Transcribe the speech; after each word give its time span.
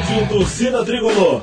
Rádio 0.00 0.28
Torcida 0.28 0.82
Tricolor. 0.82 1.42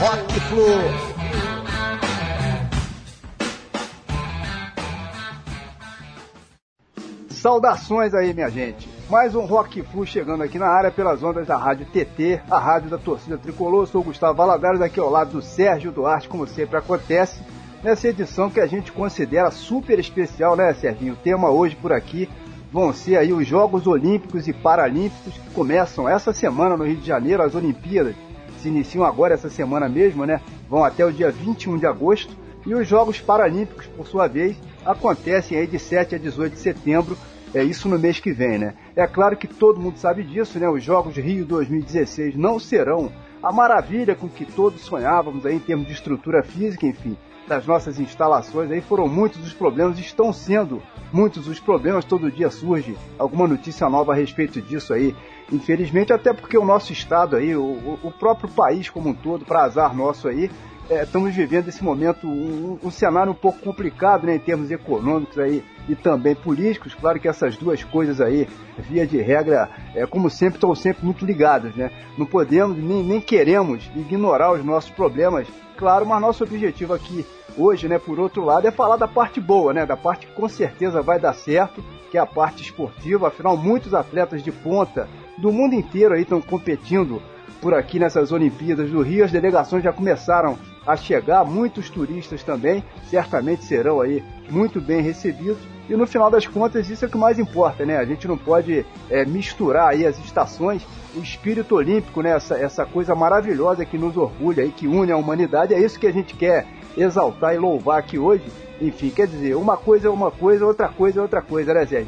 Rock 0.00 0.40
Flu. 0.40 0.64
Saudações 7.30 8.12
aí, 8.12 8.34
minha 8.34 8.50
gente. 8.50 8.88
Mais 9.08 9.36
um 9.36 9.44
Rock 9.44 9.80
Flu 9.82 10.04
chegando 10.04 10.42
aqui 10.42 10.58
na 10.58 10.66
área 10.66 10.90
pelas 10.90 11.22
ondas 11.22 11.46
da 11.46 11.56
Rádio 11.56 11.86
TT, 11.86 12.40
a 12.50 12.58
rádio 12.58 12.90
da 12.90 12.98
torcida 12.98 13.38
tricolor. 13.38 13.82
Eu 13.82 13.86
sou 13.86 14.00
o 14.00 14.04
Gustavo 14.04 14.34
Valadares, 14.34 14.80
aqui 14.80 14.98
ao 14.98 15.10
lado 15.10 15.30
do 15.30 15.42
Sérgio 15.42 15.92
Duarte, 15.92 16.28
como 16.28 16.44
sempre 16.44 16.76
acontece, 16.76 17.40
nessa 17.84 18.08
edição 18.08 18.48
que 18.48 18.60
a 18.60 18.66
gente 18.66 18.90
considera 18.90 19.50
super 19.50 19.98
especial, 19.98 20.56
né, 20.56 20.72
Serginho? 20.72 21.12
O 21.12 21.16
tema 21.16 21.50
hoje 21.50 21.76
por 21.76 21.92
aqui 21.92 22.30
vão 22.72 22.94
ser 22.94 23.18
aí 23.18 23.30
os 23.30 23.46
Jogos 23.46 23.86
Olímpicos 23.86 24.48
e 24.48 24.54
Paralímpicos 24.54 25.34
que 25.34 25.50
começam 25.50 26.08
essa 26.08 26.32
semana 26.32 26.78
no 26.78 26.84
Rio 26.84 26.96
de 26.96 27.06
Janeiro, 27.06 27.42
as 27.42 27.54
Olimpíadas 27.54 28.16
se 28.58 28.68
iniciam 28.68 29.04
agora 29.04 29.34
essa 29.34 29.50
semana 29.50 29.86
mesmo, 29.86 30.24
né? 30.24 30.40
Vão 30.66 30.82
até 30.82 31.04
o 31.04 31.12
dia 31.12 31.30
21 31.30 31.76
de 31.76 31.86
agosto. 31.86 32.34
E 32.66 32.74
os 32.74 32.88
Jogos 32.88 33.20
Paralímpicos, 33.20 33.86
por 33.88 34.06
sua 34.06 34.26
vez, 34.26 34.56
acontecem 34.86 35.58
aí 35.58 35.66
de 35.66 35.78
7 35.78 36.14
a 36.14 36.18
18 36.18 36.54
de 36.54 36.58
setembro, 36.58 37.18
é 37.52 37.62
isso 37.62 37.86
no 37.86 37.98
mês 37.98 38.18
que 38.18 38.32
vem, 38.32 38.58
né? 38.58 38.72
É 38.96 39.06
claro 39.06 39.36
que 39.36 39.46
todo 39.46 39.78
mundo 39.78 39.98
sabe 39.98 40.24
disso, 40.24 40.58
né? 40.58 40.66
Os 40.66 40.82
Jogos 40.82 41.14
Rio 41.16 41.44
2016 41.44 42.34
não 42.34 42.58
serão 42.58 43.12
a 43.42 43.52
maravilha 43.52 44.14
com 44.14 44.26
que 44.26 44.46
todos 44.46 44.80
sonhávamos 44.80 45.44
aí 45.44 45.56
em 45.56 45.60
termos 45.60 45.86
de 45.86 45.92
estrutura 45.92 46.42
física, 46.42 46.86
enfim, 46.86 47.14
das 47.46 47.66
nossas 47.66 47.98
instalações 48.00 48.70
aí 48.70 48.80
foram 48.80 49.06
muitos 49.06 49.44
os 49.44 49.52
problemas, 49.52 49.98
estão 49.98 50.32
sendo 50.32 50.82
muitos 51.12 51.46
os 51.46 51.60
problemas, 51.60 52.04
todo 52.04 52.30
dia 52.30 52.50
surge 52.50 52.96
alguma 53.18 53.46
notícia 53.46 53.88
nova 53.88 54.12
a 54.12 54.16
respeito 54.16 54.60
disso 54.60 54.92
aí. 54.92 55.14
Infelizmente, 55.52 56.12
até 56.12 56.32
porque 56.32 56.56
o 56.56 56.64
nosso 56.64 56.92
estado 56.92 57.36
aí, 57.36 57.54
o, 57.54 57.98
o 58.02 58.10
próprio 58.10 58.48
país 58.48 58.88
como 58.88 59.10
um 59.10 59.14
todo, 59.14 59.44
para 59.44 59.64
azar 59.64 59.94
nosso 59.94 60.26
aí, 60.26 60.50
é, 60.90 61.02
estamos 61.02 61.34
vivendo 61.34 61.68
esse 61.68 61.82
momento 61.82 62.26
um, 62.26 62.78
um, 62.82 62.90
cenário 62.90 63.32
um 63.32 63.34
pouco 63.34 63.58
complicado 63.60 64.26
né, 64.26 64.36
em 64.36 64.38
termos 64.38 64.70
econômicos 64.70 65.38
aí 65.38 65.64
e 65.88 65.94
também 65.94 66.34
políticos. 66.34 66.94
Claro 66.94 67.18
que 67.18 67.28
essas 67.28 67.56
duas 67.56 67.82
coisas 67.82 68.20
aí, 68.20 68.48
via 68.78 69.06
de 69.06 69.18
regra, 69.20 69.70
é, 69.94 70.06
como 70.06 70.28
sempre, 70.28 70.56
estão 70.56 70.74
sempre 70.74 71.04
muito 71.04 71.24
ligadas. 71.24 71.74
Né? 71.74 71.90
Não 72.18 72.26
podemos 72.26 72.76
nem, 72.76 73.02
nem 73.02 73.20
queremos 73.20 73.90
ignorar 73.96 74.52
os 74.52 74.64
nossos 74.64 74.90
problemas, 74.90 75.48
claro, 75.76 76.06
mas 76.06 76.20
nosso 76.20 76.44
objetivo 76.44 76.92
aqui 76.92 77.24
hoje, 77.56 77.88
né, 77.88 77.98
por 77.98 78.18
outro 78.18 78.44
lado, 78.44 78.66
é 78.66 78.70
falar 78.70 78.96
da 78.96 79.08
parte 79.08 79.40
boa, 79.40 79.72
né, 79.72 79.86
da 79.86 79.96
parte 79.96 80.26
que 80.26 80.32
com 80.32 80.48
certeza 80.48 81.00
vai 81.00 81.18
dar 81.18 81.32
certo, 81.34 81.84
que 82.10 82.18
é 82.18 82.20
a 82.20 82.26
parte 82.26 82.62
esportiva. 82.62 83.28
Afinal, 83.28 83.56
muitos 83.56 83.94
atletas 83.94 84.42
de 84.42 84.52
ponta 84.52 85.08
do 85.38 85.52
mundo 85.52 85.74
inteiro 85.74 86.14
aí 86.14 86.22
estão 86.22 86.40
competindo 86.40 87.22
por 87.64 87.72
aqui 87.72 87.98
nessas 87.98 88.30
Olimpíadas 88.30 88.90
do 88.90 89.00
Rio. 89.00 89.24
As 89.24 89.32
delegações 89.32 89.82
já 89.82 89.90
começaram 89.90 90.58
a 90.86 90.98
chegar, 90.98 91.46
muitos 91.46 91.88
turistas 91.88 92.42
também, 92.42 92.84
certamente 93.08 93.64
serão 93.64 94.02
aí 94.02 94.22
muito 94.50 94.82
bem 94.82 95.00
recebidos. 95.00 95.56
E 95.88 95.94
no 95.94 96.06
final 96.06 96.30
das 96.30 96.46
contas, 96.46 96.90
isso 96.90 97.06
é 97.06 97.08
o 97.08 97.10
que 97.10 97.16
mais 97.16 97.38
importa, 97.38 97.86
né? 97.86 97.96
A 97.96 98.04
gente 98.04 98.28
não 98.28 98.36
pode 98.36 98.84
é, 99.08 99.24
misturar 99.24 99.88
aí 99.88 100.06
as 100.06 100.18
estações, 100.18 100.86
o 101.16 101.20
espírito 101.20 101.74
olímpico, 101.74 102.20
né? 102.20 102.32
Essa, 102.32 102.58
essa 102.58 102.84
coisa 102.84 103.14
maravilhosa 103.14 103.86
que 103.86 103.96
nos 103.96 104.14
orgulha 104.14 104.62
e 104.62 104.70
que 104.70 104.86
une 104.86 105.10
a 105.10 105.16
humanidade. 105.16 105.72
É 105.72 105.80
isso 105.80 105.98
que 105.98 106.06
a 106.06 106.12
gente 106.12 106.36
quer 106.36 106.66
exaltar 106.94 107.54
e 107.54 107.58
louvar 107.58 107.98
aqui 107.98 108.18
hoje. 108.18 108.44
Enfim, 108.78 109.08
quer 109.08 109.26
dizer, 109.26 109.56
uma 109.56 109.78
coisa 109.78 110.08
é 110.08 110.10
uma 110.10 110.30
coisa, 110.30 110.66
outra 110.66 110.88
coisa 110.88 111.18
é 111.18 111.22
outra 111.22 111.40
coisa, 111.40 111.72
né, 111.72 111.86
Zé? 111.86 112.04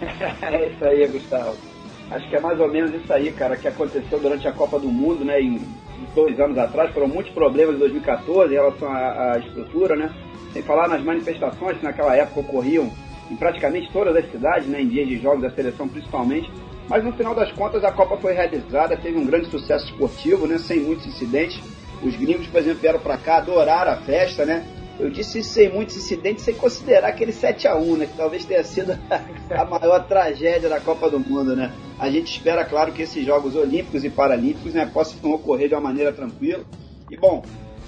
é 0.40 0.68
isso 0.70 0.82
aí, 0.82 1.06
Gustavo. 1.08 1.71
Acho 2.14 2.28
que 2.28 2.36
é 2.36 2.40
mais 2.40 2.60
ou 2.60 2.68
menos 2.68 2.92
isso 2.94 3.10
aí, 3.10 3.32
cara, 3.32 3.56
que 3.56 3.66
aconteceu 3.66 4.18
durante 4.18 4.46
a 4.46 4.52
Copa 4.52 4.78
do 4.78 4.88
Mundo, 4.88 5.24
né? 5.24 5.40
Em, 5.40 5.60
dois 6.14 6.38
anos 6.38 6.58
atrás, 6.58 6.92
foram 6.92 7.08
muitos 7.08 7.32
problemas 7.32 7.76
em 7.76 7.78
2014 7.78 8.52
em 8.52 8.56
relação 8.56 8.88
à, 8.90 9.32
à 9.32 9.38
estrutura, 9.38 9.96
né? 9.96 10.12
Sem 10.52 10.62
falar 10.62 10.88
nas 10.88 11.02
manifestações 11.02 11.78
que 11.78 11.84
naquela 11.84 12.14
época 12.14 12.40
ocorriam 12.40 12.90
em 13.30 13.36
praticamente 13.36 13.90
todas 13.92 14.14
as 14.14 14.30
cidades, 14.30 14.68
né? 14.68 14.82
Em 14.82 14.88
dias 14.88 15.08
de 15.08 15.18
jogos 15.18 15.40
da 15.40 15.50
seleção 15.50 15.88
principalmente. 15.88 16.50
Mas 16.88 17.02
no 17.02 17.12
final 17.12 17.34
das 17.34 17.50
contas 17.52 17.82
a 17.82 17.92
Copa 17.92 18.18
foi 18.18 18.34
realizada, 18.34 18.96
teve 18.96 19.16
um 19.16 19.24
grande 19.24 19.46
sucesso 19.46 19.86
esportivo, 19.86 20.46
né? 20.46 20.58
Sem 20.58 20.80
muitos 20.80 21.06
incidentes. 21.06 21.58
Os 22.02 22.14
gringos, 22.16 22.46
por 22.48 22.60
exemplo, 22.60 22.80
vieram 22.80 23.00
para 23.00 23.16
cá, 23.16 23.38
adoraram 23.38 23.92
a 23.92 23.96
festa, 23.96 24.44
né? 24.44 24.66
Eu 25.02 25.10
disse 25.10 25.40
isso 25.40 25.50
sem 25.50 25.68
muitos 25.68 25.96
incidentes, 25.96 26.44
sem 26.44 26.54
considerar 26.54 27.08
aquele 27.08 27.32
7 27.32 27.66
a 27.66 27.74
1 27.74 27.96
né? 27.96 28.06
Que 28.06 28.16
talvez 28.16 28.44
tenha 28.44 28.62
sido 28.62 28.92
a 29.50 29.64
maior 29.64 30.06
tragédia 30.06 30.68
da 30.68 30.78
Copa 30.78 31.10
do 31.10 31.18
Mundo, 31.18 31.56
né? 31.56 31.72
A 31.98 32.08
gente 32.08 32.30
espera, 32.30 32.64
claro, 32.64 32.92
que 32.92 33.02
esses 33.02 33.26
Jogos 33.26 33.56
Olímpicos 33.56 34.04
e 34.04 34.10
Paralímpicos 34.10 34.72
né, 34.72 34.86
possam 34.86 35.32
ocorrer 35.32 35.68
de 35.68 35.74
uma 35.74 35.80
maneira 35.80 36.12
tranquila. 36.12 36.64
E, 37.10 37.16
bom, 37.16 37.42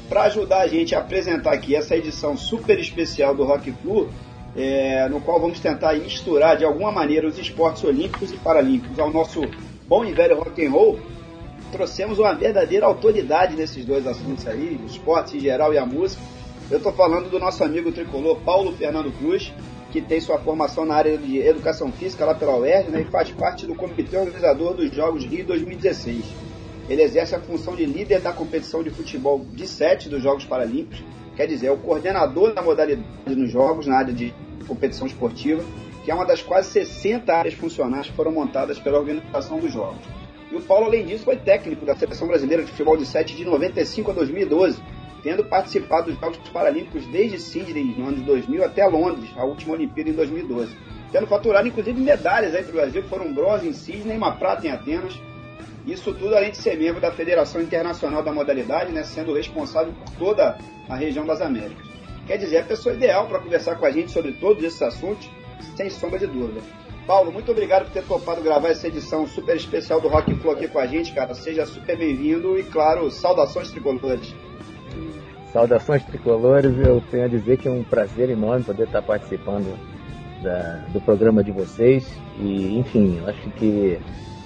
para 0.09 0.25
ajudar 0.25 0.63
a 0.63 0.67
gente 0.67 0.93
a 0.97 0.99
apresentar 0.99 1.53
aqui 1.53 1.77
essa 1.77 1.97
edição 1.97 2.37
super 2.37 2.81
especial 2.81 3.33
do 3.33 3.45
Rock 3.45 3.71
Flu, 3.81 4.09
é, 4.57 5.09
no 5.09 5.21
qual 5.21 5.41
vamos 5.41 5.61
tentar 5.61 5.95
misturar 5.95 6.57
de 6.57 6.65
alguma 6.65 6.91
maneira 6.91 7.29
os 7.29 7.39
esportes 7.39 7.85
olímpicos 7.85 8.33
e 8.33 8.37
paralímpicos 8.39 8.99
ao 8.99 9.13
nosso 9.13 9.41
bom 9.87 10.05
e 10.05 10.13
velho 10.13 10.37
rock 10.37 10.67
and 10.67 10.71
roll, 10.71 10.99
trouxemos 11.71 12.19
uma 12.19 12.35
verdadeira 12.35 12.87
autoridade 12.87 13.55
nesses 13.55 13.85
dois 13.85 14.05
assuntos 14.05 14.45
aí, 14.49 14.81
o 14.83 14.87
esporte 14.87 15.37
em 15.37 15.41
geral 15.41 15.73
e 15.73 15.79
a 15.79 15.87
música. 15.87 16.21
Eu 16.71 16.79
estou 16.79 16.93
falando 16.95 17.29
do 17.29 17.39
nosso 17.39 17.63
amigo 17.63 17.93
tricolor 17.93 18.41
Paulo 18.41 18.73
Fernando 18.73 19.13
Cruz, 19.19 19.53
que 19.93 20.01
tem 20.01 20.19
sua 20.19 20.39
formação 20.39 20.87
na 20.87 20.95
área 20.95 21.19
de 21.19 21.39
educação 21.39 21.93
física 21.93 22.25
lá 22.25 22.35
pela 22.35 22.57
UERJ 22.57 22.91
né, 22.91 23.03
e 23.03 23.05
faz 23.05 23.31
parte 23.31 23.67
do 23.67 23.75
comitê 23.75 24.17
organizador 24.17 24.73
dos 24.73 24.91
Jogos 24.91 25.25
Rio 25.27 25.45
2016. 25.45 26.25
Ele 26.89 27.03
exerce 27.03 27.35
a 27.35 27.41
função 27.41 27.77
de 27.77 27.85
líder 27.85 28.21
da 28.23 28.33
competição 28.33 28.83
de 28.83 28.89
futebol 28.89 29.45
de 29.53 29.69
sete 29.69 30.09
dos 30.09 30.23
Jogos 30.23 30.47
Paralímpicos, 30.47 31.05
quer 31.37 31.47
dizer, 31.47 31.67
é 31.67 31.71
o 31.71 31.77
coordenador 31.77 32.55
da 32.55 32.63
modalidade 32.63 33.07
nos 33.27 33.51
Jogos 33.51 33.87
na 33.87 33.99
área 33.99 34.15
de 34.15 34.33
competição 34.67 35.07
esportiva, 35.07 35.63
que 36.03 36.11
é 36.11 36.15
uma 36.15 36.25
das 36.25 36.43
quase 36.43 36.71
60 36.71 37.31
áreas 37.31 37.55
funcionais 37.55 38.07
que 38.07 38.17
foram 38.17 38.33
montadas 38.33 38.79
pela 38.79 38.99
organização 38.99 39.59
dos 39.59 39.71
Jogos. 39.71 40.03
E 40.51 40.57
o 40.57 40.63
Paulo, 40.63 40.87
além 40.87 41.05
disso, 41.05 41.25
foi 41.25 41.37
técnico 41.37 41.85
da 41.85 41.95
Seleção 41.95 42.27
Brasileira 42.27 42.63
de 42.63 42.71
Futebol 42.71 42.97
de 42.97 43.05
7 43.05 43.37
de 43.37 43.45
95 43.45 44.11
a 44.11 44.15
2012, 44.15 44.81
tendo 45.25 45.43
participado 45.43 46.13
dos 46.13 46.21
Jogos 46.21 46.39
Paralímpicos 46.51 47.07
desde 47.07 47.41
Sydney 47.41 47.95
no 47.97 48.09
ano 48.09 48.19
de 48.19 48.25
2000 48.25 48.63
até 48.63 48.87
Londres, 48.87 49.31
a 49.37 49.45
última 49.45 49.73
Olimpíada 49.73 50.11
em 50.11 50.13
2012. 50.13 50.77
Tendo 51.11 51.27
faturado 51.27 51.67
inclusive 51.67 51.99
medalhas 51.99 52.55
aí 52.55 52.63
para 52.63 52.71
o 52.71 52.75
Brasil, 52.75 53.03
que 53.03 53.09
foram 53.09 53.33
bronze 53.33 53.67
em 53.67 53.73
Sydney 53.73 54.19
uma 54.19 54.37
prata 54.37 54.67
em 54.67 54.71
Atenas. 54.71 55.19
Isso 55.87 56.13
tudo 56.13 56.37
além 56.37 56.51
de 56.51 56.59
ser 56.59 56.77
membro 56.77 57.01
da 57.01 57.11
Federação 57.11 57.61
Internacional 57.61 58.23
da 58.23 58.33
Modalidade, 58.33 58.93
né, 58.93 59.03
sendo 59.03 59.35
responsável 59.35 59.93
por 59.95 60.15
toda 60.17 60.59
a 60.89 60.95
região 60.95 61.25
das 61.25 61.41
Américas. 61.41 61.87
Quer 62.27 62.37
dizer, 62.37 62.57
é 62.57 62.61
a 62.61 62.65
pessoa 62.65 62.95
ideal 62.95 63.27
para 63.27 63.39
conversar 63.39 63.77
com 63.77 63.87
a 63.87 63.91
gente 63.91 64.11
sobre 64.11 64.33
todos 64.33 64.63
esses 64.63 64.81
assuntos, 64.81 65.29
sem 65.75 65.89
sombra 65.89 66.19
de 66.19 66.27
dúvida. 66.27 66.61
Paulo, 67.07 67.31
muito 67.31 67.51
obrigado 67.51 67.85
por 67.85 67.93
ter 67.93 68.03
topado 68.03 68.43
gravar 68.43 68.69
essa 68.69 68.89
edição 68.89 69.27
super 69.27 69.57
especial 69.57 70.01
do 70.01 70.09
Rock 70.09 70.35
Flow 70.37 70.55
aqui 70.55 70.69
com 70.69 70.79
a 70.79 70.87
gente, 70.87 71.13
cara. 71.13 71.35
Seja 71.35 71.67
super 71.67 71.99
bem-vindo 71.99 72.59
e, 72.59 72.63
claro, 72.63 73.11
saudações 73.11 73.71
tricolores. 73.71 74.35
Saudações 75.55 76.03
tricolores, 76.03 76.77
eu 76.85 77.01
tenho 77.13 77.27
a 77.27 77.29
dizer 77.29 77.57
que 77.59 77.69
é 77.69 77.71
um 77.71 77.85
prazer 77.85 78.29
enorme 78.29 78.65
poder 78.65 78.83
estar 78.83 79.01
participando 79.01 79.79
da, 80.43 80.85
do 80.93 81.01
programa 81.01 81.45
de 81.45 81.53
vocês 81.53 82.13
e, 82.41 82.77
enfim, 82.77 83.23
acho 83.25 83.49
que 83.51 83.97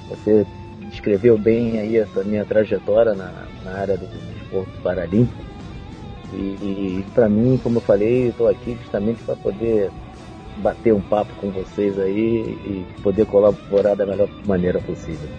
você 0.07 0.47
descreveu 0.91 1.39
bem 1.39 1.81
aí 1.81 1.97
essa 1.97 2.23
minha 2.23 2.45
trajetória 2.45 3.15
na, 3.15 3.33
na 3.65 3.73
área 3.73 3.97
do 3.97 4.05
esporte 4.43 4.71
paralímpico 4.83 5.43
e, 6.35 6.37
e 6.37 7.05
para 7.15 7.27
mim, 7.27 7.59
como 7.63 7.79
eu 7.79 7.83
falei, 7.83 8.29
estou 8.29 8.47
aqui 8.47 8.77
justamente 8.83 9.23
para 9.23 9.35
poder 9.35 9.91
bater 10.59 10.93
um 10.93 11.01
papo 11.01 11.33
com 11.41 11.51
vocês 11.51 11.99
aí 11.99 12.43
e 12.67 12.87
poder 13.03 13.25
colaborar 13.25 13.95
da 13.95 14.05
melhor 14.05 14.29
maneira 14.45 14.79
possível. 14.79 15.31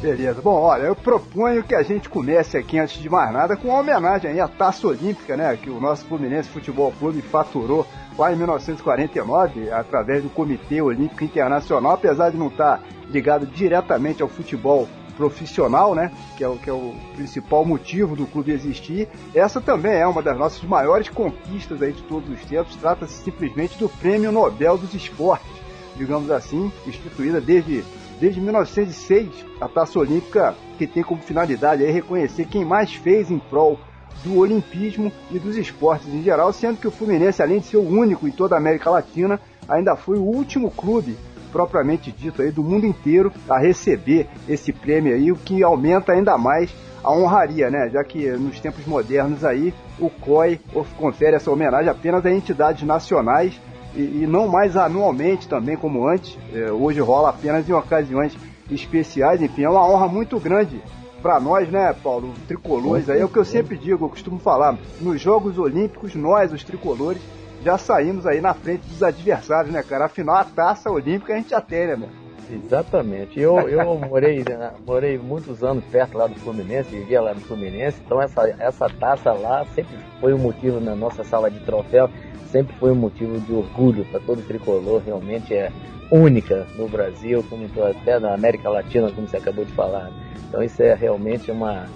Beleza. 0.00 0.40
Bom, 0.40 0.54
olha, 0.54 0.84
eu 0.84 0.94
proponho 0.94 1.64
que 1.64 1.74
a 1.74 1.82
gente 1.82 2.08
comece 2.08 2.56
aqui, 2.56 2.78
antes 2.78 3.02
de 3.02 3.10
mais 3.10 3.32
nada, 3.32 3.56
com 3.56 3.68
uma 3.68 3.80
homenagem 3.80 4.30
aí 4.30 4.40
à 4.40 4.46
Taça 4.46 4.86
Olímpica, 4.86 5.36
né? 5.36 5.56
Que 5.56 5.68
o 5.68 5.80
nosso 5.80 6.04
Fluminense 6.04 6.48
Futebol 6.48 6.92
Clube 7.00 7.20
faturou 7.20 7.84
lá 8.16 8.32
em 8.32 8.36
1949, 8.36 9.72
através 9.72 10.22
do 10.22 10.30
Comitê 10.30 10.80
Olímpico 10.80 11.24
Internacional, 11.24 11.92
apesar 11.92 12.30
de 12.30 12.36
não 12.36 12.46
estar 12.46 12.80
ligado 13.10 13.44
diretamente 13.44 14.22
ao 14.22 14.28
futebol 14.28 14.88
profissional, 15.16 15.96
né? 15.96 16.12
Que 16.36 16.44
é, 16.44 16.48
o, 16.48 16.56
que 16.56 16.70
é 16.70 16.72
o 16.72 16.94
principal 17.16 17.64
motivo 17.64 18.14
do 18.14 18.24
clube 18.24 18.52
existir. 18.52 19.08
Essa 19.34 19.60
também 19.60 19.96
é 19.96 20.06
uma 20.06 20.22
das 20.22 20.38
nossas 20.38 20.62
maiores 20.62 21.08
conquistas 21.08 21.82
aí 21.82 21.92
de 21.92 22.02
todos 22.02 22.30
os 22.30 22.44
tempos. 22.44 22.76
Trata-se 22.76 23.24
simplesmente 23.24 23.76
do 23.76 23.88
Prêmio 23.88 24.30
Nobel 24.30 24.78
dos 24.78 24.94
Esportes, 24.94 25.50
digamos 25.96 26.30
assim, 26.30 26.70
instituída 26.86 27.40
desde 27.40 27.82
desde 28.20 28.40
1906, 28.40 29.28
a 29.60 29.68
Taça 29.68 29.98
Olímpica 29.98 30.54
que 30.76 30.86
tem 30.86 31.02
como 31.02 31.20
finalidade 31.20 31.84
aí 31.84 31.90
reconhecer 31.90 32.46
quem 32.46 32.64
mais 32.64 32.94
fez 32.94 33.30
em 33.30 33.38
prol 33.38 33.78
do 34.24 34.38
olimpismo 34.38 35.12
e 35.30 35.38
dos 35.38 35.56
esportes 35.56 36.08
em 36.08 36.22
geral, 36.22 36.52
sendo 36.52 36.78
que 36.78 36.88
o 36.88 36.90
Fluminense, 36.90 37.42
além 37.42 37.60
de 37.60 37.66
ser 37.66 37.76
o 37.76 37.88
único 37.88 38.26
em 38.26 38.32
toda 38.32 38.54
a 38.54 38.58
América 38.58 38.90
Latina, 38.90 39.40
ainda 39.68 39.96
foi 39.96 40.16
o 40.16 40.22
último 40.22 40.70
clube 40.70 41.16
propriamente 41.52 42.12
dito 42.12 42.42
aí 42.42 42.50
do 42.50 42.62
mundo 42.62 42.86
inteiro 42.86 43.32
a 43.48 43.58
receber 43.58 44.28
esse 44.48 44.72
prêmio 44.72 45.14
aí, 45.14 45.32
o 45.32 45.36
que 45.36 45.62
aumenta 45.62 46.12
ainda 46.12 46.36
mais 46.36 46.70
a 47.02 47.12
honraria, 47.12 47.70
né? 47.70 47.88
Já 47.90 48.04
que 48.04 48.28
nos 48.32 48.60
tempos 48.60 48.84
modernos 48.86 49.44
aí 49.44 49.72
o 49.98 50.10
COI 50.10 50.60
confere 50.96 51.36
essa 51.36 51.50
homenagem 51.50 51.88
apenas 51.88 52.24
a 52.26 52.30
entidades 52.30 52.82
nacionais 52.82 53.58
e, 53.98 54.22
e 54.22 54.26
não 54.26 54.48
mais 54.48 54.76
anualmente 54.76 55.48
também 55.48 55.76
como 55.76 56.06
antes. 56.06 56.38
É, 56.54 56.70
hoje 56.70 57.00
rola 57.00 57.30
apenas 57.30 57.68
em 57.68 57.72
ocasiões 57.72 58.36
especiais. 58.70 59.42
Enfim, 59.42 59.64
é 59.64 59.68
uma 59.68 59.86
honra 59.86 60.08
muito 60.08 60.38
grande 60.38 60.80
para 61.20 61.40
nós, 61.40 61.68
né, 61.68 61.94
Paulo, 62.02 62.32
tricolores. 62.46 63.10
Aí 63.10 63.20
é 63.20 63.24
o 63.24 63.28
que 63.28 63.38
eu 63.38 63.44
sempre 63.44 63.76
digo, 63.76 64.04
eu 64.04 64.08
costumo 64.08 64.38
falar. 64.38 64.78
Nos 65.00 65.20
Jogos 65.20 65.58
Olímpicos, 65.58 66.14
nós, 66.14 66.52
os 66.52 66.62
tricolores, 66.62 67.20
já 67.64 67.76
saímos 67.76 68.24
aí 68.24 68.40
na 68.40 68.54
frente 68.54 68.86
dos 68.86 69.02
adversários, 69.02 69.72
né, 69.72 69.82
cara? 69.82 70.04
Afinal, 70.04 70.36
a 70.36 70.44
taça 70.44 70.90
olímpica 70.90 71.34
a 71.34 71.36
gente 71.36 71.50
já 71.50 71.60
tem, 71.60 71.88
né, 71.88 71.96
meu? 71.96 72.08
Exatamente. 72.50 73.38
Eu, 73.38 73.68
eu 73.68 73.94
morei, 73.98 74.44
né, 74.48 74.72
morei 74.86 75.18
muitos 75.18 75.62
anos 75.62 75.84
perto 75.84 76.16
lá 76.16 76.26
do 76.26 76.36
Fluminense, 76.36 76.90
vivia 76.90 77.20
lá 77.20 77.34
no 77.34 77.40
Fluminense, 77.40 78.00
então 78.04 78.22
essa, 78.22 78.48
essa 78.58 78.88
taça 78.88 79.32
lá 79.32 79.66
sempre 79.74 79.96
foi 80.20 80.32
um 80.32 80.38
motivo 80.38 80.80
na 80.80 80.94
nossa 80.94 81.22
sala 81.24 81.50
de 81.50 81.60
troféu, 81.60 82.08
sempre 82.50 82.74
foi 82.76 82.92
um 82.92 82.96
motivo 82.96 83.38
de 83.40 83.52
orgulho 83.52 84.04
para 84.06 84.20
todo 84.20 84.46
tricolor, 84.46 85.02
realmente 85.04 85.54
é 85.54 85.70
única 86.10 86.66
no 86.76 86.88
Brasil, 86.88 87.44
como 87.48 87.66
até 87.84 88.18
na 88.18 88.34
América 88.34 88.68
Latina, 88.68 89.10
como 89.12 89.28
você 89.28 89.36
acabou 89.36 89.64
de 89.64 89.72
falar. 89.72 90.10
Então 90.48 90.62
isso 90.62 90.82
é 90.82 90.94
realmente 90.94 91.50
uma, 91.50 91.86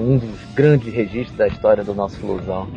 um 0.00 0.16
dos 0.16 0.54
grandes 0.54 0.92
registros 0.92 1.36
da 1.36 1.46
história 1.46 1.84
do 1.84 1.94
nosso 1.94 2.18
Flusão. 2.18 2.68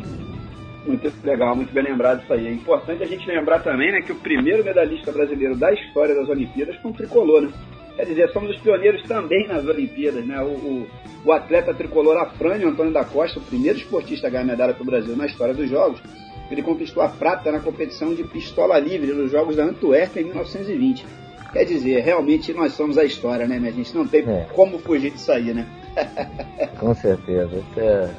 Muito 0.86 1.12
legal, 1.24 1.56
muito 1.56 1.72
bem 1.72 1.82
lembrado 1.82 2.22
isso 2.22 2.32
aí. 2.32 2.46
É 2.46 2.52
importante 2.52 3.02
a 3.02 3.06
gente 3.06 3.26
lembrar 3.26 3.60
também 3.60 3.90
né, 3.90 4.02
que 4.02 4.12
o 4.12 4.16
primeiro 4.16 4.64
medalhista 4.64 5.10
brasileiro 5.10 5.56
da 5.56 5.72
história 5.72 6.14
das 6.14 6.28
Olimpíadas 6.28 6.76
foi 6.76 6.90
um 6.90 6.94
tricolor, 6.94 7.42
né? 7.42 7.52
Quer 7.96 8.04
dizer, 8.04 8.28
somos 8.28 8.50
os 8.50 8.60
pioneiros 8.60 9.02
também 9.02 9.48
nas 9.48 9.64
Olimpíadas, 9.64 10.24
né? 10.24 10.40
O, 10.42 10.48
o, 10.48 10.86
o 11.24 11.32
atleta 11.32 11.74
tricolor 11.74 12.18
Afrânio 12.18 12.68
Antônio 12.68 12.92
da 12.92 13.04
Costa, 13.04 13.40
o 13.40 13.42
primeiro 13.42 13.78
esportista 13.78 14.28
a 14.28 14.30
ganhar 14.30 14.44
medalha 14.44 14.74
para 14.74 14.82
o 14.82 14.86
Brasil 14.86 15.16
na 15.16 15.26
história 15.26 15.54
dos 15.54 15.68
Jogos, 15.68 16.00
ele 16.50 16.62
conquistou 16.62 17.02
a 17.02 17.08
prata 17.08 17.50
na 17.50 17.60
competição 17.60 18.14
de 18.14 18.24
pistola 18.24 18.78
livre 18.78 19.12
nos 19.12 19.30
Jogos 19.30 19.56
da 19.56 19.64
Antuérpia 19.64 20.20
em 20.20 20.24
1920. 20.24 21.04
Quer 21.52 21.64
dizer, 21.64 22.02
realmente 22.02 22.52
nós 22.52 22.74
somos 22.74 22.98
a 22.98 23.04
história, 23.04 23.46
né, 23.46 23.58
minha 23.58 23.72
gente? 23.72 23.94
Não 23.94 24.06
tem 24.06 24.20
é. 24.28 24.46
como 24.52 24.78
fugir 24.78 25.10
disso 25.10 25.32
aí, 25.32 25.54
né? 25.54 25.66
Com 26.78 26.94
certeza. 26.94 27.62
É 27.76 28.10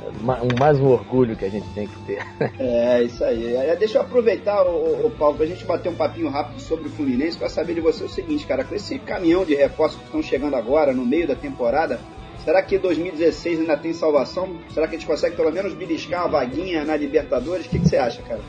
mais 0.59 0.79
um 0.79 0.87
orgulho 0.87 1.35
que 1.35 1.45
a 1.45 1.49
gente 1.49 1.67
tem 1.69 1.87
que 1.87 1.99
ter. 1.99 2.25
É, 2.59 3.03
isso 3.03 3.23
aí. 3.23 3.53
Deixa 3.77 3.99
eu 3.99 4.01
aproveitar, 4.01 4.63
o, 4.63 5.11
Paulo, 5.17 5.37
pra 5.37 5.45
gente 5.45 5.63
bater 5.65 5.89
um 5.89 5.95
papinho 5.95 6.29
rápido 6.29 6.59
sobre 6.59 6.87
o 6.87 6.91
Fluminense, 6.91 7.37
para 7.37 7.49
saber 7.49 7.75
de 7.75 7.81
você 7.81 8.03
o 8.03 8.09
seguinte, 8.09 8.47
cara, 8.47 8.63
com 8.63 8.73
esse 8.73 8.97
caminhão 8.99 9.45
de 9.45 9.53
reforços 9.53 9.99
que 9.99 10.05
estão 10.05 10.23
chegando 10.23 10.55
agora, 10.55 10.91
no 10.91 11.05
meio 11.05 11.27
da 11.27 11.35
temporada, 11.35 11.99
será 12.47 12.63
que 12.63 12.77
2016 12.77 13.59
ainda 13.59 13.75
tem 13.75 13.91
salvação? 13.91 14.55
Será 14.73 14.87
que 14.87 14.95
a 14.95 14.97
gente 14.97 15.05
consegue 15.05 15.35
pelo 15.35 15.51
menos 15.51 15.73
beliscar 15.73 16.21
uma 16.21 16.39
vaguinha 16.39 16.85
na 16.85 16.95
Libertadores? 16.95 17.65
O 17.65 17.69
que, 17.69 17.77
que 17.77 17.89
você 17.89 17.97
acha, 17.97 18.21
cara? 18.21 18.39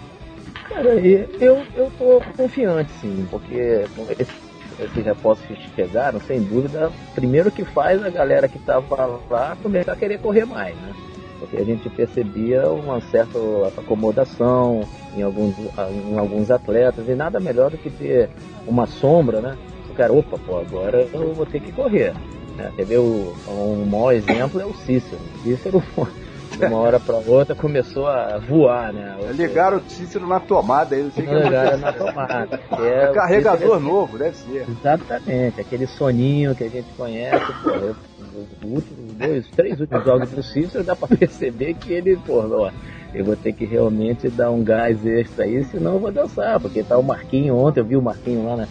Cara, 0.68 0.94
eu, 1.40 1.64
eu 1.74 1.90
tô 1.98 2.22
confiante, 2.36 2.92
sim, 3.00 3.26
porque 3.28 3.84
esses 4.16 5.04
reforços 5.04 5.44
que 5.44 5.56
chegaram, 5.74 6.20
sem 6.20 6.40
dúvida, 6.40 6.92
primeiro 7.12 7.50
que 7.50 7.64
faz 7.64 8.00
a 8.04 8.08
galera 8.08 8.46
que 8.46 8.58
estava 8.58 9.20
lá 9.28 9.56
começar 9.60 9.94
a 9.94 9.96
querer 9.96 10.20
correr 10.20 10.44
mais, 10.44 10.76
né? 10.76 10.92
Porque 11.40 11.56
a 11.56 11.64
gente 11.64 11.90
percebia 11.90 12.68
uma 12.68 13.00
certa 13.00 13.36
acomodação 13.76 14.82
em 15.16 15.22
alguns, 15.22 15.56
em 15.58 16.16
alguns 16.16 16.52
atletas, 16.52 17.08
e 17.08 17.16
nada 17.16 17.40
melhor 17.40 17.72
do 17.72 17.78
que 17.78 17.90
ter 17.90 18.30
uma 18.64 18.86
sombra, 18.86 19.40
né? 19.40 19.58
O 19.90 19.94
cara, 19.94 20.12
opa, 20.12 20.38
pô, 20.46 20.58
agora 20.58 21.08
eu 21.12 21.34
vou 21.34 21.46
ter 21.46 21.58
que 21.58 21.72
correr. 21.72 22.14
Né? 22.58 22.72
Quer 22.76 22.84
ver 22.84 22.98
o, 22.98 23.34
um 23.46 23.86
maior 23.86 24.12
exemplo 24.12 24.60
é 24.60 24.66
o 24.66 24.74
Cícero. 24.74 25.20
Cícero 25.44 25.82
de 26.58 26.66
uma 26.66 26.78
hora 26.78 26.98
para 26.98 27.16
outra 27.16 27.54
começou 27.54 28.08
a 28.08 28.38
voar, 28.38 28.92
né? 28.92 29.16
Ligaram 29.32 29.78
o 29.78 29.88
Cícero 29.88 30.26
na 30.26 30.40
tomada 30.40 30.96
não 30.96 31.12
sei 31.12 31.24
que 31.24 31.32
é 31.32 31.76
na 31.76 31.92
tomada. 31.92 32.60
É, 32.78 33.04
é 33.04 33.12
carregador 33.12 33.76
é... 33.76 33.80
novo, 33.80 34.18
deve 34.18 34.36
ser. 34.36 34.66
Exatamente, 34.68 35.60
aquele 35.60 35.86
soninho 35.86 36.54
que 36.54 36.64
a 36.64 36.68
gente 36.68 36.88
conhece, 36.96 37.52
pô, 37.62 37.70
eu, 37.70 37.96
os 38.34 38.70
últimos 38.70 39.12
dois, 39.14 39.46
três 39.50 39.80
últimos 39.80 40.04
jogos 40.04 40.30
do 40.30 40.42
Cícero 40.42 40.84
dá 40.84 40.94
para 40.94 41.16
perceber 41.16 41.74
que 41.74 41.92
ele, 41.92 42.16
pô, 42.16 42.40
ó, 42.40 42.70
eu 43.14 43.24
vou 43.24 43.36
ter 43.36 43.52
que 43.52 43.64
realmente 43.64 44.28
dar 44.28 44.50
um 44.50 44.62
gás 44.62 45.04
extra 45.06 45.44
aí, 45.44 45.64
senão 45.64 45.94
eu 45.94 46.00
vou 46.00 46.12
dançar, 46.12 46.58
porque 46.60 46.82
tá 46.82 46.96
o 46.96 47.02
Marquinho 47.02 47.56
ontem, 47.56 47.80
eu 47.80 47.84
vi 47.84 47.96
o 47.96 48.02
Marquinho 48.02 48.46
lá, 48.46 48.56
né? 48.56 48.68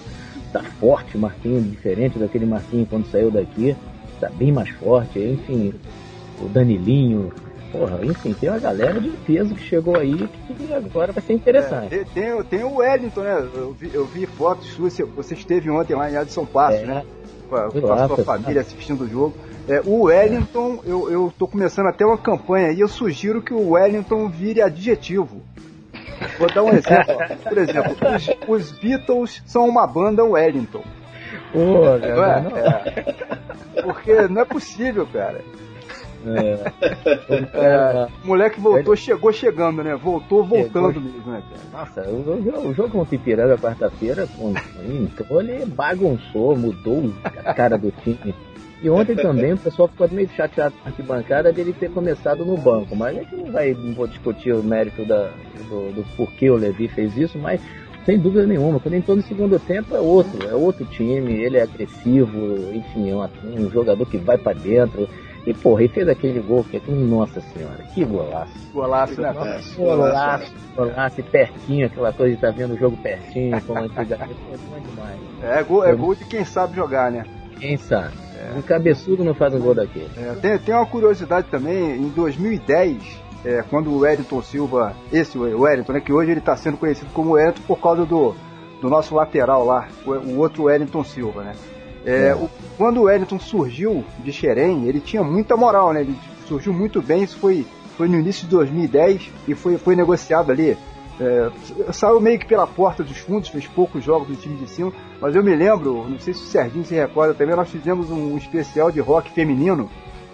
Tá 0.52 0.64
forte 0.64 1.18
o 1.18 1.20
Marquinho, 1.20 1.62
diferente 1.62 2.18
daquele 2.18 2.46
Marquinho 2.46 2.86
quando 2.86 3.06
saiu 3.08 3.30
daqui, 3.30 3.76
tá 4.20 4.30
bem 4.30 4.52
mais 4.52 4.70
forte, 4.70 5.20
enfim, 5.20 5.74
o 6.42 6.48
Danilinho, 6.48 7.32
Porra, 7.72 8.00
enfim, 8.04 8.34
tem 8.34 8.50
uma 8.50 8.60
galera 8.60 9.00
de 9.00 9.10
peso 9.10 9.54
que 9.54 9.62
chegou 9.62 9.98
aí 9.98 10.16
que 10.48 10.74
agora 10.74 11.12
vai 11.12 11.22
ser 11.22 11.34
interessante. 11.34 11.94
É, 11.94 12.06
tem, 12.06 12.44
tem 12.44 12.64
o 12.64 12.78
Wellington, 12.78 13.22
né? 13.22 13.50
Eu 13.54 13.74
vi, 13.74 13.92
eu 13.94 14.06
vi 14.06 14.26
fotos 14.26 14.68
suas, 14.68 14.98
você 15.16 15.34
esteve 15.34 15.70
ontem 15.70 15.94
lá 15.94 16.10
em 16.10 16.16
Adson 16.16 16.46
Passos, 16.46 16.82
é. 16.82 16.86
né? 16.86 17.06
Com 17.50 17.56
a, 17.56 17.72
com 17.72 17.94
a 17.94 18.08
sua 18.08 18.18
família 18.24 18.62
assistindo 18.62 19.04
o 19.04 19.08
jogo. 19.08 19.36
É, 19.68 19.82
o 19.86 20.04
Wellington, 20.04 20.80
eu, 20.86 21.12
eu 21.12 21.34
tô 21.38 21.46
começando 21.46 21.88
até 21.88 22.06
uma 22.06 22.18
campanha 22.18 22.72
e 22.72 22.80
eu 22.80 22.88
sugiro 22.88 23.42
que 23.42 23.54
o 23.54 23.72
Wellington 23.72 24.30
vire 24.30 24.62
adjetivo. 24.62 25.42
Vou 26.38 26.52
dar 26.54 26.64
um 26.64 26.70
exemplo. 26.70 27.16
Por 27.44 27.58
exemplo, 27.58 27.96
os, 28.48 28.72
os 28.72 28.72
Beatles 28.72 29.42
são 29.46 29.68
uma 29.68 29.86
banda 29.86 30.24
Wellington. 30.24 30.84
Pô, 31.52 31.98
não 31.98 32.24
é? 32.24 32.42
Não. 32.42 32.58
É. 32.58 33.82
Porque 33.82 34.28
não 34.28 34.42
é 34.42 34.46
possível, 34.46 35.08
cara. 35.12 35.42
É. 36.26 36.72
é, 37.54 38.08
moleque 38.24 38.60
voltou, 38.60 38.94
ele... 38.94 39.02
chegou 39.02 39.32
chegando, 39.32 39.84
né? 39.84 39.96
Voltou 39.96 40.44
voltando 40.44 40.94
chegou... 40.94 41.02
mesmo, 41.02 41.32
né, 41.32 41.42
cara? 41.50 41.86
Nossa, 41.86 42.10
o, 42.10 42.68
o 42.70 42.74
jogo 42.74 42.90
contra 42.90 43.16
o 43.16 43.16
Ipiranga 43.16 43.58
quarta-feira, 43.58 44.28
então 44.84 45.40
ele 45.40 45.66
bagunçou, 45.66 46.56
mudou 46.56 47.14
a 47.46 47.54
cara 47.54 47.78
do 47.78 47.92
time. 47.92 48.36
E 48.82 48.90
ontem 48.90 49.16
também 49.16 49.54
o 49.54 49.58
pessoal 49.58 49.88
ficou 49.88 50.08
meio 50.12 50.30
chateado 50.30 50.76
com 50.76 50.88
a 50.88 50.92
arquibancada 50.92 51.52
dele 51.52 51.74
ter 51.74 51.90
começado 51.90 52.46
no 52.46 52.56
banco. 52.56 52.96
Mas 52.96 53.18
a 53.18 53.20
gente 53.22 53.36
não 53.36 53.52
vai 53.52 53.74
não 53.74 53.94
vou 53.94 54.08
discutir 54.08 54.54
o 54.54 54.64
mérito 54.64 55.04
da, 55.04 55.32
do, 55.70 55.94
do 55.94 56.06
porquê 56.16 56.50
o 56.50 56.56
Levi 56.56 56.88
fez 56.88 57.18
isso, 57.18 57.40
mas 57.40 57.60
sem 58.06 58.18
dúvida 58.18 58.46
nenhuma, 58.46 58.80
quando 58.80 58.94
entrou 58.94 59.18
no 59.18 59.24
segundo 59.24 59.60
tempo 59.60 59.94
é 59.94 60.00
outro, 60.00 60.48
é 60.48 60.54
outro 60.54 60.86
time, 60.86 61.34
ele 61.34 61.58
é 61.58 61.64
agressivo, 61.64 62.74
enfim, 62.74 63.10
é 63.10 63.14
um, 63.14 63.66
um 63.66 63.70
jogador 63.70 64.06
que 64.06 64.18
vai 64.18 64.38
para 64.38 64.58
dentro 64.58 65.10
e 65.46 65.54
porra, 65.54 65.84
e 65.84 65.88
fez 65.90 66.08
aquele 66.08 66.40
gol 66.40 66.64
que 66.64 66.82
nossa 66.90 67.42
senhora, 67.42 67.84
que 67.94 68.06
golaço. 68.06 68.54
Golaço, 68.74 69.22
né? 69.22 69.34
Golaço, 69.34 69.76
golaço, 69.76 70.54
golaço, 70.76 71.24
pertinho, 71.24 71.88
aquela 71.88 72.14
coisa 72.14 72.32
de 72.32 72.38
estar 72.38 72.54
tá 72.54 72.58
vendo 72.58 72.76
o 72.76 72.78
jogo 72.78 72.96
pertinho, 72.96 73.62
como 73.64 73.80
antigamente, 73.80 74.40
é 74.54 74.80
demais. 74.80 75.20
É 75.44 75.64
gol, 75.64 75.86
é 75.86 75.94
gol 75.94 76.16
de 76.16 76.24
quem 76.26 76.46
sabe 76.46 76.78
jogar, 76.78 77.12
né? 77.12 77.26
Quem 77.60 77.76
sabe. 77.76 78.27
É. 78.48 78.58
Um 78.58 78.62
cabeçudo 78.62 79.24
não 79.24 79.34
faz 79.34 79.54
um 79.54 79.60
gol 79.60 79.76
daquele. 79.76 80.10
É, 80.18 80.34
tem, 80.36 80.58
tem 80.58 80.76
uma 80.76 80.86
curiosidade 80.86 81.48
também, 81.50 81.98
em 81.98 82.10
2010, 82.10 82.98
é, 83.44 83.64
quando 83.70 83.90
o 83.90 84.00
Wellington 84.00 84.42
Silva, 84.42 84.96
esse 85.12 85.38
Wellington, 85.38 85.94
né, 85.94 86.00
que 86.00 86.14
hoje 86.14 86.32
ele 86.32 86.40
está 86.40 86.56
sendo 86.56 86.78
conhecido 86.78 87.10
como 87.14 87.32
Wellington 87.32 87.62
por 87.68 87.80
causa 87.80 88.06
do, 88.06 88.36
do 88.82 88.90
nosso 88.90 89.16
lateral 89.16 89.66
lá, 89.66 89.88
o, 90.06 90.12
o 90.12 90.38
outro 90.38 90.64
Wellington 90.64 91.04
Silva, 91.04 91.44
né? 91.44 91.54
É, 92.06 92.34
o, 92.34 92.50
quando 92.78 93.02
o 93.02 93.04
Wellington 93.04 93.40
surgiu 93.40 94.06
de 94.20 94.32
Xerém, 94.32 94.86
ele 94.86 95.02
tinha 95.02 95.24
muita 95.24 95.58
moral, 95.58 95.92
né? 95.92 96.02
Ele 96.02 96.16
surgiu 96.48 96.72
muito 96.72 97.02
bem, 97.02 97.24
isso 97.24 97.38
foi, 97.38 97.66
foi 97.98 98.08
no 98.08 98.18
início 98.18 98.46
de 98.46 98.56
2010 98.56 99.30
e 99.48 99.54
foi, 99.54 99.78
foi 99.78 99.96
negociado 99.96 100.52
ali. 100.52 100.78
É, 101.20 101.50
saiu 101.92 102.22
meio 102.22 102.38
que 102.38 102.46
pela 102.46 102.68
porta 102.68 103.04
dos 103.04 103.18
fundos, 103.18 103.50
fez 103.50 103.66
poucos 103.68 104.04
jogos 104.04 104.30
no 104.30 104.36
time 104.36 104.56
de 104.58 104.70
cima, 104.70 104.94
mas 105.20 105.36
eu 105.36 105.44
me 105.44 105.56
lembro, 105.56 106.08
não 106.08 106.20
sei 106.20 106.34
se 106.34 106.44
o 106.44 106.46
Serginho 106.46 106.86
se 106.86 106.94
recorda 106.94 107.34
também, 107.34 107.56
nós 107.56 107.70
fizemos 107.70 108.12
um 108.12 108.38
especial 108.38 108.92
de 108.92 109.00
rock 109.00 109.32
feminino 109.32 109.90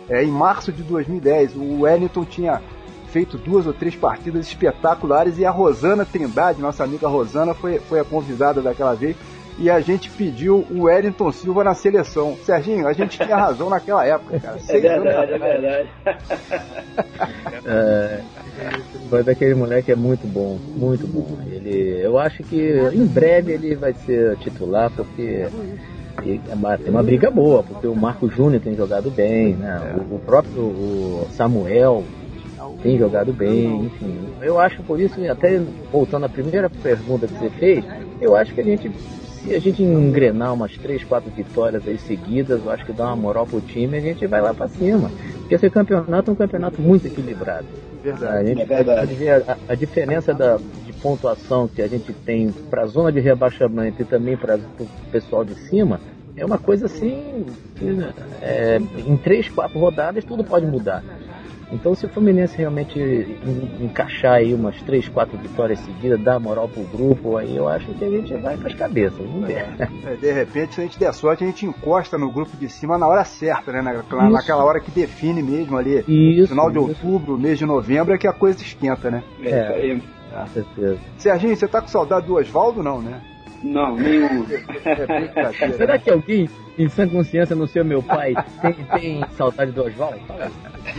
é, 0.09 0.23
em 0.23 0.31
março 0.31 0.71
de 0.71 0.83
2010. 0.83 1.55
O 1.55 1.81
Wellington 1.81 2.25
tinha 2.25 2.61
feito 3.07 3.37
duas 3.37 3.65
ou 3.65 3.73
três 3.73 3.95
partidas 3.95 4.47
espetaculares 4.47 5.37
e 5.37 5.45
a 5.45 5.51
Rosana 5.51 6.03
Trindade, 6.03 6.59
nossa 6.59 6.83
amiga 6.83 7.07
Rosana, 7.07 7.53
foi, 7.53 7.79
foi 7.79 7.99
a 7.99 8.03
convidada 8.03 8.61
daquela 8.61 8.95
vez 8.95 9.15
e 9.57 9.69
a 9.69 9.79
gente 9.79 10.10
pediu 10.10 10.65
o 10.69 10.83
Wellington 10.83 11.31
Silva 11.31 11.63
na 11.63 11.74
seleção. 11.74 12.36
Serginho, 12.43 12.88
a 12.88 12.93
gente 12.93 13.17
tinha 13.17 13.36
razão 13.36 13.69
naquela 13.69 14.05
época, 14.05 14.39
cara. 14.39 14.57
É 14.67 14.79
verdade, 14.79 15.33
é 15.33 15.38
verdade. 15.38 15.89
é, 17.65 18.22
foi 19.10 19.24
daquele 19.24 19.55
moleque 19.55 19.91
é 19.91 19.95
muito 19.95 20.27
bom, 20.27 20.57
muito 20.75 21.07
bom. 21.07 21.38
Ele, 21.45 22.00
eu 22.01 22.17
acho 22.17 22.43
que 22.43 22.74
em 22.93 23.05
breve 23.05 23.53
ele 23.53 23.75
vai 23.75 23.93
ser 23.93 24.38
titular, 24.38 24.91
porque 24.91 25.48
é 26.50 26.53
uma, 26.53 26.75
é 26.75 26.89
uma 26.89 27.03
briga 27.03 27.29
boa, 27.29 27.63
porque 27.63 27.88
o 27.88 27.95
Marco 27.95 28.29
Júnior 28.29 28.62
tem 28.62 28.75
jogado 28.75 29.10
bem, 29.10 29.53
né? 29.53 29.95
O, 30.10 30.15
o 30.15 30.19
próprio 30.19 30.62
o 30.62 31.27
Samuel 31.31 32.03
tem 32.81 32.98
jogado 32.98 33.33
bem, 33.33 33.86
enfim. 33.86 34.19
Eu 34.41 34.60
acho 34.60 34.81
por 34.83 35.00
isso, 35.00 35.15
até 35.29 35.60
voltando 35.91 36.25
à 36.25 36.29
primeira 36.29 36.69
pergunta 36.69 37.27
que 37.27 37.33
você 37.33 37.50
fez, 37.50 37.86
eu 38.19 38.36
acho 38.36 38.53
que 38.53 38.62
a 38.62 38.63
gente, 38.63 38.91
se 39.43 39.53
a 39.53 39.59
gente 39.59 39.83
engrenar 39.83 40.53
umas 40.53 40.77
três, 40.77 41.03
quatro 41.03 41.29
vitórias 41.31 41.85
aí 41.88 41.97
seguidas, 41.97 42.62
eu 42.63 42.71
acho 42.71 42.85
que 42.85 42.93
dá 42.93 43.07
uma 43.07 43.15
moral 43.15 43.45
pro 43.45 43.59
time, 43.59 43.97
a 43.97 44.01
gente 44.01 44.25
vai 44.25 44.41
lá 44.41 44.53
para 44.53 44.69
cima. 44.69 45.12
Porque 45.39 45.55
esse 45.55 45.69
campeonato 45.69 46.31
é 46.31 46.33
um 46.33 46.38
campeonato 46.38 46.81
muito 46.81 47.07
equilibrado. 47.07 47.67
Verdade. 48.01 48.38
A 48.38 48.43
gente 48.43 48.62
é 48.62 48.65
verdade. 48.65 49.29
a, 49.29 49.57
a 49.69 49.75
diferença 49.75 50.33
da, 50.33 50.57
de 50.85 50.93
pontuação 50.93 51.67
que 51.67 51.81
a 51.81 51.88
gente 51.88 52.13
tem 52.13 52.51
para 52.69 52.83
a 52.83 52.85
zona 52.85 53.12
de 53.12 53.19
rebaixamento 53.19 54.01
e 54.01 54.05
também 54.05 54.38
para 54.38 54.57
o 54.57 54.88
pessoal 55.12 55.43
de 55.43 55.55
cima 55.55 56.00
é 56.35 56.45
uma 56.45 56.57
coisa 56.57 56.88
assim, 56.88 57.45
é, 58.41 58.81
em 59.05 59.15
três, 59.17 59.47
quatro 59.50 59.77
rodadas 59.77 60.23
tudo 60.25 60.43
pode 60.43 60.65
mudar. 60.65 61.03
Então 61.73 61.95
se 61.95 62.05
o 62.05 62.09
Fluminense 62.09 62.55
realmente 62.55 62.99
encaixar 63.81 64.33
aí 64.33 64.53
umas 64.53 64.79
três, 64.83 65.09
quatro 65.09 65.37
vitórias 65.37 65.79
seguidas, 65.79 66.21
dar 66.21 66.39
moral 66.39 66.69
pro 66.69 66.83
grupo, 66.83 67.35
aí 67.35 67.55
eu 67.55 67.67
acho 67.67 67.87
que 67.93 68.05
a 68.05 68.09
gente 68.09 68.33
vai 68.35 68.55
para 68.55 68.67
as 68.67 68.75
cabeças, 68.75 69.17
vamos 69.17 69.47
ver. 69.47 69.65
É, 70.05 70.15
de 70.15 70.31
repente, 70.31 70.75
se 70.75 70.81
a 70.81 70.83
gente 70.83 70.99
der 70.99 71.13
sorte, 71.13 71.43
a 71.43 71.47
gente 71.47 71.65
encosta 71.65 72.17
no 72.17 72.31
grupo 72.31 72.55
de 72.55 72.69
cima 72.69 72.97
na 72.97 73.07
hora 73.07 73.23
certa, 73.25 73.71
né? 73.71 73.81
Na, 73.81 74.29
naquela 74.29 74.63
hora 74.63 74.79
que 74.79 74.91
define 74.91 75.41
mesmo 75.41 75.75
ali. 75.77 76.03
Isso, 76.07 76.49
final 76.49 76.69
de 76.69 76.77
isso. 76.77 76.89
outubro, 76.89 77.37
mês 77.37 77.57
de 77.57 77.65
novembro, 77.65 78.13
é 78.13 78.17
que 78.17 78.27
a 78.27 78.33
coisa 78.33 78.61
esquenta, 78.61 79.09
né? 79.09 79.23
É, 79.41 79.47
isso 79.47 79.73
aí. 79.73 80.03
Com 80.31 80.47
certeza. 80.47 80.97
Serginho, 81.17 81.55
você 81.55 81.67
tá 81.67 81.81
com 81.81 81.87
saudade 81.87 82.27
do 82.27 82.35
Oswaldo, 82.35 82.83
não, 82.83 83.01
né? 83.01 83.19
Não, 83.63 83.96
nenhum. 83.96 84.46
É 84.86 85.05
brincadeira. 85.05 85.74
Será 85.77 85.98
que 85.98 86.10
alguém 86.10 86.50
em 86.77 86.89
sã 86.89 87.08
consciência 87.08 87.55
não 87.55 87.65
ser 87.65 87.84
meu 87.86 88.03
pai 88.03 88.34
tem, 88.62 88.74
tem 89.00 89.25
saudade 89.38 89.72
do 89.72 89.86
Oswaldo? 89.86 90.20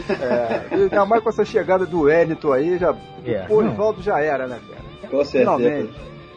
É, 0.09 0.75
ainda 0.75 1.04
mais 1.04 1.23
com 1.23 1.28
essa 1.28 1.44
chegada 1.44 1.85
do 1.85 2.02
Wellington 2.02 2.52
aí, 2.52 2.78
já, 2.78 2.94
É, 3.26 3.44
o 3.50 3.61
não. 3.62 3.71
Oswaldo 3.73 4.02
já 4.02 4.21
era, 4.21 4.47
né, 4.47 4.59
cara? 4.68 5.11
Com 5.11 5.25
certeza. 5.25 5.56
Finalmente. 5.59 5.92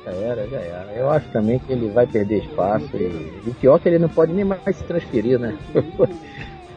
Já 0.05 0.11
era, 0.11 0.47
já 0.47 0.57
era. 0.57 0.91
Eu 0.95 1.09
acho 1.09 1.27
também 1.29 1.59
que 1.59 1.71
ele 1.71 1.89
vai 1.89 2.05
perder 2.07 2.43
espaço 2.43 2.89
e, 2.95 3.41
e 3.47 3.51
pior 3.59 3.75
é 3.75 3.79
que 3.79 3.89
ele 3.89 3.99
não 3.99 4.09
pode 4.09 4.33
nem 4.33 4.45
mais 4.45 4.61
se 4.75 4.83
transferir, 4.83 5.39
né? 5.39 5.57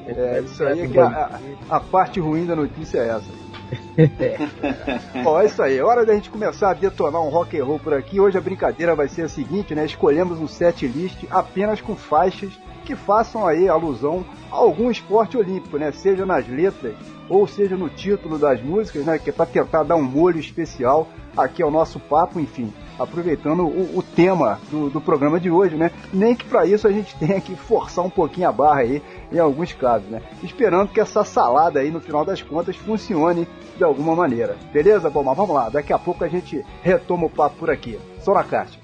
É, 0.07 0.41
isso 0.41 0.65
aí 0.65 0.81
é 0.81 0.87
que 0.89 0.99
a, 0.99 1.07
a- 1.07 1.41
a 1.77 1.81
parte 1.81 2.19
ruim 2.19 2.45
da 2.47 2.57
notícia 2.57 2.99
é 2.99 3.09
essa. 3.11 3.50
Bom, 5.23 5.41
é 5.41 5.47
isso 5.47 5.63
aí. 5.63 5.79
É 5.79 5.85
hora 5.85 6.05
da 6.05 6.15
gente 6.15 6.31
começar 6.31 6.71
a 6.71 6.75
detonar 6.75 7.23
um 7.23 7.29
rock 7.29 7.59
and 7.59 7.65
roll 7.65 7.79
por 7.79 7.95
aqui. 7.95 8.21
Hoje 8.21 8.39
a 8.39 8.41
brincadeira 8.41 8.95
vai 8.95 9.09
ser 9.09 9.23
a 9.23 9.29
seguinte, 9.29 9.75
né? 9.75 9.85
Escolhemos 9.85 10.39
um 10.39 10.49
set 10.49 10.87
list 10.87 11.25
apenas 11.31 11.81
com 11.81 11.95
faixas 11.95 12.53
que 12.85 12.97
façam 12.97 13.47
aí 13.47 13.69
alusão 13.69 14.25
a 14.51 14.57
algum 14.57 14.91
esporte 14.91 15.37
olímpico, 15.37 15.79
né? 15.79 15.93
Seja 15.93 16.27
nas 16.27 16.49
letras 16.49 16.95
ou 17.29 17.47
seja 17.47 17.77
no 17.77 17.89
título 17.89 18.39
das 18.39 18.61
músicas, 18.63 19.05
né? 19.05 19.19
Que 19.19 19.31
é 19.31 19.33
para 19.33 19.47
tentar 19.47 19.85
dar 19.85 19.97
um 19.97 20.03
molho 20.03 20.41
especial 20.41 21.09
aqui 21.37 21.63
ao 21.63 21.71
nosso 21.71 22.01
papo, 22.01 22.41
enfim. 22.41 22.73
Aproveitando 23.03 23.65
o, 23.65 23.99
o 23.99 24.03
tema 24.03 24.61
do, 24.71 24.91
do 24.91 25.01
programa 25.01 25.41
de 25.41 25.51
hoje, 25.51 25.77
né? 25.77 25.91
Nem 26.13 26.35
que 26.35 26.45
para 26.45 26.67
isso 26.67 26.87
a 26.87 26.93
gente 26.93 27.17
tenha 27.17 27.41
que 27.41 27.57
forçar 27.57 28.05
um 28.05 28.11
pouquinho 28.11 28.49
a 28.49 28.53
barra 28.53 28.81
aí, 28.81 29.03
em 29.33 29.39
alguns 29.39 29.73
casos, 29.73 30.09
né? 30.09 30.23
Esperando 30.43 30.91
que 30.91 31.01
essa 31.01 31.25
salada 31.25 31.81
aí, 31.81 31.91
no 31.91 32.01
final 32.01 32.25
das 32.25 32.43
contas, 32.43 32.77
funcione 32.77 33.49
de 33.77 33.85
alguma 33.85 34.15
maneira. 34.15 34.57
Beleza? 34.73 35.11
Bom, 35.11 35.23
mas 35.23 35.37
vamos 35.37 35.55
lá. 35.55 35.69
Daqui 35.69 35.93
a 35.93 35.99
pouco 35.99 36.25
a 36.25 36.29
gente 36.29 36.65
retoma 36.83 37.27
o 37.27 37.31
papo 37.31 37.57
por 37.57 37.71
aqui. 37.71 37.99
Só 38.21 38.35
na 38.35 38.45
caixa. 38.45 38.80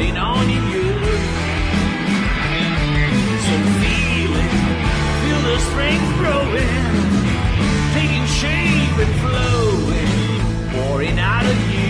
ain't 0.00 0.18
on 0.18 0.48
you. 0.50 0.62
So 3.46 3.54
feel 3.80 4.32
it, 4.42 4.52
feel 5.22 5.40
the 5.48 5.58
strength 5.70 6.08
growing, 6.20 6.84
taking 7.94 8.26
shape 8.26 8.96
and 9.04 9.14
flowing, 9.22 10.40
pouring 10.72 11.18
out 11.18 11.46
of 11.46 11.58
you, 11.72 11.88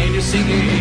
and 0.00 0.12
you're 0.12 0.22
singing. 0.22 0.79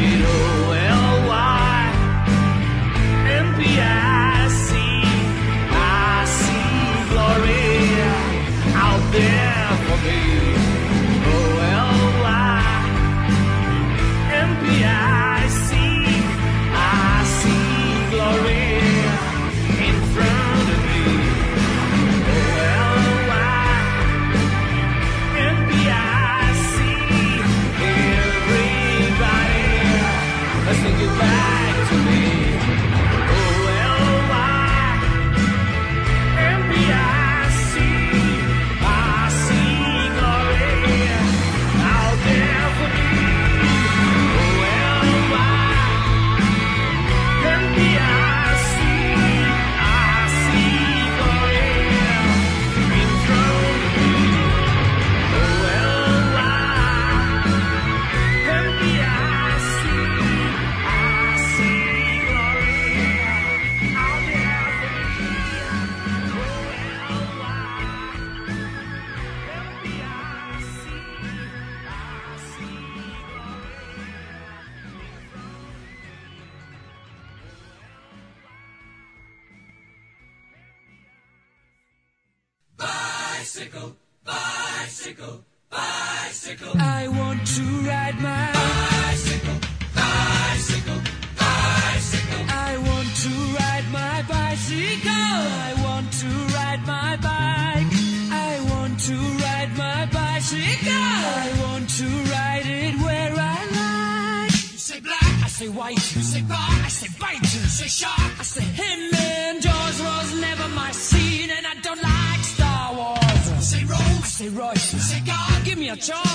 charge. 115.99 116.28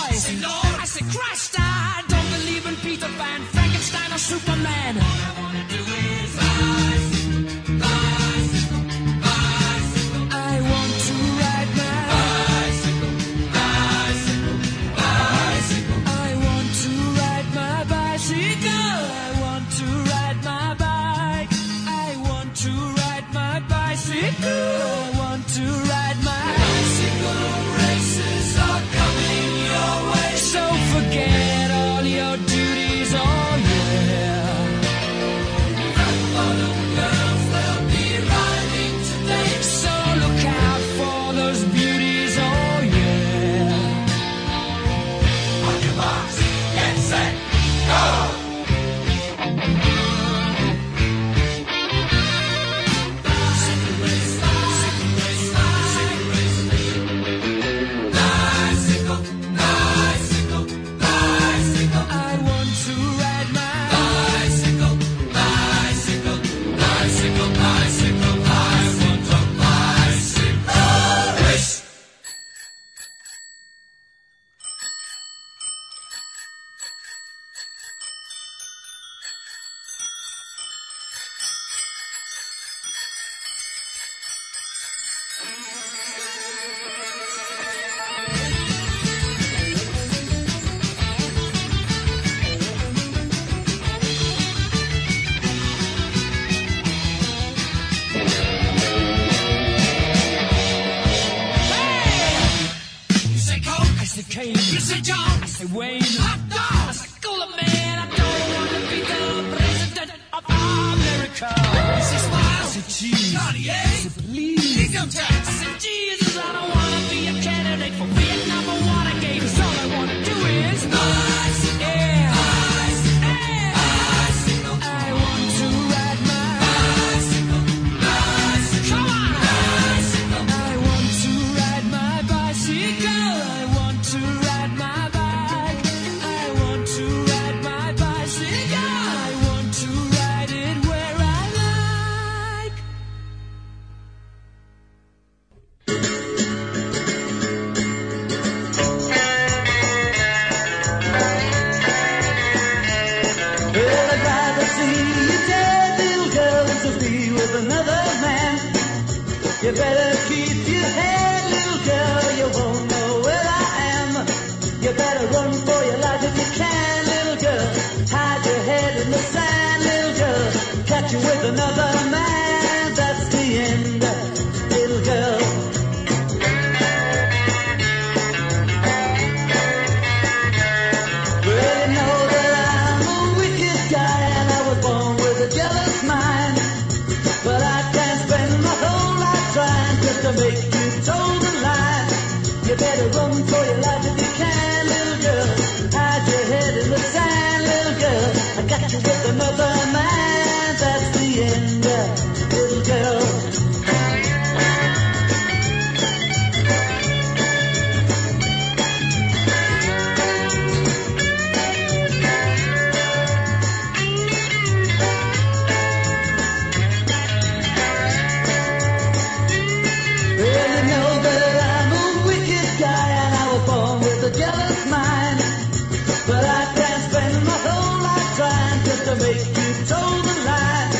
face, 229.25 229.47
you 229.59 229.87
told 229.87 230.27
a 230.33 230.37
lie. 230.49 230.91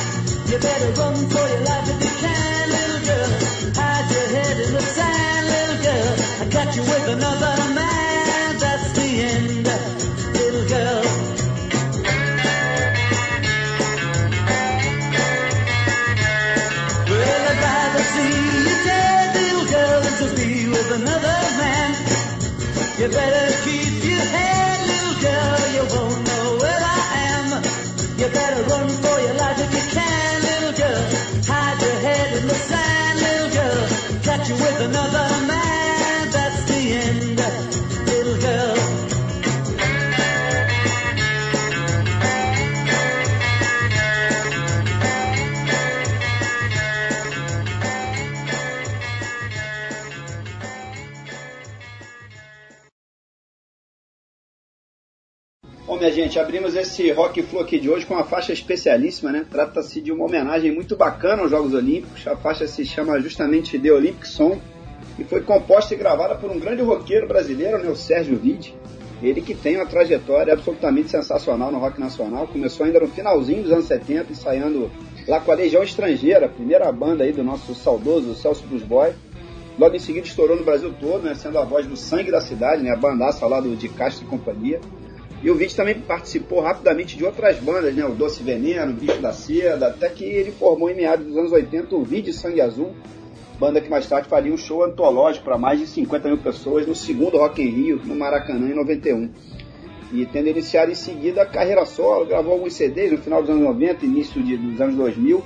You 0.49 0.59
better 0.59 0.91
run 1.01 1.17
for 1.29 1.44
abrimos 56.55 56.77
esse 56.77 57.11
Rock 57.11 57.43
Flu 57.43 57.59
aqui 57.59 57.81
de 57.81 57.91
hoje 57.91 58.07
com 58.07 58.15
uma 58.15 58.23
faixa 58.23 58.53
especialíssima, 58.53 59.33
né? 59.33 59.45
Trata-se 59.51 60.01
de 60.01 60.13
uma 60.13 60.25
homenagem 60.25 60.71
muito 60.71 60.95
bacana 60.95 61.43
aos 61.43 61.51
Jogos 61.51 61.75
Olímpicos. 61.75 62.25
A 62.29 62.37
faixa 62.37 62.65
se 62.69 62.87
chama 62.87 63.19
justamente 63.19 63.77
The 63.77 63.91
Olympic 63.91 64.25
Song 64.25 64.61
e 65.19 65.25
foi 65.25 65.41
composta 65.41 65.95
e 65.95 65.97
gravada 65.97 66.37
por 66.37 66.53
um 66.53 66.61
grande 66.61 66.81
roqueiro 66.81 67.27
brasileiro, 67.27 67.79
né? 67.79 67.91
o 67.91 67.97
Sérgio 67.97 68.37
Vide. 68.37 68.73
Ele 69.21 69.41
que 69.41 69.53
tem 69.53 69.75
uma 69.75 69.85
trajetória 69.85 70.53
absolutamente 70.53 71.11
sensacional 71.11 71.73
no 71.73 71.79
rock 71.81 71.99
nacional. 71.99 72.47
Começou 72.47 72.87
ainda 72.87 73.01
no 73.01 73.09
finalzinho 73.09 73.65
dos 73.65 73.73
anos 73.73 73.87
70, 73.87 74.31
ensaiando 74.31 74.93
lá 75.27 75.41
com 75.41 75.51
a 75.51 75.57
Legião 75.57 75.83
Estrangeira, 75.83 76.47
a 76.47 76.49
primeira 76.49 76.93
banda 76.93 77.25
aí 77.25 77.33
do 77.33 77.43
nosso 77.43 77.75
saudoso 77.75 78.33
Celso 78.37 78.65
Blues 78.69 78.85
Boy. 78.85 79.13
Logo 79.77 79.97
em 79.97 79.99
seguida 79.99 80.25
estourou 80.25 80.57
no 80.57 80.63
Brasil 80.63 80.95
todo, 81.01 81.25
né, 81.25 81.35
sendo 81.35 81.59
a 81.59 81.65
voz 81.65 81.85
do 81.85 81.97
sangue 81.97 82.31
da 82.31 82.41
cidade, 82.41 82.81
né, 82.81 82.93
a 82.93 82.97
bandaça 82.97 83.45
lá 83.45 83.61
do 83.61 83.75
de 83.75 83.89
Castro 83.89 84.25
e 84.25 84.29
companhia. 84.29 84.81
E 85.45 85.51
o 85.51 85.55
Vite 85.55 85.77
também 85.77 86.01
participou 86.01 86.63
rapidamente 86.63 87.19
de 87.19 87.25
outras 87.25 87.59
bandas, 87.59 87.95
né, 87.95 88.03
o 88.03 88.15
Doce 88.15 88.43
Veneno, 88.43 88.93
o 88.93 88.95
Bicho 88.95 89.21
da 89.21 89.31
Seda, 89.31 89.89
até 89.89 90.09
que 90.09 90.25
ele 90.25 90.51
formou 90.51 90.89
em 90.89 90.95
meados 90.95 91.27
dos 91.27 91.37
anos 91.37 91.53
80 91.53 91.95
o 91.95 92.03
Vide 92.03 92.33
Sangue 92.33 92.63
Azul, 92.63 92.95
banda 93.61 93.79
que 93.79 93.91
mais 93.91 94.07
tarde 94.07 94.27
faria 94.27 94.51
um 94.51 94.57
show 94.57 94.83
antológico 94.83 95.45
para 95.45 95.59
mais 95.59 95.79
de 95.79 95.87
50 95.87 96.29
mil 96.29 96.39
pessoas 96.39 96.87
no 96.87 96.95
segundo 96.95 97.37
Rock 97.37 97.61
in 97.61 97.69
Rio, 97.69 98.01
no 98.07 98.17
Maracanã, 98.17 98.71
em 98.71 98.75
91. 98.75 99.29
E 100.15 100.25
tendo 100.25 100.49
iniciado 100.49 100.91
em 100.91 100.95
seguida 100.95 101.43
a 101.43 101.47
carreira 101.47 101.85
solo, 101.85 102.25
gravou 102.25 102.55
alguns 102.55 102.73
CDs 102.73 103.13
no 103.13 103.19
final 103.19 103.43
dos 103.43 103.51
anos 103.51 103.65
90, 103.65 104.07
início 104.07 104.43
de, 104.43 104.57
dos 104.57 104.81
anos 104.81 104.95
2000. 104.95 105.45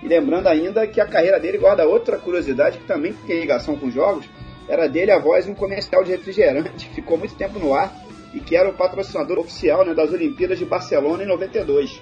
E 0.00 0.06
lembrando 0.06 0.46
ainda 0.46 0.86
que 0.86 1.00
a 1.00 1.06
carreira 1.06 1.40
dele 1.40 1.58
guarda 1.58 1.88
outra 1.88 2.16
curiosidade 2.18 2.78
que 2.78 2.86
também 2.86 3.12
tem 3.26 3.40
ligação 3.40 3.74
com 3.74 3.90
jogos, 3.90 4.26
era 4.68 4.88
dele 4.88 5.10
a 5.10 5.18
voz 5.18 5.48
em 5.48 5.50
um 5.50 5.54
comercial 5.56 6.04
de 6.04 6.12
refrigerante, 6.12 6.88
que 6.88 6.94
ficou 6.94 7.18
muito 7.18 7.34
tempo 7.34 7.58
no 7.58 7.74
ar 7.74 8.09
e 8.32 8.40
que 8.40 8.56
era 8.56 8.68
o 8.68 8.72
patrocinador 8.72 9.38
oficial 9.38 9.84
né, 9.84 9.94
das 9.94 10.12
Olimpíadas 10.12 10.58
de 10.58 10.64
Barcelona 10.64 11.22
em 11.22 11.26
92. 11.26 12.00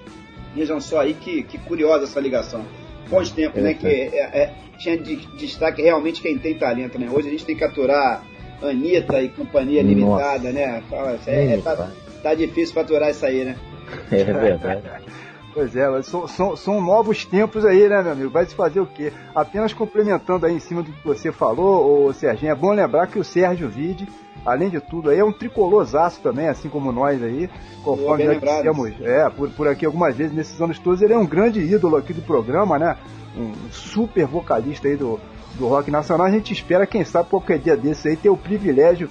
Vejam 0.55 0.81
só 0.81 1.01
aí 1.01 1.15
que, 1.15 1.43
que 1.43 1.59
curiosa 1.59 2.05
essa 2.05 2.21
ligação. 2.21 2.65
Bons 3.09 3.31
tempos, 3.31 3.63
né? 3.63 3.75
Que 3.75 3.87
é, 3.87 4.19
é, 4.19 4.55
tinha 4.79 4.99
de 4.99 5.17
destaque 5.37 5.81
realmente 5.81 6.21
quem 6.21 6.39
tem 6.39 6.55
talento, 6.55 6.99
né? 6.99 7.09
Hoje 7.11 7.29
a 7.29 7.31
gente 7.31 7.45
tem 7.45 7.57
que 7.57 7.65
aturar 7.65 8.23
Anitta 8.63 9.23
e 9.23 9.29
companhia 9.29 9.83
Nossa. 9.83 9.95
limitada, 9.95 10.53
né? 10.53 10.83
Fala, 10.91 11.19
é, 11.27 11.55
é, 11.55 11.57
tá, 11.59 11.91
tá 12.23 12.35
difícil 12.35 12.75
pra 12.75 12.83
aturar 12.83 13.11
isso 13.11 13.25
aí, 13.25 13.45
né? 13.45 13.57
É 14.11 14.25
verdade. 14.25 14.83
Pois 15.55 15.75
é, 15.75 15.89
mas 15.89 16.07
são, 16.07 16.29
são, 16.29 16.55
são 16.55 16.81
novos 16.81 17.25
tempos 17.25 17.65
aí, 17.65 17.89
né, 17.89 18.03
meu 18.03 18.13
amigo? 18.13 18.31
Vai 18.31 18.45
se 18.45 18.55
fazer 18.55 18.81
o 18.81 18.87
quê? 18.87 19.13
Apenas 19.35 19.73
complementando 19.73 20.45
aí 20.45 20.55
em 20.55 20.61
cima 20.61 20.83
do 20.83 20.93
que 20.93 21.05
você 21.05 21.33
falou, 21.33 22.07
ô 22.07 22.13
Serginho, 22.13 22.53
é 22.53 22.55
bom 22.55 22.71
lembrar 22.73 23.07
que 23.07 23.19
o 23.19 23.25
Sérgio 23.25 23.69
Vide, 23.69 24.07
além 24.45 24.69
de 24.71 24.81
tudo, 24.81 25.11
aí 25.11 25.19
é 25.19 25.25
um 25.25 25.33
tricolorzaço 25.33 26.21
também, 26.21 26.49
assim 26.49 26.69
como 26.69 26.93
nós 26.93 27.23
aí, 27.23 27.49
conforme 27.85 28.25
já 28.25 28.35
dissemos, 28.35 28.93
é, 29.01 29.29
por, 29.31 29.51
por 29.51 29.69
aqui 29.69 29.85
algumas 29.85 30.17
vezes 30.17 30.35
nesses 30.35 30.61
anos 30.61 30.79
todos, 30.79 31.03
ele 31.03 31.13
é 31.13 31.19
um 31.19 31.27
grande 31.27 31.61
ídolo 31.61 31.97
aqui 31.97 32.13
do 32.13 32.23
programa, 32.23 32.79
né? 32.79 32.97
Um 33.37 33.53
super 33.71 34.27
vocalista 34.27 34.89
aí 34.89 34.97
do, 34.97 35.21
do 35.55 35.67
rock 35.69 35.91
nacional. 35.91 36.27
A 36.27 36.31
gente 36.31 36.53
espera, 36.53 36.87
quem 36.87 37.05
sabe, 37.05 37.29
qualquer 37.29 37.59
dia 37.59 37.77
desse 37.77 38.09
aí, 38.09 38.17
ter 38.17 38.31
o 38.31 38.37
privilégio 38.37 39.09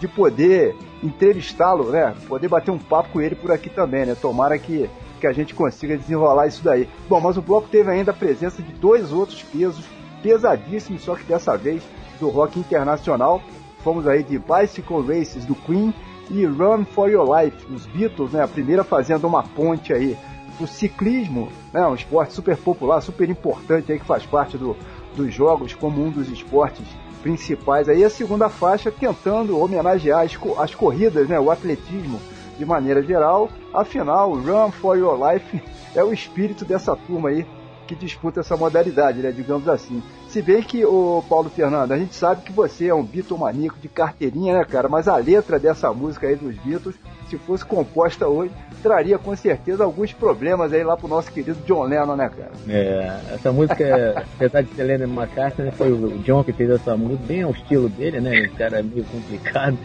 de 0.00 0.08
poder 0.08 0.74
entrevistá-lo, 1.02 1.90
né? 1.90 2.14
Poder 2.26 2.48
bater 2.48 2.70
um 2.70 2.78
papo 2.78 3.10
com 3.10 3.20
ele 3.20 3.34
por 3.34 3.52
aqui 3.52 3.68
também, 3.68 4.06
né? 4.06 4.16
Tomara 4.20 4.58
que, 4.58 4.88
que 5.20 5.26
a 5.26 5.32
gente 5.32 5.54
consiga 5.54 5.96
desenrolar 5.96 6.46
isso 6.46 6.64
daí. 6.64 6.88
Bom, 7.08 7.20
mas 7.20 7.36
o 7.36 7.42
bloco 7.42 7.68
teve 7.68 7.90
ainda 7.90 8.10
a 8.10 8.14
presença 8.14 8.62
de 8.62 8.72
dois 8.72 9.12
outros 9.12 9.42
pesos 9.42 9.84
pesadíssimos, 10.22 11.02
só 11.02 11.14
que 11.14 11.24
dessa 11.24 11.56
vez 11.56 11.82
do 12.18 12.28
rock 12.28 12.58
internacional. 12.58 13.42
Fomos 13.82 14.06
aí 14.06 14.22
de 14.22 14.38
Bicycle 14.38 15.02
Races 15.06 15.44
do 15.44 15.54
Queen 15.54 15.94
e 16.30 16.44
Run 16.44 16.84
for 16.84 17.10
Your 17.10 17.26
Life 17.36 17.66
dos 17.66 17.86
Beatles, 17.86 18.32
né? 18.32 18.42
A 18.42 18.48
primeira 18.48 18.84
fazendo 18.84 19.26
uma 19.26 19.42
ponte 19.42 19.92
aí 19.92 20.16
do 20.58 20.66
ciclismo, 20.66 21.48
né? 21.72 21.86
Um 21.86 21.94
esporte 21.94 22.32
super 22.34 22.56
popular, 22.56 23.00
super 23.00 23.28
importante 23.28 23.90
aí 23.90 23.98
que 23.98 24.04
faz 24.04 24.24
parte 24.26 24.58
do, 24.58 24.76
dos 25.16 25.32
jogos 25.32 25.74
como 25.74 26.02
um 26.02 26.10
dos 26.10 26.28
esportes 26.28 26.86
principais. 27.22 27.88
Aí 27.88 28.04
a 28.04 28.10
segunda 28.10 28.48
faixa 28.48 28.90
tentando 28.90 29.58
homenagear 29.58 30.20
as, 30.20 30.38
as 30.58 30.74
corridas, 30.74 31.28
né? 31.28 31.40
O 31.40 31.50
atletismo 31.50 32.20
de 32.58 32.64
maneira 32.64 33.02
geral. 33.02 33.48
Afinal, 33.72 34.34
Run 34.34 34.70
for 34.70 34.96
Your 34.96 35.18
Life 35.18 35.62
é 35.96 36.04
o 36.04 36.12
espírito 36.12 36.64
dessa 36.64 36.94
turma 36.94 37.30
aí 37.30 37.46
que 37.86 37.94
disputa 37.94 38.40
essa 38.40 38.56
modalidade, 38.56 39.20
né? 39.20 39.32
Digamos 39.32 39.68
assim. 39.68 40.02
Se 40.30 40.40
bem 40.40 40.62
que, 40.62 40.84
o 40.84 41.24
Paulo 41.28 41.50
Fernando, 41.50 41.90
a 41.90 41.98
gente 41.98 42.14
sabe 42.14 42.42
que 42.42 42.52
você 42.52 42.86
é 42.86 42.94
um 42.94 43.02
Beatlemaníaco 43.02 43.80
de 43.80 43.88
carteirinha, 43.88 44.54
né, 44.58 44.64
cara? 44.64 44.88
Mas 44.88 45.08
a 45.08 45.16
letra 45.16 45.58
dessa 45.58 45.92
música 45.92 46.28
aí 46.28 46.36
dos 46.36 46.54
Beatles, 46.58 46.94
se 47.28 47.36
fosse 47.36 47.64
composta 47.64 48.28
hoje, 48.28 48.52
traria 48.80 49.18
com 49.18 49.34
certeza 49.34 49.82
alguns 49.82 50.12
problemas 50.12 50.72
aí 50.72 50.84
lá 50.84 50.96
pro 50.96 51.08
nosso 51.08 51.32
querido 51.32 51.58
John 51.66 51.82
Lennon, 51.82 52.14
né, 52.14 52.30
cara? 52.30 52.52
É, 52.68 53.20
essa 53.34 53.50
música, 53.50 54.24
apesar 54.36 54.62
de 54.62 54.72
ser 54.72 54.84
Lennon 54.84 55.12
McCartney, 55.12 55.72
foi 55.72 55.90
o 55.90 56.18
John 56.18 56.44
que 56.44 56.52
fez 56.52 56.70
essa 56.70 56.96
música, 56.96 57.24
bem 57.26 57.42
ao 57.42 57.50
estilo 57.50 57.88
dele, 57.88 58.20
né? 58.20 58.46
O 58.46 58.56
cara 58.56 58.78
é 58.78 58.82
meio 58.84 59.04
complicado. 59.06 59.76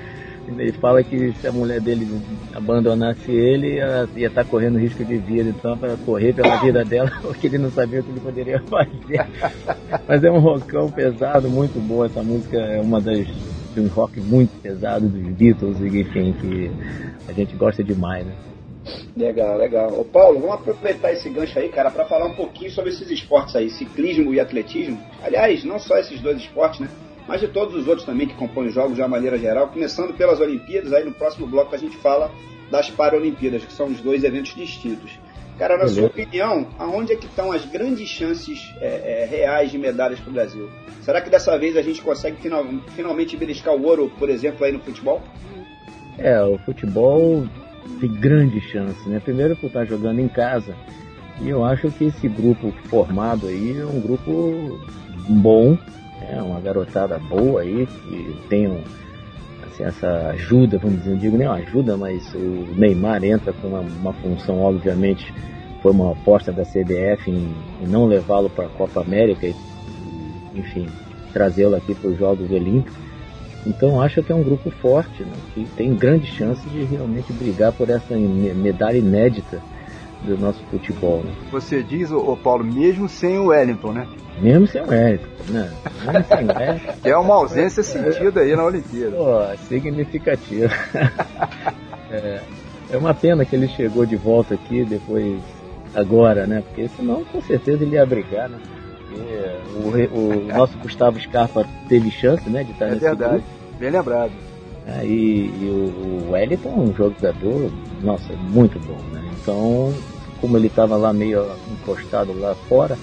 Ele 0.48 0.72
fala 0.74 1.04
que 1.04 1.34
se 1.34 1.48
a 1.48 1.52
mulher 1.52 1.82
dele 1.82 2.08
abandonasse 2.54 3.32
ele, 3.32 3.78
ela 3.78 4.08
ia 4.16 4.28
estar 4.28 4.46
correndo 4.46 4.78
risco 4.78 5.04
de 5.04 5.18
vida, 5.18 5.50
então 5.50 5.78
para 5.78 5.96
correr 5.98 6.34
pela 6.34 6.58
vida 6.58 6.84
dela, 6.86 7.12
porque 7.22 7.48
ele 7.48 7.58
não 7.58 7.72
sabia 7.72 8.00
o 8.00 8.04
que 8.04 8.12
ele 8.12 8.20
poderia 8.20 8.60
fazer. 8.62 9.28
Mas 10.08 10.24
é 10.24 10.32
um 10.32 10.40
rockão 10.40 10.90
pesado, 10.90 11.50
muito 11.50 11.80
boa. 11.80 12.06
Essa 12.06 12.22
música 12.22 12.58
é 12.58 12.80
uma 12.80 13.02
das 13.02 13.28
de 13.76 13.82
um 13.82 13.88
rock 13.88 14.22
muito 14.22 14.52
pesado 14.62 15.08
dos 15.08 15.34
Beatles, 15.34 15.82
enfim, 15.82 16.34
que 16.40 16.72
a 17.28 17.34
gente 17.34 17.56
gosta 17.56 17.84
demais, 17.84 18.26
né? 18.26 18.34
Legal, 19.18 19.58
legal. 19.58 20.00
Ô 20.00 20.06
Paulo, 20.06 20.40
vamos 20.40 20.56
aproveitar 20.56 21.12
esse 21.12 21.30
gancho 21.30 21.58
aí, 21.60 21.70
cara, 21.70 21.92
para 21.92 22.06
falar 22.06 22.28
um 22.28 22.36
pouquinho 22.36 22.72
sobre 22.72 22.92
esses 22.92 23.10
esportes 23.10 23.56
aí, 23.56 23.70
ciclismo 23.70 24.34
e 24.34 24.40
atletismo. 24.40 24.98
Aliás, 25.22 25.64
não 25.64 25.80
só 25.80 25.98
esses 25.98 26.22
dois 26.22 26.38
esportes, 26.38 26.80
né? 26.80 26.88
Mas 27.28 27.42
de 27.42 27.48
todos 27.48 27.76
os 27.76 27.88
outros 27.88 28.06
também 28.06 28.28
que 28.28 28.36
compõem 28.36 28.68
os 28.68 28.74
jogos 28.74 28.96
de 28.96 29.02
uma 29.02 29.08
maneira 29.08 29.38
geral, 29.38 29.68
começando 29.68 30.14
pelas 30.14 30.40
Olimpíadas, 30.40 30.94
aí 30.94 31.04
no 31.04 31.12
próximo 31.12 31.48
bloco 31.48 31.74
a 31.74 31.78
gente 31.78 31.98
fala 31.98 32.32
das 32.70 32.90
Paralimpíadas, 32.90 33.66
que 33.66 33.74
são 33.74 33.88
os 33.88 34.00
dois 34.00 34.24
eventos 34.24 34.54
distintos. 34.54 35.20
Cara, 35.58 35.78
na 35.78 35.88
sua 35.88 36.08
opinião, 36.08 36.68
aonde 36.78 37.14
é 37.14 37.16
que 37.16 37.28
estão 37.28 37.52
as 37.52 37.66
grandes 37.66 38.10
chances 38.10 38.74
é, 38.82 39.24
é, 39.24 39.26
reais 39.26 39.72
de 39.72 39.78
medalhas 39.78 40.20
para 40.20 40.30
o 40.30 40.34
Brasil? 40.34 40.70
Será 41.02 41.22
que 41.22 41.30
dessa 41.30 41.58
vez 41.58 41.78
a 41.78 41.82
gente 41.82 42.02
consegue 42.02 42.38
final- 42.42 42.66
finalmente 42.90 43.38
beliscar 43.38 43.74
o 43.74 43.84
ouro, 43.84 44.12
por 44.20 44.30
exemplo, 44.30 44.66
aí 44.66 44.74
no 44.74 44.80
futebol? 44.80 45.22
É, 46.18 46.44
o 46.44 46.58
futebol 46.58 47.48
tem 48.02 48.12
grande 48.12 48.60
chance, 48.60 49.08
né? 49.08 49.22
Primeiro 49.22 49.56
por 49.56 49.68
estar 49.68 49.86
jogando 49.86 50.20
em 50.20 50.28
casa. 50.28 50.76
E 51.42 51.50
eu 51.50 51.64
acho 51.64 51.90
que 51.92 52.06
esse 52.06 52.28
grupo 52.28 52.74
formado 52.90 53.48
aí 53.48 53.80
é 53.80 53.86
um 53.86 54.00
grupo 54.02 54.80
bom, 55.30 55.78
é 56.22 56.42
uma 56.42 56.60
garotada 56.60 57.20
boa 57.20 57.62
aí, 57.62 57.86
que 57.86 58.36
tem 58.50 58.68
um, 58.68 58.82
assim, 59.64 59.84
essa 59.84 60.30
ajuda, 60.30 60.78
vamos 60.78 61.00
dizer, 61.00 61.12
não 61.12 61.18
digo 61.18 61.38
nem 61.38 61.48
uma 61.48 61.58
ajuda, 61.58 61.98
mas 61.98 62.34
o 62.34 62.68
Neymar 62.78 63.24
entra 63.24 63.52
com 63.54 63.68
uma, 63.68 63.80
uma 63.80 64.14
função, 64.14 64.62
obviamente, 64.62 65.34
foi 65.82 65.92
uma 65.92 66.14
aposta 66.14 66.52
da 66.52 66.64
CBF 66.64 67.30
em, 67.30 67.54
em 67.82 67.88
não 67.88 68.06
levá-lo 68.06 68.50
para 68.50 68.66
a 68.66 68.70
Copa 68.70 69.02
América 69.02 69.46
e, 69.46 69.56
enfim, 70.56 70.88
trazê-lo 71.34 71.76
aqui 71.76 71.94
para 71.94 72.10
os 72.10 72.18
Jogos 72.18 72.50
Olímpicos. 72.52 72.94
Então 73.68 74.00
acho 74.00 74.22
que 74.22 74.32
é 74.32 74.36
um 74.36 74.44
grupo 74.44 74.70
forte, 74.70 75.24
né, 75.24 75.34
que 75.54 75.66
tem 75.76 75.94
grande 75.96 76.28
chance 76.28 76.68
de 76.70 76.84
realmente 76.84 77.34
brigar 77.34 77.74
por 77.74 77.90
essa 77.90 78.16
me- 78.16 78.54
medalha 78.54 78.98
inédita 78.98 79.62
do 80.24 80.38
nosso 80.38 80.60
futebol. 80.72 81.22
Né? 81.24 81.32
Você 81.52 81.84
diz, 81.84 82.12
ô, 82.12 82.18
ô 82.32 82.38
Paulo, 82.38 82.64
mesmo 82.64 83.08
sem 83.08 83.38
o 83.38 83.48
Wellington, 83.48 83.92
né? 83.92 84.08
Mesmo 84.42 84.68
sem 84.68 84.82
o 84.82 84.88
Wellington, 84.90 85.28
né? 85.50 85.72
Mesmo 86.06 86.24
sem 86.26 86.46
o 86.46 86.58
Wellington, 86.58 86.94
é 87.04 87.18
uma 87.18 87.36
ausência 87.36 87.84
sentida 87.84 88.42
aí 88.42 88.56
na 88.56 88.64
Olimpíada. 88.66 89.16
pô, 89.16 89.58
significativo. 89.68 90.74
é, 92.12 92.42
é 92.92 92.98
uma 92.98 93.14
pena 93.14 93.46
que 93.46 93.56
ele 93.56 93.68
chegou 93.68 94.06
de 94.06 94.16
volta 94.16 94.56
aqui 94.56 94.84
depois, 94.86 95.40
agora, 95.94 96.46
né? 96.48 96.64
Porque 96.68 96.88
senão 96.90 97.24
com 97.26 97.42
certeza 97.42 97.84
ele 97.84 97.96
ia 97.96 98.06
brigar, 98.06 98.50
né? 98.50 98.58
Porque 99.82 100.10
o, 100.14 100.20
o 100.20 100.46
nosso 100.48 100.78
Gustavo 100.80 101.20
Scarpa 101.20 101.66
teve 101.88 102.12
chance, 102.12 102.50
né, 102.50 102.64
de 102.64 102.72
estar 102.72 102.88
É 102.88 102.90
nesse 102.90 103.02
verdade. 103.02 103.34
grupo. 103.36 103.48
Bem 103.80 103.90
lembrado. 103.92 104.32
É, 104.88 105.06
e, 105.06 105.48
e 105.48 105.70
o, 106.28 106.32
Wellington 106.32 106.70
é 106.70 106.80
um 106.80 106.94
jogador, 106.94 107.72
nossa, 108.02 108.34
muito 108.34 108.80
bom, 108.80 109.00
né? 109.12 109.24
Então, 109.42 109.94
como 110.40 110.58
ele 110.58 110.68
estava 110.68 110.96
lá 110.96 111.12
meio 111.12 111.44
encostado 111.72 112.38
lá 112.40 112.54
fora, 112.70 112.98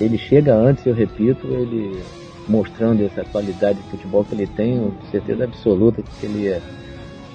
ele 0.00 0.18
chega 0.18 0.54
antes, 0.54 0.84
eu 0.84 0.94
repito, 0.94 1.46
ele 1.46 2.02
mostrando 2.48 3.04
essa 3.04 3.24
qualidade 3.24 3.80
de 3.80 3.90
futebol 3.90 4.24
que 4.24 4.34
ele 4.34 4.46
tem, 4.46 4.76
eu 4.76 4.90
tenho 4.90 5.10
certeza 5.10 5.44
absoluta 5.44 6.02
que 6.02 6.26
ele 6.26 6.44
ia 6.44 6.62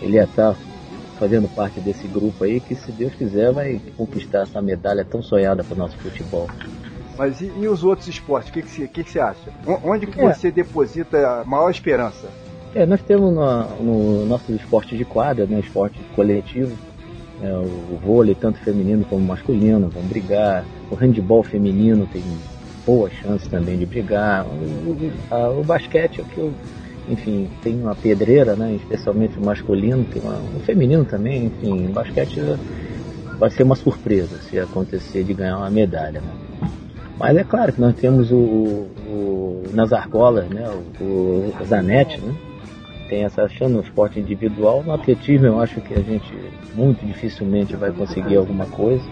ele 0.01 0.15
ia 0.15 0.23
estar 0.23 0.55
fazendo 1.19 1.47
parte 1.53 1.79
desse 1.79 2.07
grupo 2.07 2.43
aí, 2.43 2.59
que 2.59 2.73
se 2.73 2.91
Deus 2.91 3.13
quiser 3.13 3.51
vai 3.51 3.79
conquistar 3.95 4.39
essa 4.41 4.61
medalha 4.61 5.05
tão 5.05 5.21
sonhada 5.21 5.63
para 5.63 5.75
o 5.75 5.77
nosso 5.77 5.95
futebol. 5.97 6.49
Mas 7.15 7.39
e, 7.39 7.51
e 7.59 7.67
os 7.67 7.83
outros 7.83 8.07
esportes? 8.07 8.49
O 8.49 8.53
que, 8.53 8.63
que, 8.63 8.69
você, 8.69 8.87
que, 8.87 9.03
que 9.03 9.11
você 9.11 9.19
acha? 9.19 9.51
Onde 9.83 10.07
que 10.07 10.19
É. 10.19 10.33
você 10.33 10.49
deposita 10.49 11.17
a 11.17 11.45
maior 11.45 11.69
esperança? 11.69 12.27
É, 12.73 12.85
nós 12.85 13.01
temos 13.01 13.33
no, 13.33 13.83
no 13.83 14.25
nosso 14.25 14.51
esporte 14.53 14.95
de 14.95 15.03
quadra, 15.03 15.45
né, 15.45 15.59
esporte 15.59 15.99
coletivo, 16.15 16.75
É, 17.43 17.51
o, 17.57 17.97
vôlei, 17.97 18.35
tanto 18.35 18.59
feminino 18.59 19.03
como 19.09 19.25
masculino, 19.25 19.89
vão 19.89 20.03
brigar. 20.03 20.63
O 20.91 20.95
handball 20.95 21.41
feminino 21.41 22.05
tem 22.13 22.21
boas 22.85 23.11
chances 23.13 23.47
também 23.47 23.79
de 23.79 23.85
brigar. 23.87 24.45
O, 24.45 24.91
o, 24.91 25.11
a, 25.31 25.49
o 25.49 25.63
basquete 25.63 26.19
é 26.19 26.23
o 26.23 26.25
que 26.27 26.37
eu, 26.37 26.53
enfim, 27.09 27.49
tem 27.63 27.81
uma 27.81 27.95
pedreira, 27.95 28.55
né? 28.55 28.75
Especialmente 28.75 29.39
o 29.39 29.43
masculino, 29.43 30.03
tem 30.03 30.21
uma, 30.21 30.37
o 30.55 30.59
feminino 30.59 31.03
também, 31.03 31.45
enfim, 31.45 31.87
o 31.87 31.91
basquete 31.91 32.39
vai 33.39 33.49
ser 33.49 33.63
uma 33.63 33.75
surpresa 33.75 34.37
se 34.47 34.59
acontecer 34.59 35.23
de 35.23 35.33
ganhar 35.33 35.57
uma 35.57 35.71
medalha, 35.71 36.21
né? 36.21 36.69
Mas 37.17 37.35
é 37.37 37.43
claro 37.43 37.73
que 37.73 37.81
nós 37.81 37.95
temos 37.95 38.31
o, 38.31 38.85
o, 39.07 39.63
nas 39.73 39.91
argolas, 39.91 40.47
né? 40.47 40.69
O, 40.99 41.51
o 41.59 41.65
Zanetti, 41.65 42.21
né? 42.21 42.35
Tem 43.11 43.25
essa 43.25 43.45
chance 43.49 43.73
no 43.73 43.81
esporte 43.81 44.21
individual. 44.21 44.83
No 44.83 44.93
atletismo 44.93 45.45
eu 45.45 45.59
acho 45.59 45.81
que 45.81 45.93
a 45.93 45.99
gente 45.99 46.33
muito 46.73 47.05
dificilmente 47.05 47.75
vai 47.75 47.91
conseguir 47.91 48.37
alguma 48.37 48.65
coisa. 48.67 49.03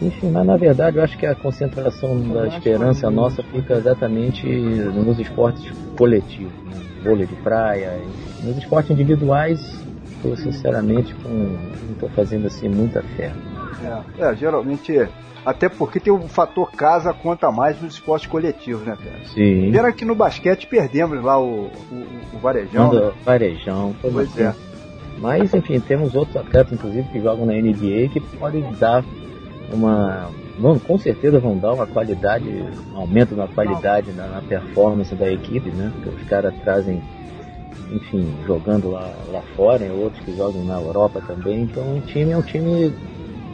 Enfim, 0.00 0.30
mas 0.30 0.46
na 0.46 0.56
verdade 0.56 0.96
eu 0.96 1.04
acho 1.04 1.18
que 1.18 1.26
a 1.26 1.34
concentração 1.34 2.18
da 2.32 2.46
esperança 2.46 3.10
nossa 3.10 3.42
fica 3.42 3.74
exatamente 3.74 4.46
nos 4.46 5.18
esportes 5.18 5.70
coletivos, 5.98 6.50
né? 6.64 6.80
vôlei 7.04 7.26
de 7.26 7.36
praia, 7.36 7.98
enfim. 7.98 8.46
nos 8.46 8.56
esportes 8.56 8.90
individuais, 8.90 9.60
eu 10.24 10.34
sinceramente 10.34 11.14
com, 11.16 11.28
não 11.28 11.92
estou 11.92 12.08
fazendo 12.08 12.46
assim 12.46 12.70
muita 12.70 13.02
fé. 13.02 13.34
É, 14.18 14.24
é, 14.24 14.36
geralmente, 14.36 15.08
até 15.44 15.68
porque 15.68 16.00
tem 16.00 16.12
o 16.12 16.20
fator 16.28 16.70
casa 16.72 17.12
conta 17.12 17.50
mais 17.50 17.80
nos 17.80 17.94
esportes 17.94 18.28
coletivos, 18.28 18.86
né, 18.86 18.96
cara? 18.96 19.24
Sim. 19.26 19.70
Pena 19.72 19.92
que 19.92 20.04
no 20.04 20.14
basquete 20.14 20.66
perdemos 20.66 21.22
lá 21.22 21.40
o, 21.40 21.70
o, 21.90 22.06
o 22.34 22.38
Varejão. 22.38 22.92
Né? 22.92 23.12
Varejão, 23.24 23.94
Pois 24.00 24.28
assim. 24.28 24.42
é. 24.42 24.54
Mas, 25.18 25.52
enfim, 25.52 25.78
temos 25.80 26.14
outros 26.14 26.36
atletas, 26.36 26.72
inclusive, 26.72 27.06
que 27.08 27.20
jogam 27.20 27.44
na 27.44 27.52
NBA 27.52 28.08
que 28.10 28.20
podem 28.38 28.64
dar 28.78 29.04
uma. 29.72 30.30
Vão, 30.58 30.78
com 30.78 30.98
certeza 30.98 31.38
vão 31.38 31.56
dar 31.56 31.72
uma 31.72 31.86
qualidade, 31.86 32.44
um 32.92 32.98
aumento 32.98 33.34
na 33.34 33.46
qualidade 33.46 34.12
na, 34.12 34.26
na 34.26 34.42
performance 34.42 35.14
da 35.14 35.30
equipe, 35.30 35.70
né? 35.70 35.92
Porque 35.94 36.22
os 36.22 36.28
caras 36.28 36.54
trazem, 36.62 37.02
enfim, 37.90 38.34
jogando 38.46 38.90
lá, 38.90 39.10
lá 39.30 39.42
fora, 39.54 39.84
e 39.84 39.90
outros 39.90 40.22
que 40.24 40.36
jogam 40.36 40.64
na 40.64 40.80
Europa 40.80 41.22
também. 41.26 41.62
Então 41.62 41.96
o 41.96 42.00
time 42.00 42.32
é 42.32 42.36
um 42.36 42.42
time 42.42 42.92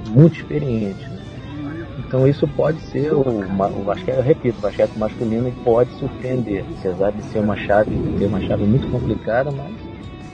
muito 0.08 0.36
experiente. 0.36 1.00
né? 1.08 1.18
Então 1.98 2.26
isso 2.26 2.46
pode 2.48 2.78
ser 2.82 3.12
o, 3.12 3.20
o 3.20 3.84
basquete, 3.84 4.16
eu 4.16 4.22
repito, 4.22 4.58
o 4.58 4.62
basquete 4.62 4.96
masculino 4.96 5.52
pode 5.64 5.90
surpreender, 5.98 6.64
apesar 6.78 7.10
de 7.10 7.22
ser 7.24 7.40
uma 7.40 7.56
chave, 7.56 7.90
ter 8.18 8.26
uma 8.26 8.40
chave 8.40 8.64
muito 8.64 8.88
complicada, 8.90 9.50
mas 9.50 9.72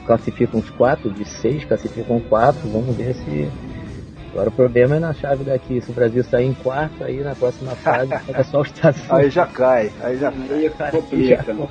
classificam 0.06 0.60
os 0.60 0.68
quatro, 0.70 1.10
de 1.10 1.24
seis 1.24 1.64
classificam 1.64 2.20
quatro, 2.20 2.68
vamos 2.68 2.94
ver 2.96 3.14
se. 3.14 3.48
Agora 4.32 4.48
o 4.48 4.52
problema 4.52 4.96
é 4.96 4.98
na 4.98 5.12
chave 5.12 5.44
daqui, 5.44 5.80
se 5.82 5.90
o 5.90 5.94
Brasil 5.94 6.24
sair 6.24 6.46
em 6.46 6.54
quarto, 6.54 7.04
aí 7.04 7.20
na 7.22 7.34
próxima 7.34 7.72
fase 7.72 8.08
pega 8.26 8.42
só 8.44 8.60
os 8.62 8.68
Estados 8.68 9.00
Aí 9.10 9.16
Unidos. 9.16 9.34
já 9.34 9.46
cai, 9.46 9.90
aí 10.02 10.16
já 10.18 10.28
Aí 10.30 10.90
complica, 10.90 11.52
né? 11.52 11.66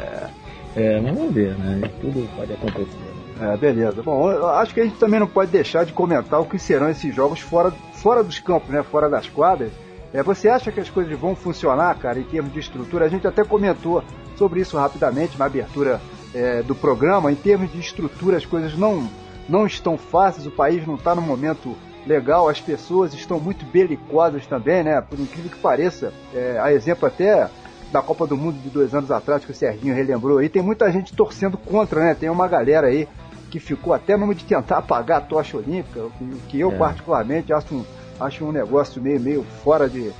É, 0.75 1.01
mas 1.01 1.15
vamos 1.15 1.33
ver, 1.33 1.55
né? 1.57 1.81
Tudo 1.99 2.29
pode 2.35 2.53
acontecer. 2.53 3.10
É, 3.41 3.57
beleza. 3.57 4.03
Bom, 4.03 4.29
acho 4.49 4.71
que 4.71 4.81
a 4.81 4.83
gente 4.83 4.97
também 4.97 5.19
não 5.19 5.25
pode 5.25 5.49
deixar 5.49 5.83
de 5.83 5.91
comentar 5.91 6.39
o 6.39 6.45
que 6.45 6.59
serão 6.59 6.89
esses 6.89 7.13
jogos 7.13 7.39
fora, 7.39 7.71
fora 7.93 8.23
dos 8.23 8.37
campos, 8.37 8.69
né? 8.69 8.83
Fora 8.83 9.09
das 9.09 9.27
quadras. 9.27 9.71
É, 10.13 10.21
você 10.21 10.47
acha 10.47 10.71
que 10.71 10.79
as 10.79 10.89
coisas 10.89 11.17
vão 11.17 11.35
funcionar, 11.35 11.97
cara, 11.97 12.19
em 12.19 12.23
termos 12.23 12.53
de 12.53 12.59
estrutura? 12.59 13.05
A 13.05 13.09
gente 13.09 13.25
até 13.25 13.43
comentou 13.43 14.03
sobre 14.35 14.59
isso 14.59 14.77
rapidamente 14.77 15.39
na 15.39 15.45
abertura 15.45 15.99
é, 16.35 16.61
do 16.61 16.75
programa. 16.75 17.31
Em 17.31 17.35
termos 17.35 17.71
de 17.71 17.79
estrutura, 17.79 18.37
as 18.37 18.45
coisas 18.45 18.77
não, 18.77 19.09
não 19.49 19.65
estão 19.65 19.97
fáceis, 19.97 20.45
o 20.45 20.51
país 20.51 20.85
não 20.85 20.95
está 20.95 21.15
no 21.15 21.21
momento 21.21 21.75
legal, 22.05 22.47
as 22.47 22.61
pessoas 22.61 23.13
estão 23.13 23.39
muito 23.39 23.65
belicosas 23.65 24.45
também, 24.45 24.83
né? 24.83 25.01
Por 25.01 25.19
incrível 25.19 25.49
que 25.49 25.57
pareça, 25.57 26.13
é, 26.33 26.59
a 26.59 26.71
exemplo 26.71 27.07
até 27.07 27.49
da 27.91 28.01
Copa 28.01 28.25
do 28.25 28.37
Mundo 28.37 28.57
de 28.61 28.69
dois 28.69 28.93
anos 28.93 29.11
atrás, 29.11 29.43
que 29.43 29.51
o 29.51 29.55
Serginho 29.55 29.93
relembrou 29.95 30.37
aí, 30.37 30.47
tem 30.47 30.61
muita 30.61 30.91
gente 30.91 31.13
torcendo 31.13 31.57
contra, 31.57 31.99
né? 31.99 32.15
Tem 32.15 32.29
uma 32.29 32.47
galera 32.47 32.87
aí 32.87 33.07
que 33.51 33.59
ficou 33.59 33.93
até 33.93 34.15
numa 34.15 34.33
de 34.33 34.45
tentar 34.45 34.77
apagar 34.77 35.17
a 35.17 35.21
tocha 35.21 35.57
olímpica, 35.57 35.99
o 36.05 36.11
que, 36.47 36.57
o 36.57 36.59
eu 36.61 36.71
É. 36.71 36.77
particularmente 36.77 37.53
acho 37.53 37.75
um, 37.75 37.83
acho 38.19 38.45
um 38.45 38.51
negócio 38.51 39.01
meio, 39.01 39.19
meio 39.19 39.43
fora 39.63 39.89
de, 39.89 40.11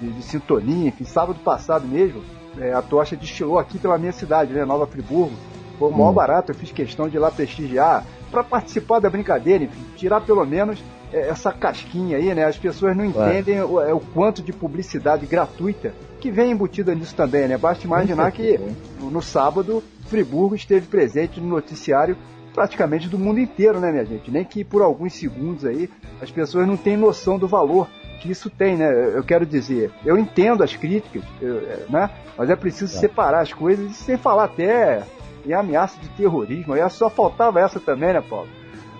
de, 0.00 0.10
de 0.12 0.22
sintonia. 0.22 0.88
Enfim, 0.88 1.04
sábado 1.04 1.38
passado 1.44 1.86
mesmo, 1.86 2.20
é, 2.58 2.72
a 2.72 2.82
tocha 2.82 3.16
destilou 3.16 3.58
aqui 3.58 3.78
pela 3.78 3.96
minha 3.96 4.12
cidade, 4.12 4.52
né? 4.52 4.64
Nova 4.64 4.86
Friburgo. 4.86 5.32
Foi 5.78 5.88
o 5.88 5.92
maior 5.92 6.10
Hum. 6.10 6.14
barato, 6.14 6.50
eu 6.50 6.56
fiz 6.56 6.70
questão 6.72 7.08
de 7.08 7.16
ir 7.16 7.20
lá 7.20 7.30
prestigiar, 7.30 8.04
para 8.30 8.44
participar 8.44 8.98
da 9.00 9.08
brincadeira, 9.08 9.64
enfim, 9.64 9.82
tirar 9.96 10.20
pelo 10.20 10.44
menos 10.44 10.82
é, 11.12 11.28
essa 11.28 11.52
casquinha 11.52 12.16
aí, 12.18 12.34
né? 12.34 12.44
As 12.44 12.58
pessoas 12.58 12.96
não 12.96 13.04
entendem 13.04 13.62
o, 13.62 13.80
é, 13.80 13.94
o 13.94 14.00
quanto 14.00 14.42
de 14.42 14.52
publicidade 14.52 15.24
gratuita 15.26 15.94
que 16.20 16.30
vem 16.30 16.50
embutida 16.50 16.94
nisso 16.94 17.14
também, 17.14 17.46
né? 17.48 17.56
Basta 17.56 17.86
imaginar 17.86 18.30
que 18.32 18.58
no, 19.00 19.10
no 19.10 19.22
sábado, 19.22 19.82
Friburgo 20.08 20.54
esteve 20.56 20.86
presente 20.86 21.40
no 21.40 21.48
noticiário 21.48 22.16
praticamente 22.54 23.08
do 23.08 23.18
mundo 23.18 23.40
inteiro, 23.40 23.78
né, 23.80 23.90
minha 23.92 24.04
gente? 24.04 24.30
Nem 24.30 24.44
que 24.44 24.64
por 24.64 24.82
alguns 24.82 25.12
segundos 25.14 25.64
aí 25.64 25.88
as 26.20 26.30
pessoas 26.30 26.66
não 26.66 26.76
têm 26.76 26.96
noção 26.96 27.38
do 27.38 27.46
valor 27.48 27.88
que 28.20 28.30
isso 28.30 28.50
tem, 28.50 28.76
né? 28.76 29.12
Eu 29.16 29.24
quero 29.24 29.46
dizer, 29.46 29.90
eu 30.04 30.18
entendo 30.18 30.62
as 30.62 30.76
críticas, 30.76 31.22
eu, 31.40 31.56
é, 31.58 31.86
né? 31.88 32.10
Mas 32.36 32.50
é 32.50 32.56
preciso 32.56 32.92
Tá. 32.92 33.00
separar 33.00 33.40
as 33.40 33.52
coisas 33.52 33.90
e 33.90 33.94
sem 33.94 34.18
falar 34.18 34.44
até 34.44 35.02
em 35.46 35.54
ameaça 35.54 35.98
de 35.98 36.08
terrorismo. 36.10 36.74
Aí 36.74 36.90
só 36.90 37.08
faltava 37.08 37.58
essa 37.60 37.80
também, 37.80 38.12
né, 38.12 38.20
Paulo? 38.20 38.46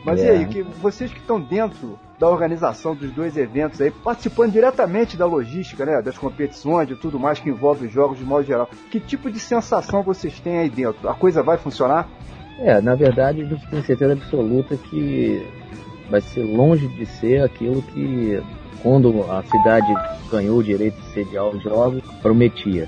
Mas 0.07 0.23
e 0.23 0.27
É. 0.27 0.31
aí, 0.31 0.47
que 0.47 0.63
vocês 0.63 1.13
que 1.13 1.19
estão 1.19 1.39
dentro 1.39 1.99
da 2.19 2.27
organização 2.29 2.95
dos 2.95 3.11
dois 3.13 3.37
eventos 3.37 3.79
aí, 3.83 3.91
participando 3.91 4.53
diretamente 4.53 5.17
da 5.19 5.27
logística, 5.27 5.85
né, 5.85 6.01
das 6.01 6.17
competições 6.17 6.91
e 6.91 6.95
tudo 6.95 7.19
mais 7.21 7.39
que 7.39 7.51
envolve 7.51 7.87
os 7.87 7.93
jogos 7.93 8.19
de 8.19 8.25
modo 8.25 8.45
geral, 8.47 8.69
que 8.91 8.99
tipo 8.99 9.31
de 9.31 9.39
sensação 9.39 10.03
vocês 10.03 10.41
têm 10.41 10.59
aí 10.61 10.71
dentro? 10.71 11.09
A 11.11 11.15
coisa 11.15 11.43
vai 11.43 11.59
funcionar? 11.59 12.09
É, 12.61 12.79
na 12.81 12.94
verdade, 12.94 13.44
gente 13.46 13.66
tem 13.68 13.83
certeza 13.83 14.12
absoluta 14.12 14.77
que 14.77 15.46
vai 16.11 16.20
ser 16.20 16.42
longe 16.42 16.87
de 16.88 17.07
ser 17.07 17.42
aquilo 17.42 17.81
que, 17.81 18.38
quando 18.83 19.25
a 19.31 19.42
cidade 19.42 19.94
ganhou 20.31 20.59
o 20.59 20.62
direito 20.62 21.01
de 21.01 21.07
sediar 21.14 21.49
os 21.49 21.62
jogos, 21.62 22.03
prometia. 22.20 22.87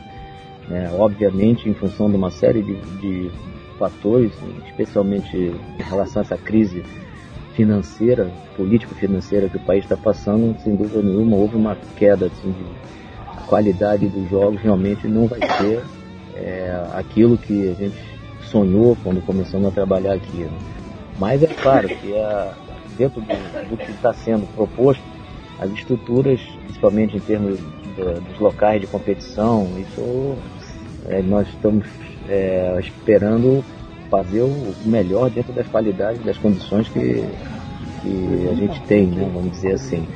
né? 0.69 0.91
Obviamente, 0.93 1.69
em 1.69 1.75
função 1.75 2.11
de 2.11 2.17
uma 2.17 2.31
série 2.31 2.63
de, 2.63 2.75
de 3.01 3.31
fatores, 3.79 4.33
especialmente 4.67 5.35
em 5.37 5.83
relação 5.83 6.21
a 6.21 6.25
essa 6.25 6.37
crise 6.37 6.85
financeira, 7.55 8.31
político-financeira 8.57 9.49
que 9.49 9.57
o 9.57 9.61
país 9.61 9.85
está 9.85 9.97
passando, 9.97 10.55
sem 10.61 10.77
dúvida 10.77 11.03
nenhuma, 11.03 11.37
houve 11.37 11.57
uma 11.57 11.77
queda 11.97 12.27
assim, 12.27 12.53
de 12.53 13.47
qualidade 13.47 14.07
dos 14.09 14.29
jogos 14.29 14.61
realmente 14.61 15.09
não 15.09 15.27
vai 15.27 15.41
ser 15.59 15.83
é, 16.37 16.87
aquilo 16.95 17.39
que 17.39 17.71
a 17.71 17.75
gente 17.75 18.12
sonhou 18.57 18.97
quando 19.03 19.25
começamos 19.25 19.67
a 19.69 19.71
trabalhar 19.71 20.13
aqui. 20.13 20.45
né? 20.45 20.51
Mas 21.19 21.43
é 21.43 21.47
claro 21.47 21.89
que 21.89 22.15
a- 22.17 22.55
dentro 22.97 23.21
do, 23.21 23.69
do 23.71 23.77
que 23.79 23.91
está 23.91 24.13
sendo 24.13 24.47
proposto, 24.55 25.03
as 25.59 25.71
estruturas, 25.73 26.41
principalmente 26.65 27.17
em 27.17 27.21
termos 27.21 27.59
da- 27.97 28.19
dos 28.21 28.39
locais 28.39 28.81
de 28.81 28.87
competição, 28.87 29.67
isso 29.79 30.37
é, 31.09 31.23
nós 31.23 31.49
estamos 31.49 31.85
é, 32.29 32.79
esperando 32.79 33.65
fazer 34.11 34.43
o 34.43 34.75
melhor 34.85 35.29
dentro 35.31 35.53
das 35.53 35.67
qualidades, 35.67 36.23
das 36.25 36.39
condições 36.39 36.89
que, 36.89 37.25
que 38.03 38.49
a 38.51 38.55
gente 38.55 38.81
tem, 38.83 39.07
né, 39.09 39.29
vamos 39.33 39.51
dizer 39.51 39.73
assim. 39.73 40.07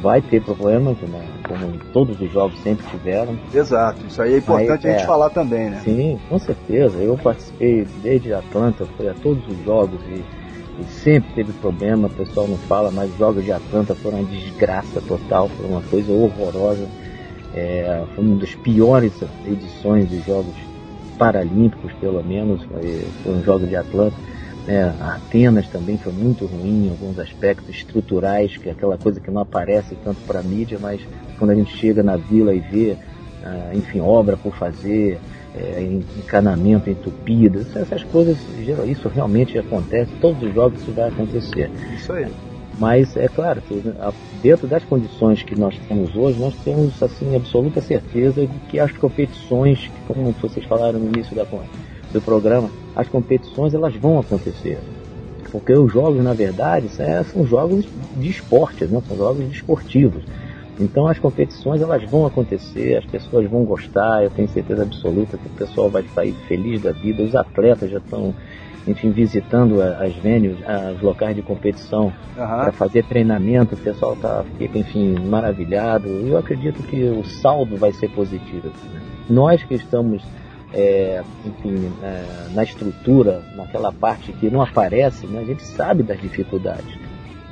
Vai 0.00 0.20
ter 0.20 0.42
problemas, 0.42 0.96
né, 0.98 1.22
como 1.58 1.78
todos 1.92 2.20
os 2.20 2.32
jogos 2.32 2.58
sempre 2.62 2.86
tiveram, 2.86 3.36
Exato, 3.52 4.00
isso 4.06 4.20
aí 4.22 4.34
é 4.34 4.38
importante 4.38 4.86
Aí, 4.86 4.92
a 4.92 4.96
gente 4.96 5.04
é. 5.04 5.06
falar 5.06 5.30
também, 5.30 5.70
né? 5.70 5.80
Sim, 5.84 6.18
com 6.28 6.38
certeza. 6.38 6.98
Eu 6.98 7.16
participei 7.16 7.86
desde 8.02 8.32
Atlanta, 8.32 8.86
fui 8.96 9.08
a 9.08 9.14
todos 9.14 9.46
os 9.46 9.64
jogos 9.64 10.00
e, 10.08 10.24
e 10.80 10.84
sempre 10.84 11.32
teve 11.34 11.52
problema. 11.54 12.08
O 12.08 12.10
pessoal 12.10 12.48
não 12.48 12.58
fala, 12.58 12.90
mas 12.90 13.10
os 13.10 13.18
jogos 13.18 13.44
de 13.44 13.52
Atlanta 13.52 13.94
foram 13.94 14.20
uma 14.20 14.28
desgraça 14.28 15.00
total, 15.00 15.48
foi 15.48 15.66
uma 15.66 15.82
coisa 15.82 16.12
horrorosa. 16.12 16.86
É, 17.54 18.04
foi 18.14 18.24
uma 18.24 18.36
das 18.36 18.54
piores 18.54 19.12
edições 19.46 20.08
dos 20.08 20.24
Jogos 20.24 20.54
Paralímpicos, 21.18 21.92
pelo 22.00 22.24
menos, 22.24 22.62
foi, 22.64 23.06
foram 23.22 23.38
os 23.38 23.44
Jogos 23.44 23.68
de 23.68 23.76
Atlanta. 23.76 24.16
É, 24.66 24.84
Atenas 25.00 25.66
também 25.68 25.98
foi 25.98 26.12
muito 26.12 26.46
ruim 26.46 26.86
em 26.86 26.90
alguns 26.90 27.18
aspectos 27.18 27.68
estruturais, 27.68 28.56
que 28.56 28.68
é 28.68 28.72
aquela 28.72 28.96
coisa 28.96 29.20
que 29.20 29.30
não 29.30 29.42
aparece 29.42 29.96
tanto 30.04 30.20
para 30.24 30.38
a 30.38 30.42
mídia, 30.42 30.78
mas 30.80 31.00
quando 31.42 31.50
a 31.50 31.54
gente 31.56 31.76
chega 31.76 32.04
na 32.04 32.16
vila 32.16 32.54
e 32.54 32.60
vê, 32.60 32.96
ah, 33.44 33.72
enfim, 33.74 33.98
obra 33.98 34.36
por 34.36 34.54
fazer, 34.54 35.18
é, 35.56 35.82
encanamento 36.16 36.88
entupido, 36.88 37.66
essas 37.74 38.04
coisas, 38.04 38.38
isso 38.86 39.08
realmente 39.08 39.58
acontece, 39.58 40.12
todos 40.20 40.40
os 40.40 40.54
jogos 40.54 40.80
isso 40.80 40.92
vai 40.92 41.08
acontecer. 41.08 41.68
Isso 41.96 42.12
aí. 42.12 42.28
Mas 42.78 43.16
é 43.16 43.26
claro 43.26 43.60
que 43.60 43.82
dentro 44.40 44.68
das 44.68 44.84
condições 44.84 45.42
que 45.42 45.58
nós 45.58 45.76
temos 45.88 46.14
hoje, 46.14 46.38
nós 46.38 46.54
temos 46.62 47.02
assim 47.02 47.34
absoluta 47.34 47.80
certeza 47.80 48.46
de 48.46 48.58
que 48.70 48.78
as 48.78 48.92
competições, 48.92 49.90
como 50.06 50.30
vocês 50.40 50.64
falaram 50.64 51.00
no 51.00 51.08
início 51.08 51.34
da, 51.34 51.44
do 52.12 52.20
programa, 52.20 52.70
as 52.94 53.08
competições 53.08 53.74
elas 53.74 53.96
vão 53.96 54.20
acontecer. 54.20 54.78
porque 55.50 55.72
os 55.72 55.92
jogos, 55.92 56.22
na 56.22 56.34
verdade, 56.34 56.88
são 56.88 57.44
jogos 57.44 57.84
de 58.16 58.30
esportes, 58.30 58.88
né? 58.88 59.02
são 59.08 59.16
jogos 59.16 59.44
desportivos. 59.48 60.22
Então 60.80 61.06
as 61.06 61.18
competições 61.18 61.80
elas 61.82 62.02
vão 62.10 62.26
acontecer, 62.26 62.96
as 62.96 63.04
pessoas 63.04 63.48
vão 63.48 63.64
gostar, 63.64 64.24
eu 64.24 64.30
tenho 64.30 64.48
certeza 64.48 64.82
absoluta 64.82 65.36
que 65.36 65.46
o 65.46 65.50
pessoal 65.50 65.90
vai 65.90 66.02
sair 66.14 66.32
feliz 66.48 66.80
da 66.80 66.92
vida, 66.92 67.22
os 67.22 67.34
atletas 67.34 67.90
já 67.90 67.98
estão, 67.98 68.34
enfim, 68.86 69.10
visitando 69.10 69.82
as 69.82 70.14
venues, 70.14 70.58
os 70.96 71.02
locais 71.02 71.36
de 71.36 71.42
competição 71.42 72.06
uhum. 72.06 72.12
para 72.34 72.72
fazer 72.72 73.04
treinamento, 73.04 73.74
o 73.74 73.78
pessoal 73.78 74.16
tá, 74.16 74.44
fica, 74.58 74.78
enfim, 74.78 75.14
maravilhado. 75.20 76.08
Eu 76.08 76.38
acredito 76.38 76.82
que 76.84 77.04
o 77.04 77.24
saldo 77.24 77.76
vai 77.76 77.92
ser 77.92 78.08
positivo. 78.10 78.68
Né? 78.92 79.00
Nós 79.28 79.62
que 79.62 79.74
estamos 79.74 80.22
é, 80.74 81.22
enfim, 81.44 81.92
é, 82.02 82.48
na 82.54 82.64
estrutura, 82.64 83.42
naquela 83.54 83.92
parte 83.92 84.32
que 84.32 84.50
não 84.50 84.62
aparece, 84.62 85.26
né, 85.26 85.40
a 85.40 85.44
gente 85.44 85.62
sabe 85.62 86.02
das 86.02 86.20
dificuldades, 86.20 86.96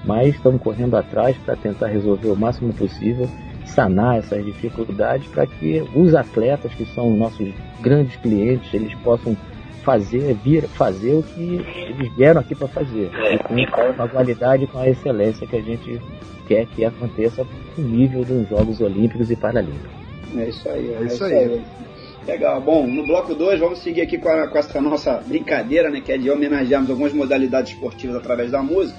mas 0.04 0.34
estamos 0.34 0.62
correndo 0.62 0.96
atrás 0.96 1.36
para 1.38 1.56
tentar 1.56 1.88
resolver 1.88 2.28
o 2.28 2.36
máximo 2.36 2.72
possível, 2.72 3.28
sanar 3.66 4.18
essas 4.18 4.44
dificuldades 4.44 5.26
para 5.28 5.46
que 5.46 5.82
os 5.94 6.14
atletas 6.14 6.72
que 6.74 6.84
são 6.86 7.10
nossos 7.10 7.52
grandes 7.80 8.16
clientes, 8.16 8.72
eles 8.72 8.94
possam 8.96 9.36
fazer, 9.82 10.34
vir 10.34 10.62
fazer 10.64 11.14
o 11.14 11.22
que 11.22 11.64
eles 11.76 12.12
vieram 12.14 12.40
aqui 12.40 12.54
para 12.54 12.68
fazer, 12.68 13.10
e 13.50 13.66
com 13.66 14.02
a 14.02 14.08
qualidade, 14.08 14.66
com 14.66 14.78
a 14.78 14.88
excelência 14.88 15.46
que 15.46 15.56
a 15.56 15.62
gente 15.62 16.00
quer 16.46 16.66
que 16.66 16.84
aconteça 16.84 17.46
no 17.78 17.88
nível 17.88 18.24
dos 18.24 18.48
Jogos 18.48 18.80
Olímpicos 18.80 19.30
e 19.30 19.36
Paralímpicos. 19.36 19.90
É 20.36 20.48
isso 20.48 20.68
aí, 20.68 20.92
é, 20.92 21.02
é 21.02 21.06
isso 21.06 21.24
aí. 21.24 21.34
aí. 21.34 21.62
Legal. 22.26 22.60
Bom, 22.60 22.86
no 22.86 23.06
bloco 23.06 23.34
2 23.34 23.58
vamos 23.58 23.78
seguir 23.78 24.02
aqui 24.02 24.18
com, 24.18 24.28
a, 24.28 24.46
com, 24.48 24.58
essa 24.58 24.80
nossa 24.80 25.22
brincadeira, 25.26 25.90
né? 25.90 26.00
Que 26.00 26.12
é 26.12 26.18
de 26.18 26.30
homenagearmos 26.30 26.90
algumas 26.90 27.12
modalidades 27.12 27.72
esportivas 27.72 28.16
através 28.16 28.50
da 28.50 28.62
música. 28.62 28.98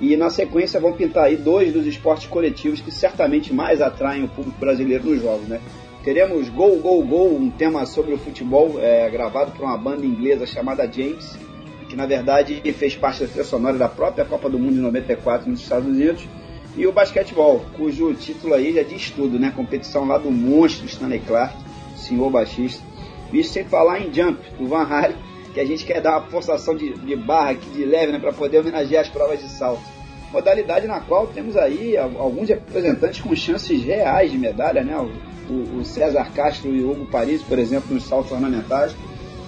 E 0.00 0.16
na 0.16 0.28
sequência 0.30 0.80
vão 0.80 0.92
pintar 0.92 1.24
aí 1.24 1.36
dois 1.36 1.72
dos 1.72 1.86
esportes 1.86 2.26
coletivos 2.26 2.80
que 2.80 2.90
certamente 2.90 3.52
mais 3.52 3.80
atraem 3.80 4.24
o 4.24 4.28
público 4.28 4.58
brasileiro 4.58 5.04
nos 5.04 5.22
jogos, 5.22 5.46
né? 5.48 5.60
Teremos 6.02 6.48
Go, 6.48 6.76
Go, 6.76 7.02
Go, 7.02 7.34
um 7.34 7.50
tema 7.50 7.86
sobre 7.86 8.12
o 8.12 8.18
futebol, 8.18 8.78
é, 8.78 9.08
gravado 9.08 9.52
por 9.52 9.64
uma 9.64 9.78
banda 9.78 10.04
inglesa 10.04 10.46
chamada 10.46 10.90
James, 10.90 11.38
que 11.88 11.96
na 11.96 12.04
verdade 12.04 12.60
fez 12.72 12.94
parte 12.94 13.22
da 13.22 13.28
trilha 13.28 13.44
sonora 13.44 13.78
da 13.78 13.88
própria 13.88 14.24
Copa 14.24 14.50
do 14.50 14.58
Mundo 14.58 14.74
de 14.74 14.80
94 14.80 15.48
nos 15.48 15.60
Estados 15.60 15.88
Unidos. 15.88 16.26
E 16.76 16.86
o 16.86 16.92
basquetebol, 16.92 17.64
cujo 17.76 18.12
título 18.14 18.52
aí 18.52 18.74
já 18.74 18.82
diz 18.82 19.10
tudo, 19.10 19.38
né? 19.38 19.52
Competição 19.54 20.04
lá 20.04 20.18
do 20.18 20.30
monstro 20.30 20.86
Stanley 20.86 21.20
Clark 21.20 21.54
senhor 22.04 22.30
baixista. 22.30 22.82
Isso 23.32 23.52
sem 23.52 23.64
falar 23.64 24.00
em 24.00 24.12
Jump, 24.12 24.38
do 24.58 24.68
Van 24.68 24.84
Halen, 24.84 25.16
que 25.54 25.60
a 25.60 25.64
gente 25.64 25.84
quer 25.84 26.00
dar 26.00 26.18
uma 26.18 26.26
forçação 26.28 26.74
de, 26.74 26.92
de 26.92 27.14
barra 27.14 27.50
aqui 27.50 27.70
de 27.70 27.84
leve, 27.84 28.10
né, 28.10 28.18
para 28.18 28.32
poder 28.32 28.58
homenagear 28.58 29.02
as 29.02 29.08
provas 29.08 29.40
de 29.40 29.48
salto. 29.48 29.82
Modalidade 30.32 30.88
na 30.88 31.00
qual 31.00 31.28
temos 31.28 31.56
aí 31.56 31.96
alguns 31.96 32.48
representantes 32.48 33.20
com 33.20 33.34
chances 33.36 33.80
reais 33.84 34.32
de 34.32 34.36
medalha, 34.36 34.82
né? 34.82 34.98
O, 35.48 35.78
o 35.78 35.84
César 35.84 36.28
Castro 36.34 36.74
e 36.74 36.82
o 36.82 36.90
Hugo 36.90 37.06
Paris, 37.06 37.40
por 37.40 37.56
exemplo, 37.56 37.94
nos 37.94 38.02
saltos 38.02 38.32
ornamentais. 38.32 38.96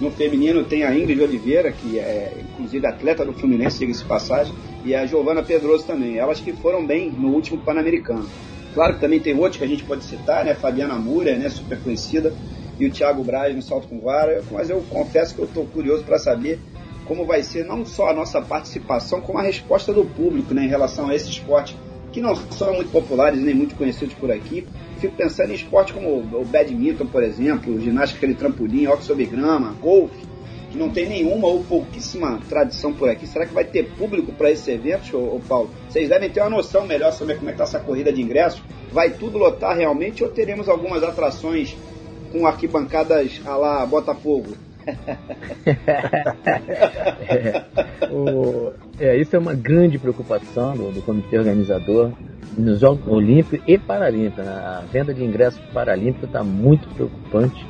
No 0.01 0.13
feminino 0.13 0.63
tem 0.63 0.85
a 0.85 0.97
Ingrid 0.97 1.21
Oliveira, 1.21 1.73
que 1.73 1.99
é 1.99 2.35
inclusive 2.53 2.87
atleta 2.87 3.25
do 3.25 3.33
Fluminense, 3.33 3.79
siga-se 3.79 4.05
passagem, 4.05 4.55
e 4.85 4.95
a 4.95 5.05
Giovana 5.07 5.43
Pedroso 5.43 5.85
também. 5.85 6.19
Elas 6.19 6.39
que 6.39 6.53
foram 6.53 6.87
bem 6.87 7.11
no 7.11 7.29
último 7.31 7.59
Pan-Americano. 7.59 8.29
Claro 8.73 8.95
que 8.95 9.01
também 9.01 9.19
tem 9.19 9.35
outros 9.35 9.57
que 9.57 9.65
a 9.65 9.67
gente 9.67 9.83
pode 9.83 10.05
citar, 10.05 10.45
né? 10.45 10.55
Fabiana 10.55 10.95
Moura, 10.95 11.35
né? 11.35 11.49
Super 11.49 11.81
conhecida, 11.81 12.33
e 12.79 12.87
o 12.87 12.91
Thiago 12.91 13.23
Braz 13.25 13.55
no 13.55 13.63
salto 13.63 13.89
com 13.89 14.01
vara. 14.01 14.43
Mas 14.51 14.71
eu 14.71 14.83
confesso 14.89 15.35
que 15.35 15.41
eu 15.41 15.47
estou 15.47 15.65
curioso 15.67 16.05
para 16.05 16.19
saber 16.19 16.59
como 17.07 17.25
vai 17.25 17.43
ser 17.43 17.65
não 17.65 17.85
só 17.85 18.09
a 18.11 18.15
nossa 18.15 18.41
participação, 18.43 19.21
como 19.21 19.39
a 19.39 19.43
resposta 19.43 19.93
do 19.93 20.05
público, 20.05 20.53
né? 20.53 20.65
Em 20.65 20.69
relação 20.69 21.09
a 21.09 21.15
esse 21.15 21.31
esporte 21.31 21.77
que 22.13 22.21
não 22.21 22.35
são 22.35 22.75
muito 22.75 22.91
populares 22.91 23.41
nem 23.41 23.55
muito 23.55 23.75
conhecidos 23.75 24.15
por 24.15 24.31
aqui. 24.31 24.67
Fico 24.99 25.15
pensando 25.15 25.51
em 25.51 25.55
esporte 25.55 25.93
como 25.93 26.19
o 26.19 26.45
badminton, 26.45 27.07
por 27.07 27.23
exemplo, 27.23 27.79
ginástica 27.81 28.27
de 28.27 28.35
trampolim, 28.35 28.87
hockey 28.87 29.05
sobre 29.05 29.27
grama, 29.27 29.75
golfe 29.81 30.37
que 30.71 30.79
não 30.79 30.91
tem 30.91 31.09
nenhuma 31.09 31.49
ou 31.49 31.65
pouquíssima 31.65 32.39
tradição 32.49 32.93
por 32.93 33.09
aqui. 33.09 33.27
Será 33.27 33.47
que 33.47 33.55
vai 33.55 33.65
ter 33.65 33.89
público 33.93 34.33
para 34.33 34.51
esses 34.51 34.69
eventos, 34.69 35.13
ô, 35.15 35.19
ô, 35.19 35.41
Paulo? 35.49 35.71
Vocês 35.89 36.09
devem 36.09 36.29
ter 36.29 36.41
uma 36.41 36.51
noção 36.51 36.87
melhor 36.87 37.13
sobre 37.13 37.35
como 37.35 37.49
é 37.49 37.53
que 37.53 37.63
está 37.63 37.79
essa 37.79 37.85
corrida 37.85 38.13
de 38.13 38.21
ingressos. 38.21 38.63
Vai 38.93 39.11
tudo 39.11 39.39
lotar 39.39 39.77
realmente 39.77 40.23
ou 40.23 40.31
teremos 40.31 40.69
algumas 40.69 41.03
atrações 41.03 41.77
com 42.37 42.47
arquibancadas 42.47 43.41
a 43.45 43.57
lá 43.57 43.87
Botafogo? 43.87 44.55
é, 47.29 48.07
o, 48.13 48.73
é, 49.01 49.17
isso 49.17 49.35
é 49.35 49.39
uma 49.39 49.55
grande 49.55 49.99
preocupação 49.99 50.77
do, 50.77 50.93
do 50.93 51.03
comitê 51.03 51.39
organizador 51.39 52.13
nos 52.57 52.79
Jogos 52.81 53.07
Olímpicos 53.09 53.61
e 53.67 53.79
Paralímpicos. 53.79 54.45
Né? 54.45 54.53
A 54.53 54.85
venda 54.93 55.13
de 55.13 55.25
ingressos 55.25 55.61
paralímpicos 55.73 56.29
está 56.29 56.45
muito 56.45 56.89
preocupante, 56.95 57.67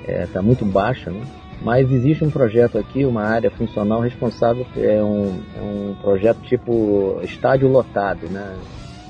está 0.00 0.12
é, 0.12 0.26
tá 0.26 0.42
muito 0.42 0.64
baixa, 0.64 1.10
né? 1.10 1.22
Mas 1.60 1.90
existe 1.90 2.24
um 2.24 2.30
projeto 2.30 2.78
aqui, 2.78 3.04
uma 3.04 3.22
área 3.22 3.50
funcional 3.50 4.00
responsável, 4.00 4.64
é 4.76 5.02
um, 5.02 5.40
é 5.56 5.60
um 5.60 5.96
projeto 6.00 6.40
tipo 6.42 7.18
estádio 7.24 7.66
lotado, 7.68 8.28
né? 8.28 8.56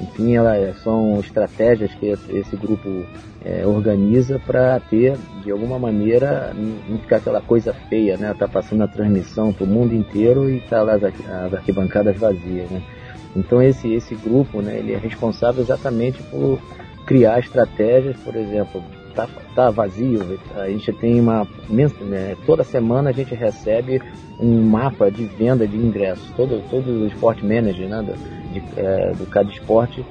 Enfim, 0.01 0.37
ela, 0.37 0.73
são 0.85 1.19
estratégias 1.21 1.93
que 1.95 2.07
esse 2.07 2.57
grupo 2.57 3.05
é, 3.45 3.67
organiza 3.67 4.41
para 4.47 4.79
ter, 4.79 5.17
de 5.43 5.51
alguma 5.51 5.79
maneira, 5.79 6.55
não 6.89 6.99
ficar 6.99 7.17
aquela 7.17 7.41
coisa 7.41 7.73
feia, 7.89 8.17
né? 8.17 8.35
Tá 8.39 8.47
passando 8.47 8.83
a 8.85 8.89
transmissão 8.89 9.53
para 9.53 9.65
o 9.65 9.67
mundo 9.67 9.95
inteiro 9.95 10.49
e 10.49 10.61
tá 10.61 10.83
lá 10.83 10.95
as, 10.95 11.03
as 11.03 11.55
arquibancadas 11.55 12.17
vazias, 12.17 12.71
né? 12.71 12.83
Então 13.37 13.63
esse, 13.63 13.93
esse 13.93 14.15
grupo, 14.15 14.61
né, 14.61 14.79
ele 14.79 14.93
é 14.93 14.97
responsável 14.97 15.63
exatamente 15.63 16.23
por 16.25 16.59
criar 17.07 17.39
estratégias, 17.39 18.17
por 18.19 18.35
exemplo, 18.37 18.83
tá, 19.27 19.29
tá 19.55 19.71
vazio. 19.71 20.39
A 20.55 20.69
gente 20.69 20.93
tem 20.93 21.21
uma. 21.21 21.47
Né, 21.69 22.37
toda 22.47 22.63
semana 22.63 23.11
a 23.11 23.13
gente 23.13 23.35
recebe 23.35 24.01
um 24.39 24.63
mapa 24.63 25.11
de 25.11 25.25
venda 25.25 25.67
de 25.67 25.77
ingressos. 25.77 26.31
Todo, 26.37 26.63
todo 26.71 26.89
o 26.89 27.07
Sport 27.09 27.43
Manager 27.43 27.89
né, 27.89 28.03
do, 28.03 28.53
de, 28.53 28.63
é, 28.77 29.13
do 29.13 29.27
cada 29.27 29.51
esporte 29.51 30.05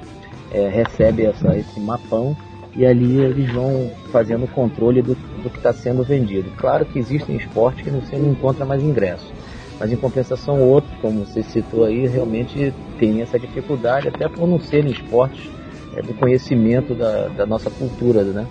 é, 0.52 0.68
recebe 0.68 1.24
essa, 1.24 1.56
esse 1.56 1.80
mapão 1.80 2.36
e 2.76 2.84
ali 2.84 3.18
eles 3.20 3.50
vão 3.52 3.90
fazendo 4.12 4.44
o 4.44 4.48
controle 4.48 5.00
do, 5.00 5.14
do 5.42 5.50
que 5.50 5.56
está 5.56 5.72
sendo 5.72 6.02
vendido. 6.02 6.50
Claro 6.56 6.84
que 6.84 6.98
existem 6.98 7.36
esportes 7.36 7.82
que 7.82 7.90
você 7.90 8.16
não 8.16 8.30
encontra 8.30 8.64
mais 8.64 8.82
ingressos. 8.82 9.32
Mas 9.80 9.92
em 9.92 9.96
compensação 9.96 10.60
outros, 10.60 10.92
como 11.00 11.24
você 11.24 11.42
citou 11.42 11.84
aí, 11.84 12.06
realmente 12.06 12.74
tem 12.98 13.22
essa 13.22 13.38
dificuldade, 13.38 14.08
até 14.08 14.28
por 14.28 14.46
não 14.46 14.58
serem 14.58 14.90
esportes 14.90 15.48
é, 15.94 16.02
do 16.02 16.12
conhecimento 16.14 16.94
da, 16.94 17.28
da 17.28 17.46
nossa 17.46 17.70
cultura, 17.70 18.22
né? 18.24 18.46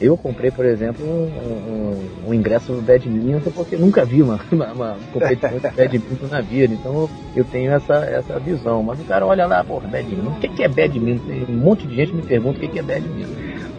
Eu 0.00 0.16
comprei, 0.16 0.50
por 0.50 0.64
exemplo, 0.64 1.04
um, 1.04 1.26
um, 1.26 2.28
um 2.28 2.34
ingresso 2.34 2.72
no 2.72 2.80
badminton 2.80 3.50
porque 3.50 3.76
nunca 3.76 4.04
vi 4.04 4.22
uma, 4.22 4.40
uma, 4.50 4.72
uma 4.72 4.96
competição 5.12 5.58
de 5.58 5.60
badminton 5.60 6.26
na 6.30 6.40
vida. 6.40 6.74
Então 6.74 7.08
eu 7.34 7.44
tenho 7.44 7.72
essa, 7.72 7.94
essa 8.04 8.38
visão. 8.38 8.82
Mas 8.82 9.00
o 9.00 9.04
cara 9.04 9.26
olha 9.26 9.46
lá, 9.46 9.64
porra, 9.64 9.88
badminton. 9.88 10.30
O 10.30 10.40
que 10.40 10.62
é 10.62 10.68
badminton? 10.68 11.52
Um 11.52 11.56
monte 11.56 11.86
de 11.86 11.96
gente 11.96 12.14
me 12.14 12.22
pergunta 12.22 12.64
o 12.64 12.68
que 12.68 12.78
é 12.78 12.82
badminton. 12.82 13.32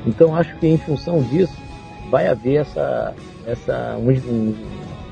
Então 0.06 0.36
acho 0.36 0.56
que 0.58 0.68
em 0.68 0.78
função 0.78 1.22
disso 1.22 1.56
vai 2.10 2.28
haver 2.28 2.62
essa, 2.62 3.14
essa 3.46 3.98
um, 3.98 4.54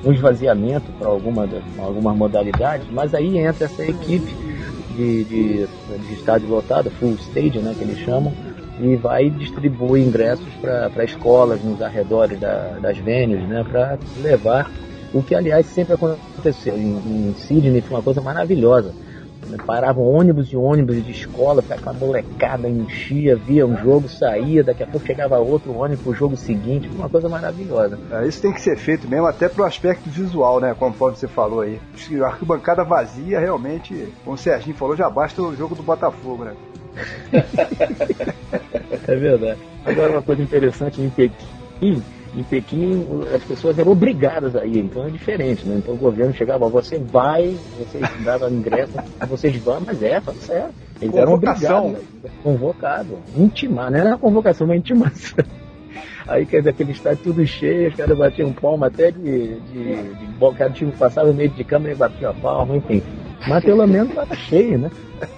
um 0.03 0.11
esvaziamento 0.11 0.91
para 0.99 1.07
alguma, 1.07 1.47
algumas 1.77 2.15
modalidades, 2.15 2.87
mas 2.91 3.13
aí 3.13 3.37
entra 3.37 3.65
essa 3.65 3.83
equipe 3.83 4.33
de, 4.95 5.23
de, 5.23 5.67
de 5.67 6.13
estádio 6.13 6.49
lotado, 6.49 6.89
full 6.91 7.13
stage, 7.15 7.59
né, 7.59 7.75
que 7.77 7.83
eles 7.83 7.99
chamam, 7.99 8.33
e 8.79 8.95
vai 8.95 9.29
distribuir 9.29 10.05
ingressos 10.05 10.47
para 10.61 11.03
escolas 11.03 11.63
nos 11.63 11.81
arredores 11.81 12.39
da, 12.39 12.77
das 12.81 12.97
venues, 12.97 13.47
né, 13.47 13.65
para 13.69 13.97
levar 14.21 14.69
o 15.13 15.23
que 15.23 15.33
aliás 15.33 15.65
sempre 15.65 15.93
aconteceu 15.93 16.77
em, 16.77 16.97
em 16.97 17.35
Sydney 17.37 17.81
foi 17.81 17.97
uma 17.97 18.03
coisa 18.03 18.21
maravilhosa. 18.21 18.93
Paravam 19.65 20.03
ônibus 20.03 20.51
e 20.51 20.57
ônibus 20.57 21.03
de 21.05 21.11
escola, 21.11 21.61
com 21.61 21.89
a 21.89 21.93
molecada 21.93 22.67
enchia, 22.67 23.35
via 23.35 23.65
um 23.65 23.77
jogo, 23.77 24.09
saía, 24.09 24.61
daqui 24.61 24.83
a 24.83 24.87
pouco 24.87 25.07
chegava 25.07 25.37
outro 25.37 25.73
ônibus 25.73 26.03
pro 26.03 26.13
jogo 26.13 26.35
seguinte, 26.35 26.89
uma 26.93 27.07
coisa 27.07 27.29
maravilhosa. 27.29 27.97
É, 28.11 28.27
isso 28.27 28.41
tem 28.41 28.51
que 28.51 28.59
ser 28.59 28.77
feito 28.77 29.07
mesmo, 29.07 29.25
até 29.25 29.47
pro 29.47 29.63
aspecto 29.63 30.09
visual, 30.09 30.59
né? 30.59 30.75
Como 30.77 30.93
você 30.93 31.29
falou 31.29 31.61
aí. 31.61 31.79
A 32.21 32.25
arquibancada 32.25 32.83
vazia, 32.83 33.39
realmente, 33.39 34.09
como 34.25 34.35
o 34.35 34.37
Serginho 34.37 34.75
falou, 34.75 34.97
já 34.97 35.09
basta 35.09 35.41
o 35.41 35.55
jogo 35.55 35.75
do 35.75 35.83
Botafogo, 35.83 36.43
né? 36.43 36.53
É 39.07 39.15
verdade. 39.15 39.59
Agora 39.85 40.11
uma 40.11 40.21
coisa 40.21 40.41
interessante 40.41 41.01
em 41.01 41.09
Pequim, 41.09 42.03
em 42.35 42.43
Pequim 42.43 43.05
as 43.33 43.43
pessoas 43.43 43.79
eram 43.79 43.91
obrigadas 43.91 44.55
a 44.55 44.65
ir, 44.65 44.79
então 44.79 45.05
é 45.05 45.09
diferente, 45.09 45.65
né? 45.65 45.75
Então 45.77 45.93
o 45.93 45.97
governo 45.97 46.33
chegava, 46.33 46.67
você 46.67 46.99
vai, 46.99 47.55
você 47.77 47.99
dava 48.23 48.49
ingresso, 48.49 48.93
vocês 49.27 49.55
vão, 49.57 49.81
mas 49.85 50.03
é, 50.03 50.19
tá 50.19 50.33
certo. 50.33 50.73
Eles 51.01 51.15
eram 51.15 51.33
obrigados, 51.33 51.99
convocado, 52.43 53.19
intimar, 53.35 53.91
não 53.91 53.99
era 53.99 54.17
convocação, 54.17 54.67
mas 54.67 54.77
intimação. 54.77 55.45
Aí, 56.27 56.45
quer 56.45 56.57
dizer, 56.57 56.71
aquele 56.71 56.91
estádio 56.91 57.23
tudo 57.23 57.45
cheio, 57.45 57.89
os 57.89 57.95
caras 57.95 58.17
batiam 58.17 58.51
palma 58.51 58.87
até 58.87 59.11
de, 59.11 59.21
de, 59.21 59.59
de, 59.61 60.13
de 60.13 60.57
cada 60.57 60.69
time 60.71 60.91
passava 60.91 61.27
no 61.27 61.33
meio 61.33 61.49
de 61.49 61.63
câmera 61.63 61.93
e 61.93 61.97
batia 61.97 62.33
palma, 62.33 62.75
enfim. 62.75 63.01
Mas 63.47 63.63
pelo 63.63 63.85
menos 63.87 64.09
estava 64.09 64.35
cheio, 64.35 64.77
né? 64.79 64.91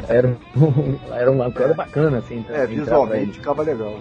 Era, 0.07 0.27
um- 0.55 0.95
era 1.13 1.31
uma 1.31 1.51
coisa 1.51 1.73
bacana, 1.73 2.17
assim. 2.19 2.43
É, 2.49 2.65
visualmente 2.65 3.31
ficava 3.33 3.63
legal. 3.63 3.99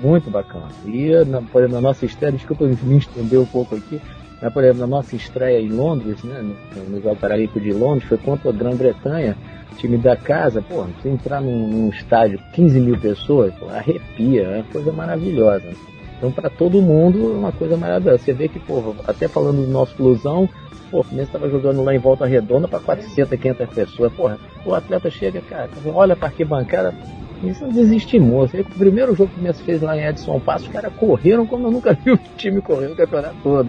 Muito 0.00 0.30
bacana. 0.30 0.68
E, 0.84 1.10
na, 1.26 1.40
por 1.42 1.60
exemplo, 1.62 1.80
na 1.80 1.88
nossa 1.88 2.04
estreia, 2.04 2.32
desculpa 2.32 2.64
me 2.66 2.96
estender 2.98 3.38
um 3.38 3.46
pouco 3.46 3.76
aqui, 3.76 4.00
mas, 4.42 4.52
por 4.52 4.62
exemplo, 4.62 4.80
na 4.80 4.86
nossa 4.86 5.14
estreia 5.16 5.60
em 5.60 5.68
Londres, 5.70 6.22
né, 6.24 6.42
no, 6.76 6.82
no 6.90 7.00
Jogo 7.02 7.16
Paralímpico 7.16 7.60
de 7.60 7.72
Londres, 7.72 8.04
foi 8.08 8.18
contra 8.18 8.50
a 8.50 8.52
Grã-Bretanha, 8.52 9.36
time 9.78 9.96
da 9.96 10.16
casa, 10.16 10.60
pô, 10.62 10.82
você 10.84 11.08
entrar 11.08 11.40
num, 11.40 11.68
num 11.68 11.88
estádio, 11.90 12.38
15 12.52 12.80
mil 12.80 12.98
pessoas, 12.98 13.54
pô, 13.54 13.66
arrepia, 13.68 14.42
é 14.42 14.56
uma 14.56 14.64
coisa 14.64 14.92
maravilhosa. 14.92 15.70
Então, 16.18 16.30
para 16.30 16.48
todo 16.50 16.80
mundo, 16.82 17.32
é 17.32 17.36
uma 17.38 17.52
coisa 17.52 17.76
maravilhosa. 17.76 18.18
Você 18.18 18.32
vê 18.32 18.48
que, 18.48 18.58
pô, 18.60 18.94
até 19.06 19.26
falando 19.28 19.64
do 19.66 19.70
nosso 19.72 19.94
Flusão, 19.94 20.48
pô, 20.94 21.00
o 21.00 21.02
Fluminense 21.02 21.30
estava 21.30 21.50
jogando 21.50 21.82
lá 21.82 21.92
em 21.92 21.98
Volta 21.98 22.24
Redonda 22.24 22.68
para 22.68 22.78
400, 22.78 23.36
500 23.40 23.68
pessoas. 23.70 24.12
Porra, 24.12 24.38
o 24.64 24.72
atleta 24.72 25.10
chega, 25.10 25.40
cara, 25.40 25.68
olha 25.92 26.14
para 26.14 26.28
arquibancada, 26.28 26.94
isso 27.42 27.66
desestimou. 27.66 28.46
Você 28.46 28.58
vê 28.58 28.64
que 28.64 28.70
o 28.70 28.78
primeiro 28.78 29.12
jogo 29.16 29.26
que 29.26 29.32
o 29.32 29.34
Fluminense 29.34 29.62
fez 29.64 29.82
lá 29.82 29.96
em 29.98 30.06
Edson 30.06 30.38
Passo, 30.38 30.66
os 30.66 30.72
caras 30.72 30.92
correram 30.94 31.44
como 31.46 31.66
eu 31.66 31.72
nunca 31.72 31.92
vi 31.94 32.12
o 32.12 32.20
time 32.36 32.60
correr 32.60 32.86
o 32.86 32.94
campeonato 32.94 33.34
todo. 33.42 33.68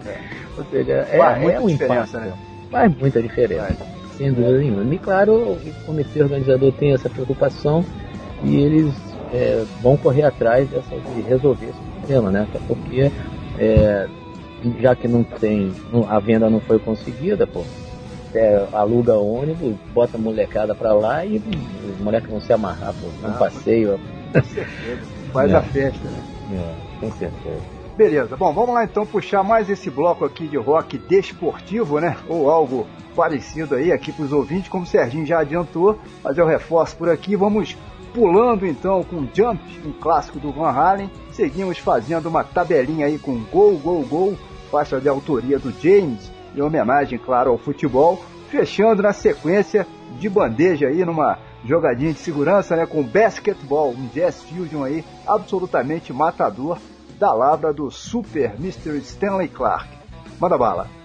Ou 0.56 0.64
seja, 0.70 0.92
é, 0.92 1.18
Faz 1.18 1.36
é 1.36 1.40
muita 1.40 1.60
um 1.60 1.66
diferença, 1.66 2.18
impacto. 2.18 2.30
né? 2.30 2.32
Faz 2.70 2.96
muita 2.96 3.22
diferença. 3.22 3.86
Sem 4.16 4.32
dúvida 4.32 4.58
nenhuma. 4.58 4.94
E 4.94 4.98
claro, 4.98 5.34
o 5.34 5.58
comitê 5.84 6.22
organizador 6.22 6.72
tem 6.72 6.94
essa 6.94 7.10
preocupação 7.10 7.84
e 8.44 8.54
eles 8.56 8.94
é, 9.34 9.64
vão 9.82 9.96
correr 9.96 10.22
atrás 10.22 10.68
dessa, 10.70 10.94
de 10.96 11.20
resolver 11.22 11.66
esse 11.66 11.80
problema, 11.98 12.30
né? 12.30 12.46
Até 12.48 12.64
porque 12.66 13.10
é, 13.58 14.06
já 14.80 14.94
que 14.94 15.06
não 15.08 15.22
tem, 15.22 15.72
a 16.08 16.18
venda 16.18 16.48
não 16.50 16.60
foi 16.60 16.78
conseguida, 16.78 17.46
pô, 17.46 17.62
é, 18.34 18.66
aluga 18.72 19.14
ônibus, 19.14 19.74
bota 19.94 20.16
a 20.16 20.20
molecada 20.20 20.74
pra 20.74 20.92
lá 20.92 21.24
e 21.24 21.38
os 21.38 22.00
moleques 22.00 22.28
vão 22.30 22.40
se 22.40 22.52
amarrar, 22.52 22.92
pô, 22.94 23.06
num 23.26 23.34
Ah, 23.34 23.38
passeio. 23.38 23.98
Com 24.32 24.42
certeza. 24.42 25.00
Faz 25.32 25.50
É. 25.52 25.54
a 25.56 25.62
festa, 25.62 26.08
né? 26.08 26.22
É, 26.52 27.00
com 27.00 27.12
certeza. 27.12 27.76
Beleza, 27.96 28.36
bom, 28.36 28.52
vamos 28.52 28.74
lá 28.74 28.84
então 28.84 29.06
puxar 29.06 29.42
mais 29.42 29.70
esse 29.70 29.88
bloco 29.88 30.24
aqui 30.24 30.46
de 30.46 30.56
rock 30.58 30.98
desportivo, 30.98 31.98
né? 31.98 32.16
Ou 32.28 32.50
algo 32.50 32.86
parecido 33.14 33.74
aí 33.74 33.90
aqui 33.90 34.12
para 34.12 34.24
os 34.26 34.32
ouvintes, 34.32 34.68
como 34.68 34.84
o 34.84 34.86
Serginho 34.86 35.24
já 35.24 35.38
adiantou, 35.40 35.98
mas 36.22 36.36
eu 36.36 36.46
reforço 36.46 36.94
por 36.96 37.08
aqui. 37.08 37.34
Vamos 37.36 37.74
pulando 38.12 38.66
então 38.66 39.02
com 39.02 39.26
Jump, 39.32 39.58
um 39.86 39.92
clássico 39.92 40.38
do 40.38 40.52
Van 40.52 40.68
Halen. 40.70 41.10
Seguimos 41.36 41.76
fazendo 41.76 42.30
uma 42.30 42.42
tabelinha 42.42 43.04
aí 43.04 43.18
com 43.18 43.38
Gol, 43.44 43.76
Gol, 43.76 44.02
Gol, 44.06 44.38
faixa 44.70 44.98
de 44.98 45.06
autoria 45.06 45.58
do 45.58 45.70
James, 45.70 46.32
em 46.56 46.62
homenagem, 46.62 47.18
claro, 47.18 47.50
ao 47.50 47.58
futebol. 47.58 48.24
Fechando 48.48 49.02
na 49.02 49.12
sequência 49.12 49.86
de 50.18 50.30
bandeja 50.30 50.88
aí 50.88 51.04
numa 51.04 51.38
jogadinha 51.62 52.14
de 52.14 52.18
segurança, 52.20 52.74
né? 52.74 52.86
Com 52.86 53.02
Basketball, 53.02 53.90
um 53.90 54.06
jazz 54.14 54.42
fusion 54.44 54.82
aí 54.82 55.04
absolutamente 55.26 56.10
matador 56.10 56.78
da 57.18 57.34
labra 57.34 57.70
do 57.70 57.90
Super 57.90 58.54
Mr. 58.58 58.96
Stanley 59.00 59.48
Clark. 59.48 59.90
Manda 60.40 60.56
bala. 60.56 60.95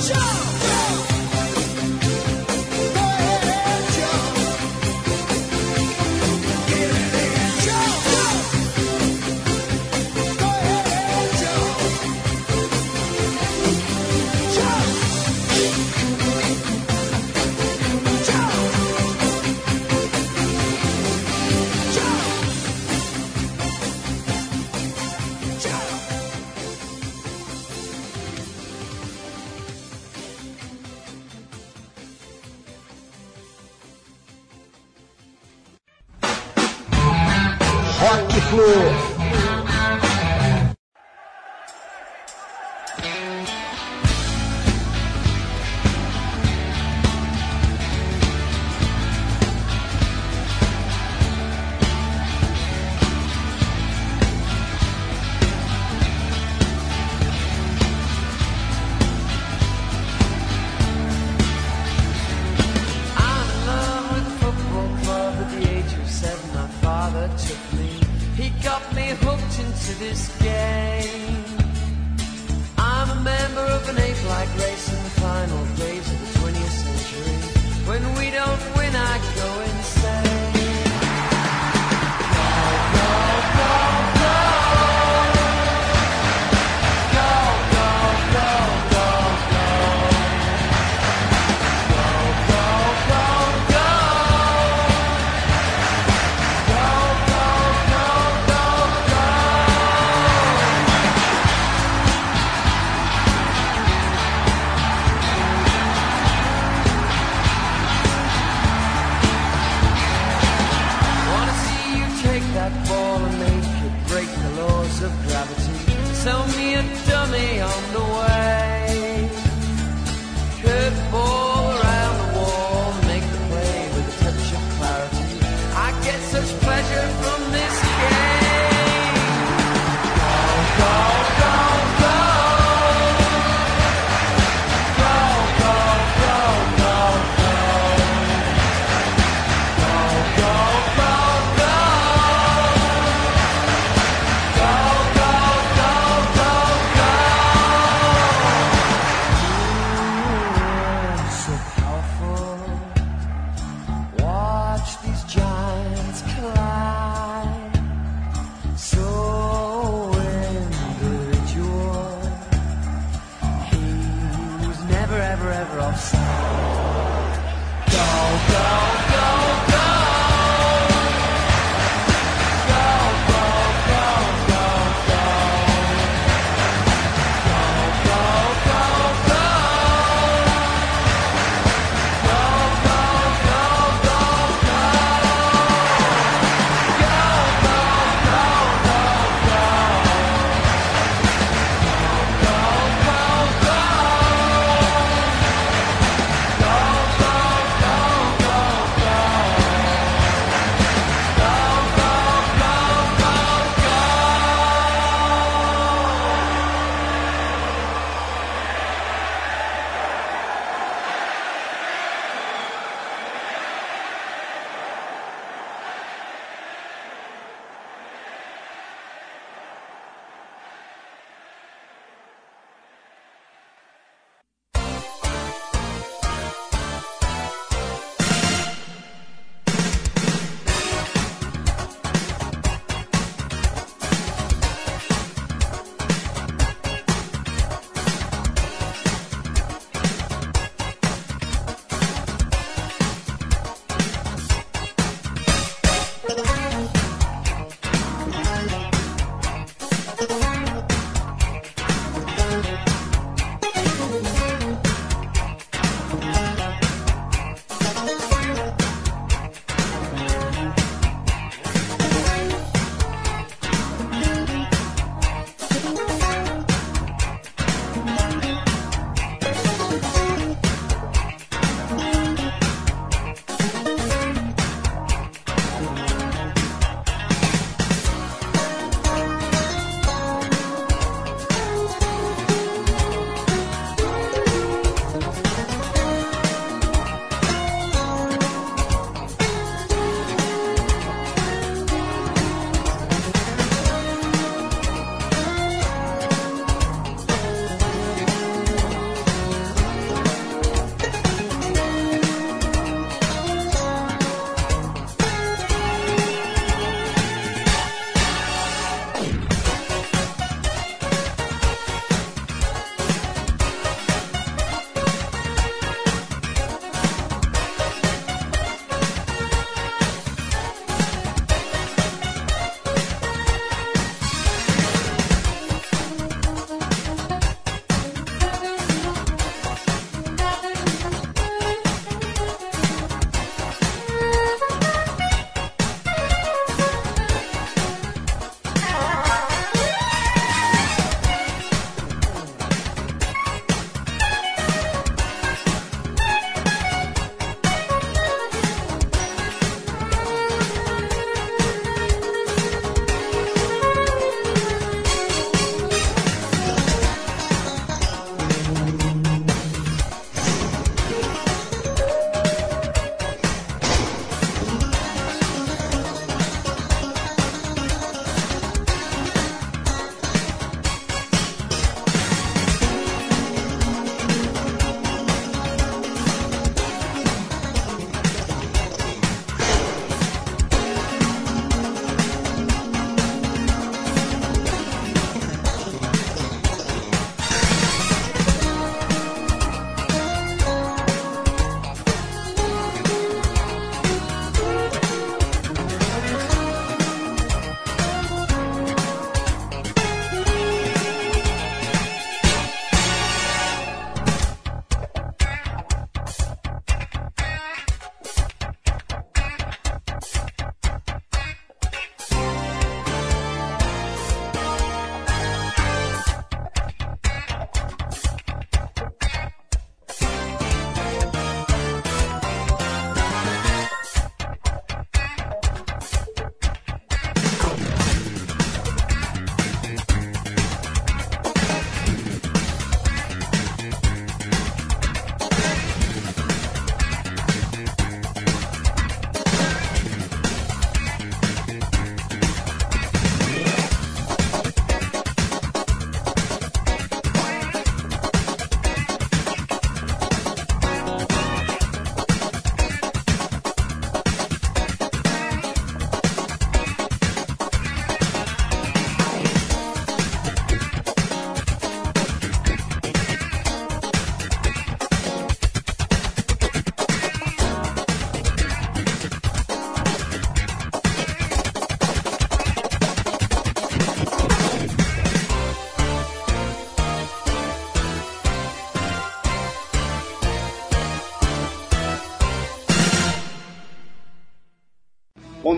Show! 0.00 0.59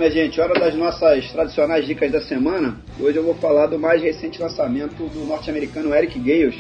Minha 0.02 0.10
gente, 0.10 0.40
hora 0.40 0.58
das 0.58 0.74
nossas 0.74 1.30
tradicionais 1.30 1.86
dicas 1.86 2.10
da 2.10 2.20
semana. 2.20 2.76
Hoje 2.98 3.18
eu 3.18 3.22
vou 3.22 3.34
falar 3.34 3.66
do 3.66 3.78
mais 3.78 4.02
recente 4.02 4.42
lançamento 4.42 4.96
do 4.96 5.24
norte-americano 5.24 5.94
Eric 5.94 6.18
Gales, 6.18 6.56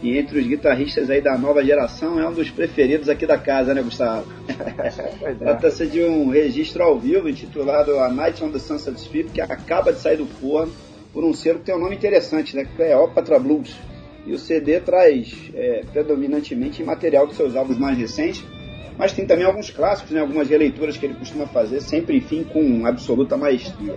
que 0.00 0.18
entre 0.18 0.40
os 0.40 0.44
guitarristas 0.44 1.08
aí 1.08 1.20
da 1.20 1.38
nova 1.38 1.64
geração 1.64 2.18
é 2.18 2.28
um 2.28 2.32
dos 2.32 2.50
preferidos 2.50 3.08
aqui 3.08 3.26
da 3.26 3.38
casa, 3.38 3.72
né, 3.72 3.80
Gustavo? 3.80 4.26
É. 5.22 5.34
Trata-se 5.34 5.86
de 5.86 6.02
um 6.02 6.30
registro 6.30 6.82
ao 6.82 6.98
vivo 6.98 7.28
intitulado 7.28 7.96
A 8.00 8.08
Night 8.08 8.42
on 8.42 8.50
the 8.50 8.58
Sunset 8.58 8.98
Strip, 8.98 9.30
que 9.30 9.40
acaba 9.40 9.92
de 9.92 10.00
sair 10.00 10.16
do 10.16 10.26
forno 10.26 10.72
por 11.12 11.24
um 11.24 11.32
selo 11.32 11.60
que 11.60 11.66
tem 11.66 11.76
um 11.76 11.80
nome 11.80 11.94
interessante, 11.94 12.56
né? 12.56 12.66
Cleopatra 12.76 13.38
Blues. 13.38 13.74
E 14.26 14.32
o 14.32 14.38
CD 14.38 14.80
traz 14.80 15.32
é, 15.54 15.84
predominantemente 15.92 16.82
material 16.82 17.26
dos 17.26 17.36
seus 17.36 17.54
álbuns 17.54 17.78
mais 17.78 17.96
recentes, 17.96 18.44
mas 18.98 19.12
tem 19.12 19.26
também 19.26 19.44
alguns 19.44 19.70
clássicos, 19.70 20.12
né? 20.12 20.20
algumas 20.20 20.48
releituras 20.48 20.96
que 20.96 21.06
ele 21.06 21.14
costuma 21.14 21.46
fazer, 21.46 21.80
sempre, 21.80 22.16
enfim, 22.16 22.44
com 22.44 22.86
absoluta 22.86 23.36
maestria. 23.36 23.96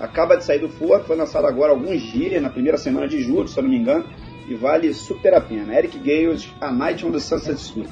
Acaba 0.00 0.36
de 0.36 0.44
sair 0.44 0.60
do 0.60 0.68
forno, 0.68 1.04
foi 1.04 1.16
lançado 1.16 1.46
agora 1.46 1.72
alguns 1.72 2.00
dias, 2.00 2.40
na 2.40 2.50
primeira 2.50 2.78
semana 2.78 3.08
de 3.08 3.20
julho, 3.20 3.48
se 3.48 3.58
eu 3.58 3.62
não 3.62 3.70
me 3.70 3.78
engano, 3.78 4.04
e 4.48 4.54
vale 4.54 4.94
super 4.94 5.34
a 5.34 5.40
pena. 5.40 5.74
Eric 5.74 5.98
Gales, 5.98 6.48
A 6.60 6.70
Night 6.72 7.04
on 7.04 7.12
the 7.12 7.18
Sunset 7.18 7.58
Strip. 7.58 7.90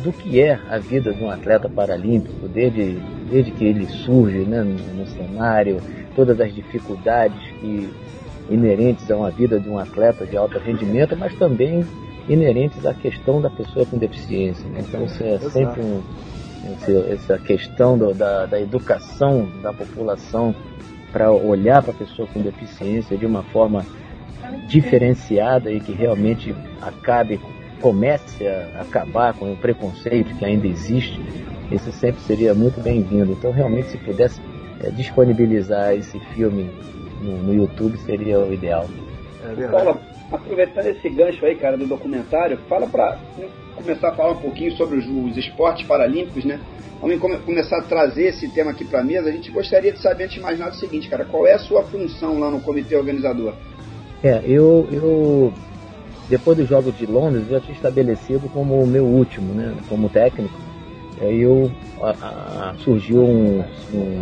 do 0.04 0.12
que 0.12 0.40
é 0.40 0.58
a 0.70 0.78
vida 0.78 1.12
de 1.12 1.24
um 1.24 1.30
atleta 1.30 1.68
paralímpico, 1.68 2.46
desde, 2.46 2.98
desde 3.28 3.50
que 3.50 3.64
ele 3.64 3.86
surge 3.86 4.38
né, 4.40 4.62
no, 4.62 4.74
no 5.00 5.06
cenário, 5.06 5.80
todas 6.14 6.38
as 6.40 6.54
dificuldades 6.54 7.38
que 7.60 7.88
inerentes 8.52 9.10
a 9.10 9.16
uma 9.16 9.30
vida 9.30 9.58
de 9.58 9.68
um 9.68 9.78
atleta 9.78 10.26
de 10.26 10.36
alto 10.36 10.58
rendimento, 10.58 11.16
mas 11.16 11.34
também 11.34 11.84
inerentes 12.28 12.84
à 12.86 12.94
questão 12.94 13.40
da 13.40 13.50
pessoa 13.50 13.84
com 13.86 13.98
deficiência. 13.98 14.68
né? 14.70 14.80
Então 14.86 15.04
isso 15.04 15.22
é 15.24 15.38
sempre 15.50 15.80
um, 15.82 16.02
essa 17.12 17.38
questão 17.38 17.98
do- 17.98 18.14
da, 18.14 18.46
da 18.46 18.60
educação 18.60 19.48
da 19.62 19.72
população 19.72 20.54
para 21.10 21.30
olhar 21.32 21.82
para 21.82 21.90
a 21.92 21.96
pessoa 21.96 22.28
com 22.32 22.40
deficiência 22.40 23.16
de 23.18 23.26
uma 23.26 23.42
forma 23.42 23.84
diferenciada 24.66 25.70
e 25.70 25.80
que 25.80 25.92
realmente 25.92 26.54
acabe, 26.80 27.40
comece 27.80 28.46
a 28.46 28.82
acabar 28.82 29.34
com 29.34 29.52
o 29.52 29.56
preconceito 29.56 30.34
que 30.36 30.44
ainda 30.44 30.66
existe, 30.66 31.20
isso 31.70 31.90
sempre 31.92 32.20
seria 32.22 32.54
muito 32.54 32.80
bem-vindo. 32.80 33.32
Então 33.32 33.50
realmente 33.50 33.88
se 33.88 33.98
pudesse 33.98 34.40
eh, 34.80 34.90
disponibilizar 34.90 35.94
esse 35.94 36.18
filme 36.34 36.70
no, 37.22 37.42
no 37.42 37.54
YouTube 37.54 37.96
seria 37.98 38.38
o 38.38 38.52
ideal. 38.52 38.86
É 39.44 39.54
verdade. 39.54 39.84
Paula, 39.84 40.00
aproveitando 40.30 40.86
esse 40.86 41.08
gancho 41.08 41.44
aí, 41.44 41.54
cara, 41.56 41.76
do 41.76 41.86
documentário, 41.86 42.58
fala 42.68 42.86
pra 42.86 43.18
começar 43.74 44.08
a 44.10 44.14
falar 44.14 44.32
um 44.32 44.36
pouquinho 44.40 44.72
sobre 44.72 44.98
os, 44.98 45.06
os 45.06 45.36
esportes 45.36 45.86
paralímpicos, 45.86 46.44
né? 46.44 46.60
Vamos 47.00 47.18
come- 47.18 47.38
começar 47.38 47.78
a 47.78 47.82
trazer 47.82 48.26
esse 48.28 48.48
tema 48.48 48.70
aqui 48.70 48.84
pra 48.84 49.02
mesa. 49.02 49.28
A 49.28 49.32
gente 49.32 49.50
gostaria 49.50 49.92
de 49.92 50.00
saber, 50.00 50.24
antes 50.24 50.36
de 50.36 50.40
mais 50.40 50.58
nada, 50.58 50.70
o 50.70 50.74
seguinte, 50.76 51.08
cara, 51.08 51.24
qual 51.24 51.46
é 51.46 51.54
a 51.54 51.58
sua 51.58 51.82
função 51.82 52.38
lá 52.38 52.50
no 52.50 52.60
comitê 52.60 52.94
organizador? 52.94 53.54
É, 54.22 54.40
eu, 54.46 54.86
eu 54.92 55.52
depois 56.28 56.56
dos 56.56 56.68
Jogos 56.68 56.96
de 56.96 57.04
Londres 57.06 57.44
eu 57.48 57.54
já 57.58 57.60
tinha 57.60 57.74
estabelecido 57.74 58.48
como 58.50 58.80
o 58.80 58.86
meu 58.86 59.04
último, 59.04 59.52
né, 59.52 59.74
como 59.88 60.08
técnico. 60.08 60.54
Aí 61.20 61.40
eu 61.42 61.70
a- 62.00 62.70
a- 62.70 62.74
surgiu 62.78 63.20
um, 63.22 63.64
um 63.92 64.21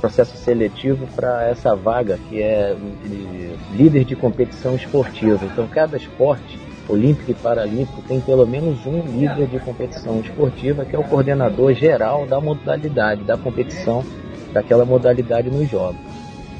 processo 0.00 0.36
seletivo 0.36 1.06
para 1.14 1.48
essa 1.48 1.74
vaga 1.74 2.18
que 2.28 2.40
é 2.42 2.74
de 3.04 3.76
líder 3.76 4.04
de 4.04 4.16
competição 4.16 4.74
esportiva. 4.74 5.44
Então 5.44 5.66
cada 5.66 5.96
esporte 5.96 6.58
olímpico 6.88 7.30
e 7.30 7.34
paralímpico 7.34 8.02
tem 8.08 8.20
pelo 8.20 8.46
menos 8.46 8.84
um 8.86 9.00
líder 9.02 9.46
de 9.46 9.58
competição 9.60 10.20
esportiva 10.20 10.84
que 10.84 10.96
é 10.96 10.98
o 10.98 11.04
coordenador 11.04 11.74
geral 11.74 12.26
da 12.26 12.40
modalidade, 12.40 13.24
da 13.24 13.36
competição 13.36 14.04
daquela 14.52 14.84
modalidade 14.84 15.50
nos 15.50 15.68
jogos. 15.70 16.00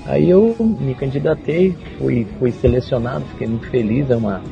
Aí 0.06 0.28
eu 0.30 0.56
me 0.58 0.94
candidatei, 0.94 1.76
fui, 1.98 2.26
fui 2.38 2.50
selecionado, 2.50 3.24
fiquei 3.26 3.46
muito 3.46 3.68
feliz, 3.68 4.10
é 4.10 4.16
uma 4.16 4.42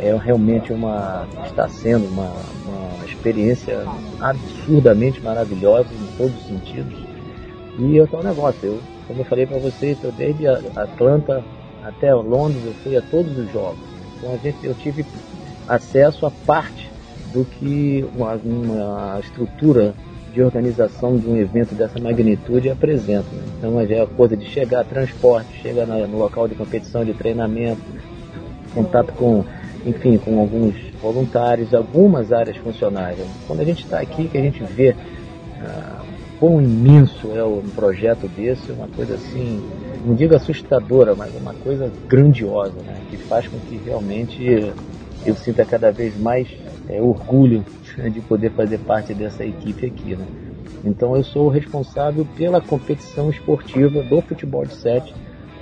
é 0.00 0.16
realmente 0.16 0.72
uma 0.72 1.26
está 1.44 1.68
sendo 1.68 2.06
uma, 2.06 2.32
uma 2.66 3.04
experiência 3.04 3.84
absurdamente 4.20 5.20
maravilhosa 5.20 5.88
em 5.92 6.16
todos 6.16 6.36
os 6.36 6.46
sentidos. 6.46 7.07
E 7.78 7.96
eu 7.96 8.06
tô 8.08 8.18
um 8.18 8.22
negócio, 8.22 8.58
eu, 8.64 8.80
como 9.06 9.20
eu 9.20 9.24
falei 9.24 9.46
para 9.46 9.58
vocês, 9.58 9.96
eu 10.02 10.10
desde 10.10 10.46
Atlanta 10.48 11.44
até 11.84 12.12
Londres, 12.12 12.62
eu 12.64 12.72
fui 12.82 12.96
a 12.96 13.02
todos 13.02 13.36
os 13.38 13.50
jogos. 13.52 13.78
Então 14.16 14.32
a 14.34 14.36
gente, 14.36 14.58
eu 14.64 14.74
tive 14.74 15.06
acesso 15.68 16.26
a 16.26 16.30
parte 16.30 16.90
do 17.32 17.44
que 17.44 18.04
uma, 18.16 18.34
uma 18.34 19.20
estrutura 19.20 19.94
de 20.32 20.42
organização 20.42 21.16
de 21.16 21.28
um 21.28 21.36
evento 21.36 21.74
dessa 21.74 21.98
magnitude 22.00 22.68
apresenta. 22.68 23.26
né? 23.32 23.42
Então 23.58 23.80
é 23.80 24.00
a 24.00 24.06
coisa 24.06 24.36
de 24.36 24.46
chegar 24.46 24.84
transporte, 24.84 25.48
chegar 25.62 25.86
no 25.86 26.18
local 26.18 26.48
de 26.48 26.54
competição, 26.54 27.04
de 27.04 27.14
treinamento, 27.14 27.80
contato 28.74 29.12
com, 29.12 29.44
enfim, 29.86 30.18
com 30.18 30.40
alguns 30.40 30.74
voluntários, 31.00 31.72
algumas 31.72 32.32
áreas 32.32 32.56
funcionais. 32.56 33.18
Quando 33.46 33.60
a 33.60 33.64
gente 33.64 33.84
está 33.84 34.00
aqui, 34.00 34.28
que 34.28 34.36
a 34.36 34.42
gente 34.42 34.62
vê 34.64 34.94
ah, 35.60 35.97
quão 36.38 36.60
imenso 36.60 37.32
é 37.32 37.44
um 37.44 37.62
projeto 37.74 38.28
desse, 38.28 38.70
uma 38.70 38.88
coisa 38.88 39.14
assim, 39.14 39.62
não 40.04 40.14
digo 40.14 40.34
assustadora, 40.34 41.14
mas 41.14 41.34
uma 41.34 41.54
coisa 41.54 41.90
grandiosa, 42.08 42.80
né? 42.86 43.00
que 43.10 43.16
faz 43.16 43.48
com 43.48 43.58
que 43.60 43.76
realmente 43.76 44.72
eu 45.26 45.34
sinto 45.34 45.64
cada 45.66 45.90
vez 45.90 46.18
mais 46.18 46.48
é, 46.88 47.00
orgulho 47.02 47.64
de 48.12 48.20
poder 48.20 48.50
fazer 48.52 48.78
parte 48.78 49.12
dessa 49.12 49.44
equipe 49.44 49.86
aqui. 49.86 50.16
Né? 50.16 50.24
Então 50.84 51.16
eu 51.16 51.24
sou 51.24 51.46
o 51.46 51.50
responsável 51.50 52.26
pela 52.36 52.60
competição 52.60 53.30
esportiva 53.30 54.02
do 54.02 54.20
futebol 54.20 54.64
de 54.64 54.74
7 54.74 55.14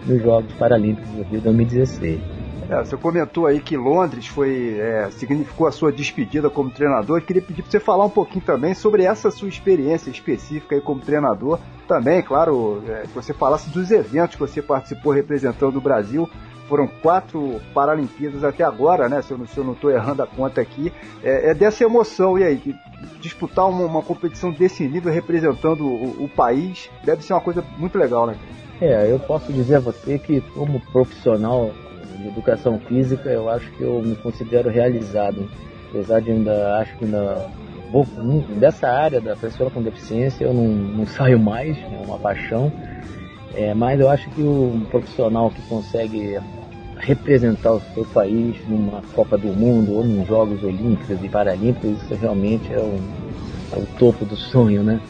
nos 0.06 0.22
Jogos 0.22 0.52
Paralímpicos 0.54 1.10
do 1.10 1.22
Rio 1.22 1.40
2016. 1.40 2.35
É, 2.68 2.78
você 2.78 2.96
comentou 2.96 3.46
aí 3.46 3.60
que 3.60 3.76
Londres 3.76 4.26
foi 4.26 4.76
é, 4.78 5.08
significou 5.12 5.68
a 5.68 5.72
sua 5.72 5.92
despedida 5.92 6.50
como 6.50 6.70
treinador. 6.70 7.18
Eu 7.18 7.22
queria 7.22 7.42
pedir 7.42 7.62
para 7.62 7.70
você 7.70 7.78
falar 7.78 8.04
um 8.04 8.10
pouquinho 8.10 8.44
também 8.44 8.74
sobre 8.74 9.04
essa 9.04 9.30
sua 9.30 9.48
experiência 9.48 10.10
específica 10.10 10.74
aí 10.74 10.80
como 10.80 11.00
treinador. 11.00 11.60
Também, 11.86 12.20
claro, 12.22 12.82
é, 12.88 13.02
que 13.02 13.14
você 13.14 13.32
falasse 13.32 13.70
dos 13.70 13.90
eventos 13.92 14.34
que 14.34 14.40
você 14.40 14.60
participou 14.60 15.12
representando 15.12 15.76
o 15.76 15.80
Brasil. 15.80 16.28
Foram 16.68 16.88
quatro 16.88 17.60
Paralimpíadas 17.72 18.42
até 18.42 18.64
agora, 18.64 19.08
né? 19.08 19.22
Se 19.22 19.30
eu, 19.30 19.38
não 19.38 19.72
estou 19.72 19.88
errando 19.88 20.24
a 20.24 20.26
conta 20.26 20.60
aqui. 20.60 20.92
É, 21.22 21.50
é, 21.50 21.54
dessa 21.54 21.84
emoção, 21.84 22.36
e 22.36 22.42
aí? 22.42 22.74
Disputar 23.20 23.68
uma, 23.68 23.84
uma 23.84 24.02
competição 24.02 24.50
desse 24.50 24.82
nível 24.88 25.12
representando 25.12 25.86
o, 25.86 26.24
o 26.24 26.28
país 26.28 26.90
deve 27.04 27.22
ser 27.22 27.34
uma 27.34 27.40
coisa 27.40 27.64
muito 27.78 27.96
legal, 27.96 28.26
né? 28.26 28.36
É, 28.80 29.10
eu 29.10 29.20
posso 29.20 29.52
dizer 29.52 29.76
a 29.76 29.80
você 29.80 30.18
que 30.18 30.40
como 30.40 30.80
profissional 30.92 31.70
de 32.16 32.28
educação 32.28 32.78
física, 32.80 33.28
eu 33.28 33.48
acho 33.48 33.70
que 33.72 33.82
eu 33.82 34.02
me 34.02 34.16
considero 34.16 34.70
realizado. 34.70 35.48
Apesar 35.90 36.20
de 36.20 36.30
ainda, 36.30 36.78
acho 36.78 36.96
que 36.96 37.04
vou, 37.90 38.06
dessa 38.58 38.88
área 38.88 39.20
da 39.20 39.36
pessoa 39.36 39.70
com 39.70 39.82
deficiência 39.82 40.44
eu 40.44 40.52
não, 40.52 40.66
não 40.66 41.06
saio 41.06 41.38
mais, 41.38 41.76
é 41.78 42.04
uma 42.04 42.18
paixão. 42.18 42.72
É, 43.54 43.72
mas 43.72 43.98
eu 44.00 44.10
acho 44.10 44.28
que 44.30 44.42
o 44.42 44.86
profissional 44.90 45.50
que 45.50 45.62
consegue 45.62 46.38
representar 46.98 47.72
o 47.72 47.80
seu 47.94 48.04
país 48.06 48.56
numa 48.68 49.02
Copa 49.14 49.38
do 49.38 49.48
Mundo 49.48 49.94
ou 49.94 50.04
nos 50.04 50.26
Jogos 50.26 50.62
Olímpicos 50.62 51.22
e 51.22 51.28
Paralímpicos, 51.28 52.02
isso 52.02 52.14
realmente 52.14 52.72
é, 52.72 52.78
um, 52.78 52.98
é 53.72 53.78
o 53.78 53.86
topo 53.98 54.24
do 54.24 54.36
sonho, 54.36 54.82
né? 54.82 55.00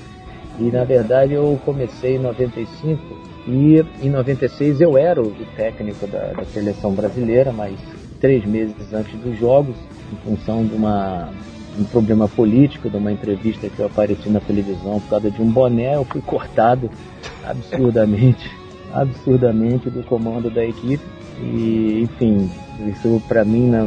E 0.59 0.65
na 0.65 0.85
verdade 0.85 1.35
eu 1.35 1.59
comecei 1.65 2.17
em 2.17 2.19
95 2.19 3.03
e 3.47 3.85
em 4.03 4.11
96 4.11 4.81
eu 4.81 4.99
era 4.99 5.23
o 5.23 5.33
técnico 5.57 6.07
da, 6.07 6.33
da 6.33 6.45
seleção 6.47 6.93
brasileira, 6.93 7.53
mas 7.53 7.79
três 8.21 8.45
meses 8.45 8.93
antes 8.93 9.15
dos 9.21 9.39
jogos, 9.39 9.77
em 10.13 10.17
função 10.29 10.67
de 10.67 10.75
uma, 10.75 11.31
um 11.79 11.85
problema 11.85 12.27
político, 12.29 12.91
de 12.91 12.97
uma 12.97 13.13
entrevista 13.13 13.69
que 13.69 13.79
eu 13.79 13.87
apareci 13.87 14.29
na 14.29 14.41
televisão 14.41 15.01
por 15.01 15.11
causa 15.11 15.31
de 15.31 15.41
um 15.41 15.49
boné, 15.49 15.95
eu 15.95 16.05
fui 16.05 16.21
cortado 16.21 16.91
absurdamente, 17.47 18.51
absurdamente 18.93 19.89
do 19.91 20.03
comando 20.03 20.51
da 20.51 20.65
equipe. 20.65 21.05
E, 21.39 22.01
enfim, 22.03 22.51
isso 22.89 23.23
para 23.29 23.45
mim, 23.45 23.69
na, 23.69 23.85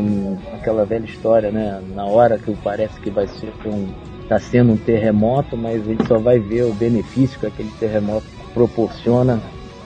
aquela 0.54 0.86
velha 0.86 1.06
história, 1.06 1.52
né? 1.52 1.82
Na 1.96 2.06
hora 2.06 2.38
que 2.38 2.56
parece 2.64 3.00
que 3.02 3.10
vai 3.10 3.28
ser 3.28 3.52
um, 3.66 3.88
tá 4.28 4.40
sendo 4.40 4.74
um 4.74 4.78
terremoto, 4.78 5.58
mas 5.58 5.84
gente 5.84 6.08
só 6.08 6.20
vai 6.20 6.40
ver 6.40 6.66
o 6.66 6.74
benefício 6.74 7.40
que 7.40 7.48
aquele 7.48 7.72
terremoto 7.80 8.39
proporciona 8.54 9.40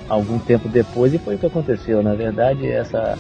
algum 0.08 0.40
tempo 0.40 0.68
depois 0.68 1.14
e 1.14 1.18
foi 1.18 1.36
o 1.36 1.40
que 1.40 1.46
aconteceu. 1.46 2.04
Na 2.04 2.14
verdade, 2.14 2.68
essa 2.68 3.18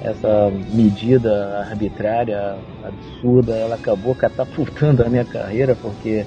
essa 0.00 0.50
medida 0.72 1.66
arbitrária 1.68 2.56
absurda, 2.84 3.56
ela 3.56 3.74
acabou 3.74 4.14
catapultando 4.14 5.02
a 5.02 5.08
minha 5.08 5.24
carreira 5.24 5.74
porque 5.74 6.24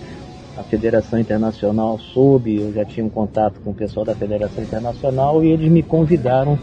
a 0.57 0.63
Federação 0.63 1.17
Internacional 1.17 1.97
soube, 1.97 2.59
eu 2.59 2.73
já 2.73 2.83
tinha 2.83 3.05
um 3.05 3.09
contato 3.09 3.61
com 3.63 3.71
o 3.71 3.73
pessoal 3.73 4.05
da 4.05 4.13
Federação 4.13 4.63
Internacional 4.63 5.43
e 5.43 5.51
eles 5.51 5.71
me 5.71 5.81
convidaram, 5.81 6.59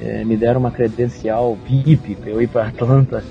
eh, 0.00 0.24
me 0.24 0.36
deram 0.36 0.60
uma 0.60 0.70
credencial 0.70 1.54
VIP 1.66 2.16
para 2.16 2.30
eu 2.30 2.40
ir 2.40 2.48
para 2.48 2.68
Atlanta. 2.68 3.22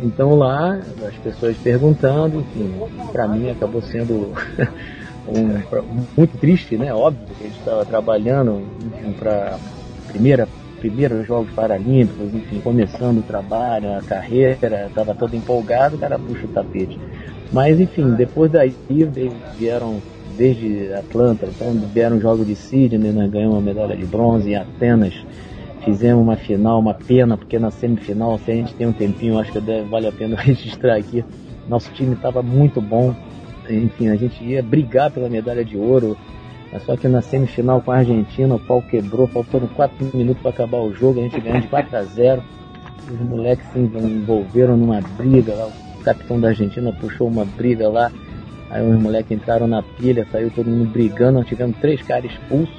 Então 0.00 0.36
lá, 0.36 0.78
as 1.06 1.14
pessoas 1.16 1.56
perguntando, 1.56 2.40
enfim, 2.40 2.72
para 3.10 3.26
mim 3.26 3.50
acabou 3.50 3.82
sendo 3.82 4.32
um, 5.28 6.06
muito 6.16 6.36
triste, 6.38 6.76
né? 6.76 6.92
Óbvio 6.92 7.26
que 7.36 7.44
a 7.44 7.46
gente 7.46 7.58
estava 7.58 7.84
trabalhando 7.84 8.62
para 9.18 9.58
primeira 10.08 10.48
primeiros 10.82 11.24
Jogos 11.24 11.52
Paralímpicos, 11.52 12.34
enfim, 12.34 12.58
começando 12.58 13.18
o 13.18 13.22
trabalho, 13.22 13.96
a 13.96 14.02
carreira, 14.02 14.86
estava 14.88 15.14
todo 15.14 15.36
empolgado, 15.36 15.94
o 15.94 15.98
cara 15.98 16.18
puxa 16.18 16.44
o 16.44 16.48
tapete. 16.48 16.98
Mas 17.52 17.78
enfim, 17.78 18.14
depois 18.14 18.50
daí 18.50 18.74
vieram 19.56 20.02
desde 20.36 20.92
Atlanta, 20.92 21.46
então 21.46 21.72
vieram 21.94 22.18
jogos 22.20 22.46
de 22.46 22.56
Sydney, 22.56 23.12
nós 23.12 23.30
ganhamos 23.30 23.54
uma 23.54 23.62
medalha 23.62 23.96
de 23.96 24.04
bronze 24.04 24.50
em 24.50 24.56
Atenas, 24.56 25.14
fizemos 25.84 26.20
uma 26.20 26.36
final, 26.36 26.80
uma 26.80 26.94
pena, 26.94 27.36
porque 27.36 27.60
na 27.60 27.70
semifinal, 27.70 28.36
se 28.38 28.50
a 28.50 28.54
gente 28.54 28.74
tem 28.74 28.86
um 28.86 28.92
tempinho, 28.92 29.38
acho 29.38 29.52
que 29.52 29.60
deve, 29.60 29.88
vale 29.88 30.08
a 30.08 30.12
pena 30.12 30.34
registrar 30.40 30.96
aqui, 30.96 31.24
nosso 31.68 31.92
time 31.92 32.14
estava 32.14 32.42
muito 32.42 32.80
bom, 32.80 33.14
enfim, 33.68 34.08
a 34.08 34.16
gente 34.16 34.42
ia 34.42 34.62
brigar 34.62 35.10
pela 35.10 35.28
medalha 35.28 35.64
de 35.64 35.76
ouro. 35.76 36.16
Só 36.86 36.96
que 36.96 37.06
na 37.06 37.20
semifinal 37.20 37.82
com 37.82 37.92
a 37.92 37.96
Argentina 37.96 38.54
o 38.54 38.58
pau 38.58 38.80
quebrou, 38.80 39.26
faltando 39.26 39.68
4 39.68 40.16
minutos 40.16 40.40
para 40.40 40.50
acabar 40.50 40.78
o 40.78 40.94
jogo, 40.94 41.20
a 41.20 41.22
gente 41.22 41.38
ganhou 41.38 41.60
de 41.60 41.68
4 41.68 41.96
a 41.96 42.02
0. 42.02 42.42
Os 43.10 43.20
moleques 43.20 43.66
se 43.72 43.78
envolveram 43.78 44.76
numa 44.76 45.00
briga 45.18 45.54
lá, 45.54 45.66
o 45.66 46.02
capitão 46.02 46.40
da 46.40 46.48
Argentina 46.48 46.90
puxou 46.92 47.28
uma 47.28 47.44
briga 47.44 47.88
lá, 47.88 48.10
aí 48.70 48.88
os 48.88 48.98
moleques 48.98 49.32
entraram 49.32 49.66
na 49.66 49.82
pilha, 49.82 50.26
saiu 50.32 50.50
todo 50.50 50.70
mundo 50.70 50.88
brigando, 50.90 51.40
nós 51.40 51.46
tivemos 51.46 51.76
três 51.78 52.00
caras 52.00 52.30
expulsos 52.30 52.74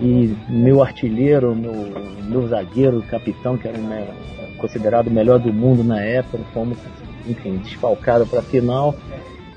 e 0.00 0.34
meu 0.48 0.82
artilheiro, 0.82 1.54
meu, 1.54 1.72
meu 2.24 2.48
zagueiro, 2.48 3.00
capitão, 3.02 3.56
que 3.56 3.68
era 3.68 3.78
considerado 4.58 5.06
o 5.06 5.10
melhor 5.10 5.38
do 5.38 5.52
mundo 5.52 5.84
na 5.84 6.02
época, 6.02 6.42
fomos, 6.52 6.78
enfim, 7.28 7.58
desfalcados 7.58 8.28
para 8.28 8.40
a 8.40 8.42
final 8.42 8.92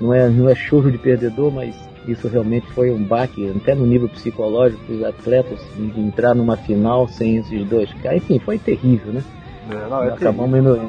não 0.00 0.14
é, 0.14 0.28
não 0.28 0.48
é 0.48 0.54
churro 0.54 0.90
de 0.90 0.98
perdedor, 0.98 1.52
mas 1.52 1.74
isso 2.08 2.26
realmente 2.28 2.66
foi 2.68 2.90
um 2.90 3.02
baque, 3.02 3.52
até 3.54 3.74
no 3.74 3.86
nível 3.86 4.08
psicológico, 4.08 4.92
os 4.92 5.04
atletas 5.04 5.60
entrar 5.96 6.34
numa 6.34 6.56
final 6.56 7.06
sem 7.06 7.36
esses 7.36 7.66
dois 7.68 7.92
caras. 7.94 8.18
Enfim, 8.18 8.38
foi 8.38 8.58
terrível, 8.58 9.12
né? 9.12 9.22
É, 9.70 9.88
não, 9.88 10.02
é 10.02 10.08
acabamos, 10.08 10.58
indo, 10.58 10.80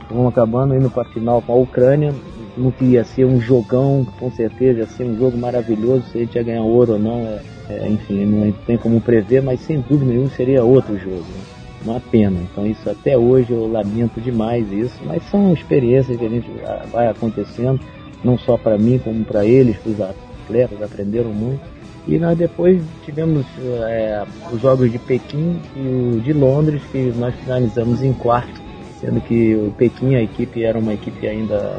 acabamos 0.00 0.32
acabando 0.32 0.74
indo 0.74 0.90
para 0.90 1.02
a 1.02 1.12
final 1.12 1.42
com 1.42 1.52
a 1.52 1.56
Ucrânia. 1.56 2.14
Não 2.56 2.70
que 2.70 2.84
ia 2.84 3.04
ser 3.04 3.24
um 3.24 3.40
jogão, 3.40 4.06
com 4.18 4.30
certeza, 4.30 4.80
ia 4.80 4.86
ser 4.86 5.04
um 5.04 5.18
jogo 5.18 5.36
maravilhoso, 5.36 6.04
se 6.10 6.18
a 6.18 6.20
gente 6.20 6.36
ia 6.36 6.42
ganhar 6.42 6.62
ouro 6.62 6.92
ou 6.92 6.98
não, 6.98 7.20
é, 7.20 7.40
é, 7.68 7.88
enfim, 7.88 8.24
não 8.24 8.52
tem 8.66 8.76
como 8.76 9.00
prever, 9.00 9.42
mas 9.42 9.60
sem 9.60 9.80
dúvida 9.80 10.12
nenhuma 10.12 10.30
seria 10.30 10.62
outro 10.62 10.96
jogo. 10.96 11.16
Né? 11.16 11.44
Uma 11.84 12.00
pena. 12.00 12.38
Então 12.40 12.64
isso 12.66 12.88
até 12.88 13.18
hoje 13.18 13.50
eu 13.52 13.70
lamento 13.70 14.20
demais 14.20 14.70
isso, 14.72 14.96
mas 15.04 15.22
são 15.24 15.52
experiências 15.52 16.16
que 16.16 16.24
a 16.24 16.28
gente 16.28 16.48
vai 16.90 17.08
acontecendo 17.08 17.78
não 18.24 18.38
só 18.38 18.56
para 18.56 18.78
mim, 18.78 18.98
como 18.98 19.24
para 19.24 19.44
eles, 19.44 19.76
para 19.76 19.92
os 19.92 20.00
atletas, 20.00 20.82
aprenderam 20.82 21.30
muito. 21.30 21.60
E 22.06 22.18
nós 22.18 22.36
depois 22.36 22.82
tivemos 23.04 23.46
é, 23.86 24.24
os 24.52 24.60
Jogos 24.60 24.90
de 24.90 24.98
Pequim 24.98 25.58
e 25.76 26.16
o 26.16 26.20
de 26.20 26.32
Londres, 26.32 26.82
que 26.90 27.12
nós 27.16 27.34
finalizamos 27.36 28.02
em 28.02 28.12
quarto, 28.12 28.60
sendo 29.00 29.20
que 29.20 29.54
o 29.54 29.72
Pequim, 29.76 30.14
a 30.14 30.22
equipe 30.22 30.64
era 30.64 30.78
uma 30.78 30.92
equipe 30.92 31.26
ainda. 31.26 31.78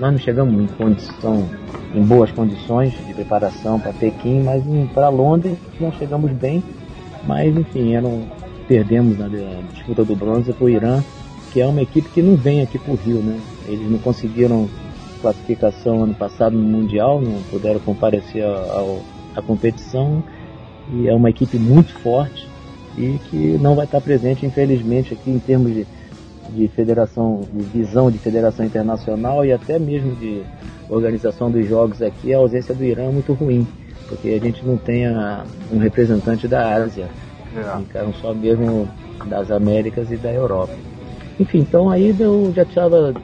Nós 0.00 0.12
não 0.12 0.18
chegamos 0.18 0.60
em 0.60 0.66
condição, 0.66 1.48
em 1.94 2.02
boas 2.02 2.32
condições 2.32 2.92
de 3.06 3.14
preparação 3.14 3.78
para 3.78 3.92
Pequim, 3.92 4.42
mas 4.42 4.64
para 4.92 5.08
Londres 5.08 5.56
nós 5.78 5.94
chegamos 5.96 6.32
bem, 6.32 6.62
mas 7.24 7.56
enfim, 7.56 7.94
eram, 7.94 8.24
perdemos 8.66 9.16
na 9.16 9.28
disputa 9.72 10.04
do 10.04 10.16
bronze 10.16 10.52
para 10.52 10.64
o 10.64 10.68
Irã, 10.68 11.04
que 11.52 11.60
é 11.60 11.66
uma 11.66 11.82
equipe 11.82 12.08
que 12.08 12.22
não 12.22 12.34
vem 12.34 12.62
aqui 12.62 12.78
para 12.78 12.92
o 12.92 12.96
Rio, 12.96 13.18
né? 13.18 13.38
Eles 13.68 13.88
não 13.88 13.98
conseguiram 13.98 14.68
classificação 15.22 16.02
ano 16.02 16.14
passado 16.14 16.56
no 16.56 16.62
Mundial, 16.62 17.22
não 17.22 17.40
puderam 17.44 17.80
comparecer 17.80 18.44
à 18.44 19.40
competição. 19.40 20.22
E 20.92 21.08
é 21.08 21.14
uma 21.14 21.30
equipe 21.30 21.58
muito 21.58 21.92
forte 22.00 22.46
e 22.98 23.18
que 23.30 23.56
não 23.58 23.74
vai 23.74 23.84
estar 23.84 24.00
presente, 24.00 24.44
infelizmente, 24.44 25.14
aqui 25.14 25.30
em 25.30 25.38
termos 25.38 25.72
de, 25.72 25.86
de 26.50 26.68
federação, 26.68 27.40
de 27.52 27.64
visão 27.64 28.10
de 28.10 28.18
federação 28.18 28.66
internacional 28.66 29.44
e 29.44 29.52
até 29.52 29.78
mesmo 29.78 30.14
de 30.16 30.42
organização 30.90 31.50
dos 31.50 31.66
jogos 31.66 32.02
aqui, 32.02 32.34
a 32.34 32.38
ausência 32.38 32.74
do 32.74 32.84
Irã 32.84 33.04
é 33.04 33.10
muito 33.10 33.32
ruim, 33.32 33.66
porque 34.08 34.28
a 34.28 34.38
gente 34.38 34.64
não 34.64 34.76
tem 34.76 35.06
a, 35.06 35.44
um 35.72 35.78
representante 35.78 36.46
da 36.46 36.74
Ásia, 36.74 37.08
é. 37.56 37.78
ficaram 37.78 38.12
só 38.14 38.34
mesmo 38.34 38.88
das 39.26 39.50
Américas 39.50 40.10
e 40.10 40.16
da 40.16 40.32
Europa. 40.32 40.74
Enfim, 41.40 41.60
então 41.60 41.88
aí 41.88 42.14
eu 42.18 42.52
já 42.54 42.62
estava 42.62 43.14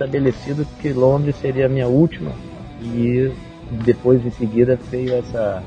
estabelecido 0.00 0.66
que 0.80 0.92
Londres 0.92 1.36
seria 1.36 1.66
a 1.66 1.68
minha 1.68 1.86
última 1.86 2.32
e 2.82 3.30
depois 3.84 4.24
em 4.24 4.30
seguida 4.30 4.78
veio 4.90 5.14
essa, 5.14 5.62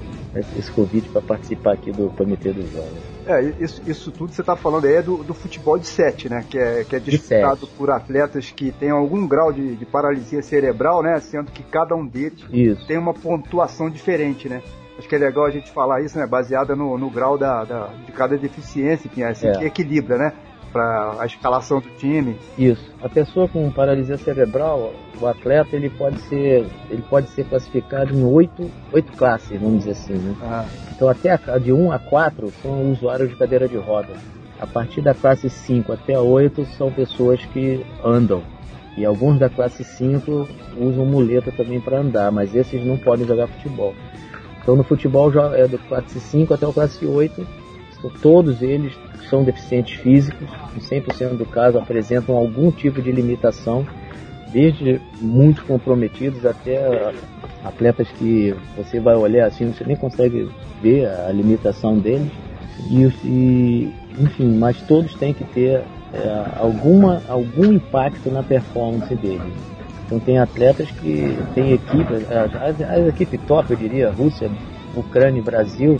esse 0.57 0.71
convite 0.71 1.07
para 1.09 1.21
participar 1.21 1.73
aqui 1.73 1.91
do 1.91 2.09
Comitê 2.09 2.51
dos 2.51 2.69
Jovens. 2.71 3.13
É, 3.25 3.41
isso, 3.59 3.81
isso 3.88 4.11
tudo 4.11 4.34
você 4.34 4.41
está 4.41 4.55
falando 4.55 4.86
aí 4.86 4.95
é 4.95 5.01
do, 5.01 5.23
do, 5.23 5.34
futebol 5.34 5.77
de 5.77 5.88
sete, 5.88 6.27
né? 6.27 6.43
Que 6.49 6.57
é, 6.57 6.84
que 6.84 6.95
é 6.95 6.99
disputado 6.99 7.67
por 7.77 7.89
atletas 7.89 8.51
que 8.51 8.71
têm 8.71 8.89
algum 8.89 9.25
grau 9.25 9.53
de, 9.53 9.75
de, 9.75 9.86
paralisia 9.86 10.41
cerebral, 10.41 11.01
né? 11.01 11.17
Sendo 11.21 11.49
que 11.49 11.63
cada 11.63 11.95
um 11.95 12.05
deles 12.05 12.43
isso. 12.51 12.86
tem 12.86 12.97
uma 12.97 13.13
pontuação 13.13 13.89
diferente, 13.89 14.49
né? 14.49 14.61
Acho 14.97 15.07
que 15.07 15.15
é 15.15 15.17
legal 15.17 15.45
a 15.45 15.51
gente 15.51 15.71
falar 15.71 16.01
isso, 16.01 16.17
né? 16.17 16.27
Baseada 16.27 16.75
no, 16.75 16.97
no 16.97 17.09
grau 17.09 17.38
da, 17.38 17.63
da 17.63 17.89
de 18.05 18.11
cada 18.11 18.38
deficiência, 18.38 19.07
enfim, 19.07 19.21
é 19.21 19.29
assim 19.29 19.47
é. 19.47 19.51
que 19.53 19.65
equilibra, 19.65 20.17
né? 20.17 20.34
Para 20.74 21.15
a 21.19 21.26
escalação 21.26 21.80
do 21.80 21.88
time. 21.97 22.36
Isso. 22.57 22.84
A 23.01 23.07
pessoa 23.07 23.47
com 23.47 23.69
paralisia 23.71 24.17
cerebral, 24.17 24.91
o 25.21 25.28
atleta, 25.28 25.76
ele 25.76 25.89
pode 25.89 26.19
ser, 26.21 26.65
ele 26.89 27.03
pode 27.09 27.30
ser 27.30 27.45
classificado 27.45 28.13
em 28.13 28.24
oito, 28.26 28.69
oito 28.91 29.11
classes, 29.13 29.57
vamos 29.61 29.80
dizer 29.86 29.91
assim, 29.91 30.13
né? 30.15 30.36
Ah, 30.41 30.65
Então 30.95 31.07
até 31.07 31.32
a, 31.32 31.57
de 31.59 31.71
1 31.71 31.91
a 31.91 31.99
4 31.99 32.51
são 32.61 32.91
usuários 32.91 33.30
de 33.30 33.36
cadeira 33.36 33.67
de 33.69 33.78
roda. 33.78 34.09
A 34.59 34.67
partir 34.67 35.01
da 35.01 35.13
classe 35.13 35.49
5 35.49 35.93
até 35.93 36.15
a 36.15 36.21
8 36.21 36.65
são 36.78 36.91
pessoas 36.91 37.39
que 37.53 37.86
andam. 38.03 38.41
E 38.97 39.03
alguns 39.05 39.39
da 39.39 39.49
classe 39.49 39.84
5 39.84 40.47
usam 40.78 41.05
muleta 41.05 41.51
também 41.51 41.80
para 41.82 41.99
andar, 41.99 42.32
mas 42.32 42.53
esses 42.55 42.84
não 42.86 42.97
podem 42.97 43.26
jogar 43.28 43.47
futebol. 43.47 43.93
Então 44.61 44.76
no 44.76 44.84
futebol 44.84 45.32
é 45.53 45.67
da 45.67 45.78
classe 45.78 46.19
5 46.19 46.53
até 46.53 46.65
a 46.65 46.71
classe 46.71 47.05
8, 47.05 47.45
são- 48.01 48.09
todos 48.21 48.61
eles 48.61 48.93
são 49.30 49.43
deficientes 49.43 49.99
físicos, 49.99 50.47
em 50.76 50.80
100% 50.80 51.38
do 51.38 51.45
caso 51.45 51.78
apresentam 51.78 52.36
algum 52.36 52.71
tipo 52.71 53.01
de 53.01 53.11
limitação, 53.11 53.86
desde 54.51 55.01
muito 55.19 55.63
comprometidos 55.65 56.45
até 56.45 57.11
atletas 57.63 58.07
que 58.09 58.55
você 58.78 58.99
vai 58.99 59.15
olhar 59.15 59.47
assim, 59.47 59.71
você 59.71 59.84
nem 59.84 59.95
consegue 59.95 60.49
ver 60.82 61.07
a 61.07 61.32
limitação 61.32 61.97
deles. 61.97 62.32
E, 62.89 63.03
e, 63.24 63.93
enfim, 64.19 64.57
mas 64.57 64.82
todos 64.82 65.13
têm 65.15 65.34
que 65.34 65.43
ter 65.43 65.82
é, 66.13 66.45
alguma, 66.59 67.21
algum 67.28 67.74
impacto 67.74 68.30
na 68.30 68.43
performance 68.43 69.15
deles. 69.15 69.53
Então 70.05 70.19
tem 70.19 70.38
atletas 70.38 70.89
que 70.91 71.38
tem 71.55 71.74
equipes, 71.74 72.30
as, 72.30 72.55
as, 72.55 72.82
as 72.82 73.07
equipes 73.07 73.39
top, 73.47 73.71
eu 73.71 73.78
diria, 73.78 74.11
Rússia, 74.11 74.49
Ucrânia 74.95 75.39
e 75.39 75.41
Brasil, 75.41 75.99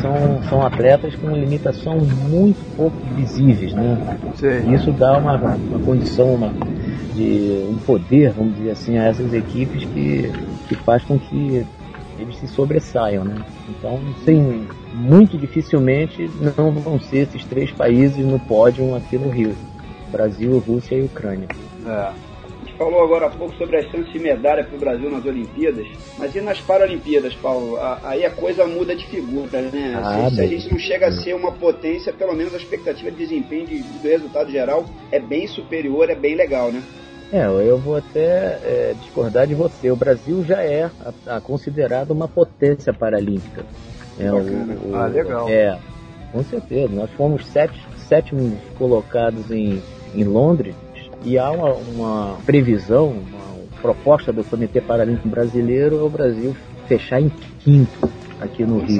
são, 0.00 0.42
são 0.48 0.66
atletas 0.66 1.14
com 1.16 1.30
limitação 1.30 1.98
muito 1.98 2.58
pouco 2.76 2.96
visíveis, 3.14 3.72
né? 3.72 4.18
Isso 4.74 4.92
dá 4.92 5.16
uma, 5.18 5.36
uma 5.36 5.78
condição, 5.80 6.34
uma, 6.34 6.52
de 7.14 7.66
um 7.68 7.76
poder, 7.78 8.32
vamos 8.32 8.56
dizer 8.56 8.70
assim, 8.70 8.98
a 8.98 9.04
essas 9.04 9.32
equipes 9.32 9.84
que, 9.84 10.32
que 10.68 10.74
faz 10.74 11.02
com 11.04 11.18
que 11.18 11.66
eles 12.18 12.36
se 12.36 12.48
sobressaiam, 12.48 13.24
né? 13.24 13.36
Então, 13.68 14.00
sim, 14.24 14.66
muito 14.94 15.38
dificilmente 15.38 16.28
não 16.56 16.72
vão 16.72 16.98
ser 16.98 17.18
esses 17.18 17.44
três 17.44 17.70
países 17.70 18.24
no 18.24 18.38
pódio 18.38 18.94
aqui 18.94 19.16
no 19.16 19.30
Rio. 19.30 19.54
Brasil, 20.10 20.58
Rússia 20.66 20.96
e 20.96 21.02
Ucrânia. 21.02 21.48
É. 21.86 22.27
Falou 22.78 23.02
agora 23.02 23.26
há 23.26 23.30
pouco 23.30 23.52
sobre 23.56 23.76
as 23.78 23.86
chances 23.90 24.12
de 24.12 24.20
medalha 24.20 24.62
para 24.64 24.76
o 24.76 24.78
Brasil 24.78 25.10
nas 25.10 25.24
Olimpíadas, 25.26 25.84
mas 26.16 26.32
e 26.36 26.40
nas 26.40 26.60
Paralimpíadas, 26.60 27.34
Paulo? 27.34 27.76
A- 27.76 27.98
Aí 28.04 28.24
a 28.24 28.30
coisa 28.30 28.64
muda 28.66 28.94
de 28.94 29.04
figura, 29.08 29.60
né? 29.62 29.94
Ah, 29.96 30.28
se, 30.30 30.36
se 30.36 30.40
a 30.42 30.46
gente 30.46 30.70
não 30.70 30.78
chega 30.78 31.08
a 31.08 31.12
ser 31.12 31.34
uma 31.34 31.50
potência, 31.52 32.12
pelo 32.12 32.34
menos 32.36 32.54
a 32.54 32.56
expectativa 32.56 33.10
de 33.10 33.16
desempenho 33.16 33.66
de- 33.66 33.82
do 33.82 34.08
resultado 34.08 34.48
geral 34.50 34.84
é 35.10 35.18
bem 35.18 35.48
superior, 35.48 36.08
é 36.08 36.14
bem 36.14 36.36
legal, 36.36 36.70
né? 36.70 36.80
É, 37.32 37.44
eu 37.46 37.78
vou 37.78 37.96
até 37.96 38.58
é, 38.62 38.94
discordar 39.00 39.46
de 39.48 39.54
você. 39.56 39.90
O 39.90 39.96
Brasil 39.96 40.44
já 40.44 40.62
é 40.62 40.84
a- 40.84 41.36
a 41.36 41.40
considerado 41.40 42.12
uma 42.12 42.28
potência 42.28 42.92
paralímpica. 42.92 43.66
É, 44.18 44.30
Bacana. 44.30 44.76
Ah, 44.94 45.06
legal. 45.08 45.48
É, 45.48 45.76
com 46.32 46.42
certeza. 46.44 46.94
Nós 46.94 47.10
fomos 47.10 47.44
sete, 47.48 47.76
sétimos 47.96 48.54
colocados 48.78 49.50
em, 49.50 49.82
em 50.14 50.22
Londres 50.24 50.74
e 51.24 51.38
há 51.38 51.50
uma, 51.50 51.72
uma 51.72 52.36
previsão, 52.46 53.08
uma 53.08 53.80
proposta 53.80 54.32
do 54.32 54.44
Comitê 54.44 54.80
Paralímpico 54.80 55.28
Brasileiro 55.28 55.98
é 55.98 56.02
o 56.02 56.08
Brasil 56.08 56.56
fechar 56.86 57.20
em 57.20 57.30
quinto 57.60 58.10
aqui 58.40 58.64
no 58.64 58.78
Rio. 58.78 58.96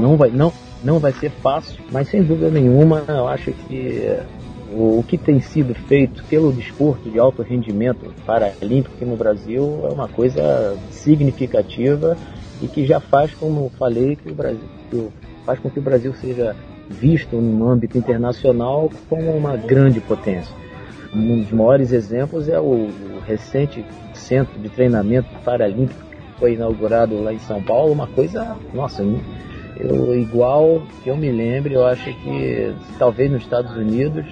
Não 0.00 0.16
vai, 0.16 0.30
não, 0.30 0.52
não 0.82 0.98
vai 0.98 1.12
ser 1.12 1.30
fácil, 1.30 1.78
mas 1.90 2.08
sem 2.08 2.22
dúvida 2.22 2.50
nenhuma 2.50 3.04
eu 3.08 3.28
acho 3.28 3.52
que 3.52 3.98
é, 3.98 4.24
o, 4.72 5.02
que 5.06 5.16
tem 5.16 5.40
sido 5.40 5.74
feito 5.74 6.22
pelo 6.24 6.52
desporto 6.52 7.08
de 7.10 7.18
alto 7.18 7.42
rendimento 7.42 8.12
paralímpico 8.26 8.94
aqui 8.94 9.04
no 9.04 9.16
Brasil 9.16 9.80
é 9.84 9.92
uma 9.92 10.08
coisa 10.08 10.76
significativa 10.90 12.16
e 12.60 12.66
que 12.66 12.84
já 12.84 13.00
faz, 13.00 13.32
como 13.34 13.70
falei, 13.78 14.16
que 14.16 14.30
o 14.30 14.34
Brasil 14.34 15.12
faz 15.46 15.58
com 15.60 15.70
que 15.70 15.78
o 15.78 15.82
Brasil 15.82 16.12
seja 16.14 16.56
visto 16.88 17.36
no 17.36 17.68
âmbito 17.68 17.96
internacional 17.96 18.90
como 19.08 19.30
uma 19.30 19.56
grande 19.56 20.00
potência. 20.00 20.54
Um 21.14 21.40
dos 21.40 21.50
maiores 21.50 21.92
exemplos 21.92 22.48
é 22.48 22.58
o, 22.58 22.64
o 22.64 23.20
recente 23.26 23.84
centro 24.14 24.58
de 24.58 24.68
treinamento 24.68 25.28
paralímpico 25.44 26.00
que 26.00 26.40
foi 26.40 26.54
inaugurado 26.54 27.22
lá 27.22 27.32
em 27.32 27.38
São 27.38 27.62
Paulo, 27.62 27.92
uma 27.92 28.06
coisa, 28.06 28.56
nossa, 28.74 29.02
eu, 29.78 30.14
igual 30.14 30.82
que 31.02 31.10
eu 31.10 31.16
me 31.16 31.30
lembre, 31.30 31.74
eu 31.74 31.86
acho 31.86 32.04
que 32.04 32.74
talvez 32.98 33.30
nos 33.30 33.42
Estados 33.42 33.76
Unidos, 33.76 34.26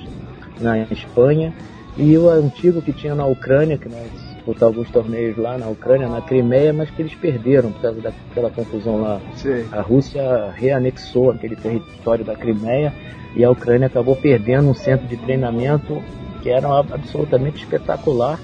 na 0.60 0.78
Espanha, 0.78 1.52
e 1.96 2.16
o 2.18 2.28
antigo 2.28 2.82
que 2.82 2.92
tinha 2.92 3.14
na 3.14 3.26
Ucrânia, 3.26 3.78
que 3.78 3.88
nós 3.88 4.10
disputamos 4.12 4.76
alguns 4.76 4.90
torneios 4.90 5.36
lá 5.36 5.56
na 5.56 5.68
Ucrânia, 5.68 6.08
na 6.08 6.20
Crimeia, 6.20 6.72
mas 6.72 6.90
que 6.90 7.00
eles 7.00 7.14
perderam 7.14 7.72
por 7.72 7.80
causa 7.80 8.00
daquela 8.00 8.50
confusão 8.50 9.00
lá. 9.00 9.20
Sei. 9.34 9.64
A 9.72 9.80
Rússia 9.80 10.50
reanexou 10.54 11.30
aquele 11.30 11.56
território 11.56 12.24
da 12.24 12.34
Crimeia 12.34 12.92
e 13.34 13.44
a 13.44 13.50
Ucrânia 13.50 13.86
acabou 13.86 14.14
perdendo 14.16 14.68
um 14.68 14.74
centro 14.74 15.06
de 15.06 15.16
treinamento 15.16 16.02
que 16.46 16.50
era 16.52 16.68
absolutamente 16.78 17.64
espetacular, 17.64 18.38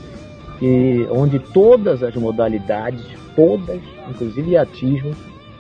que, 0.59 1.07
onde 1.09 1.39
todas 1.39 2.03
as 2.03 2.17
modalidades, 2.17 3.01
todas, 3.37 3.81
inclusive 4.11 4.57
atismo, 4.57 5.13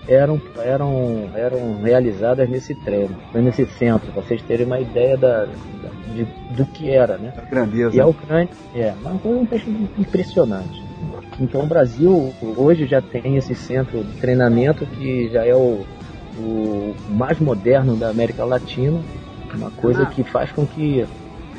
eram, 0.08 0.40
eram, 0.58 1.28
eram 1.36 1.80
realizadas 1.80 2.48
nesse 2.50 2.74
treino, 2.74 3.14
nesse 3.32 3.64
centro, 3.66 4.10
para 4.10 4.22
vocês 4.22 4.42
terem 4.42 4.66
uma 4.66 4.80
ideia 4.80 5.16
da, 5.16 5.44
da- 5.44 6.12
de- 6.12 6.26
do 6.56 6.66
que 6.66 6.90
era, 6.90 7.16
né? 7.16 7.32
Grandeza. 7.48 7.94
E 7.96 8.00
a 8.00 8.06
Ucrânia, 8.06 8.48
é, 8.74 8.92
uma 9.04 9.18
coisa 9.20 9.64
impressionante. 9.96 10.82
Então 11.38 11.62
o 11.62 11.66
Brasil 11.66 12.34
hoje 12.56 12.86
já 12.86 13.00
tem 13.00 13.36
esse 13.36 13.54
centro 13.54 14.02
de 14.02 14.16
treinamento 14.20 14.84
que 14.84 15.28
já 15.30 15.46
é 15.46 15.54
o, 15.54 15.84
o 16.36 16.94
mais 17.08 17.38
moderno 17.38 17.94
da 17.96 18.10
América 18.10 18.44
Latina, 18.44 19.00
uma 19.54 19.70
coisa 19.70 20.04
que 20.06 20.24
faz 20.24 20.50
com 20.50 20.66
que 20.66 21.06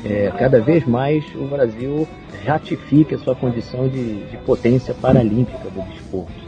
é, 0.04 0.32
cada 0.38 0.60
vez 0.60 0.86
mais 0.86 1.24
o 1.34 1.46
Brasil 1.46 2.06
ratifique 2.44 3.14
a 3.14 3.18
sua 3.18 3.34
condição 3.34 3.88
de, 3.88 4.24
de 4.26 4.36
potência 4.38 4.94
paralímpica 4.94 5.70
do 5.70 5.82
desporto. 5.90 6.44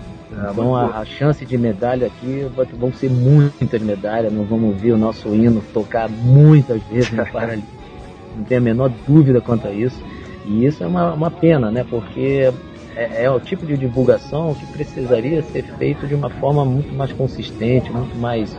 Então 0.51 0.75
a, 0.75 0.99
a 0.99 1.05
chance 1.05 1.47
de 1.47 1.57
medalha 1.57 2.09
aqui 2.09 2.47
vão 2.77 2.93
ser 2.93 3.11
muitas 3.11 3.81
medalhas, 3.81 4.33
nós 4.33 4.47
vamos 4.49 4.79
ver 4.81 4.93
o 4.93 4.99
nosso 4.99 5.35
hino 5.35 5.63
tocar 5.73 6.09
muitas 6.09 6.83
vezes 6.85 7.13
na 7.13 7.25
Paralímpica. 7.25 7.77
Não 8.37 8.45
tem 8.45 8.59
a 8.59 8.61
menor 8.61 8.93
dúvida 9.07 9.41
quanto 9.41 9.67
a 9.67 9.73
isso. 9.73 9.99
E 10.45 10.67
isso 10.67 10.85
é 10.85 10.87
uma, 10.87 11.15
uma 11.15 11.31
pena, 11.31 11.71
né? 11.71 11.87
Porque 11.89 12.53
é, 12.95 13.25
é 13.25 13.31
o 13.31 13.41
tipo 13.41 13.65
de 13.65 13.77
divulgação 13.77 14.55
que 14.55 14.67
precisaria 14.67 15.43
ser 15.43 15.65
feito 15.79 16.07
de 16.07 16.15
uma 16.15 16.29
forma 16.29 16.65
muito 16.65 16.93
mais 16.95 17.13
consistente, 17.13 17.91
muito 17.91 18.15
mais 18.17 18.57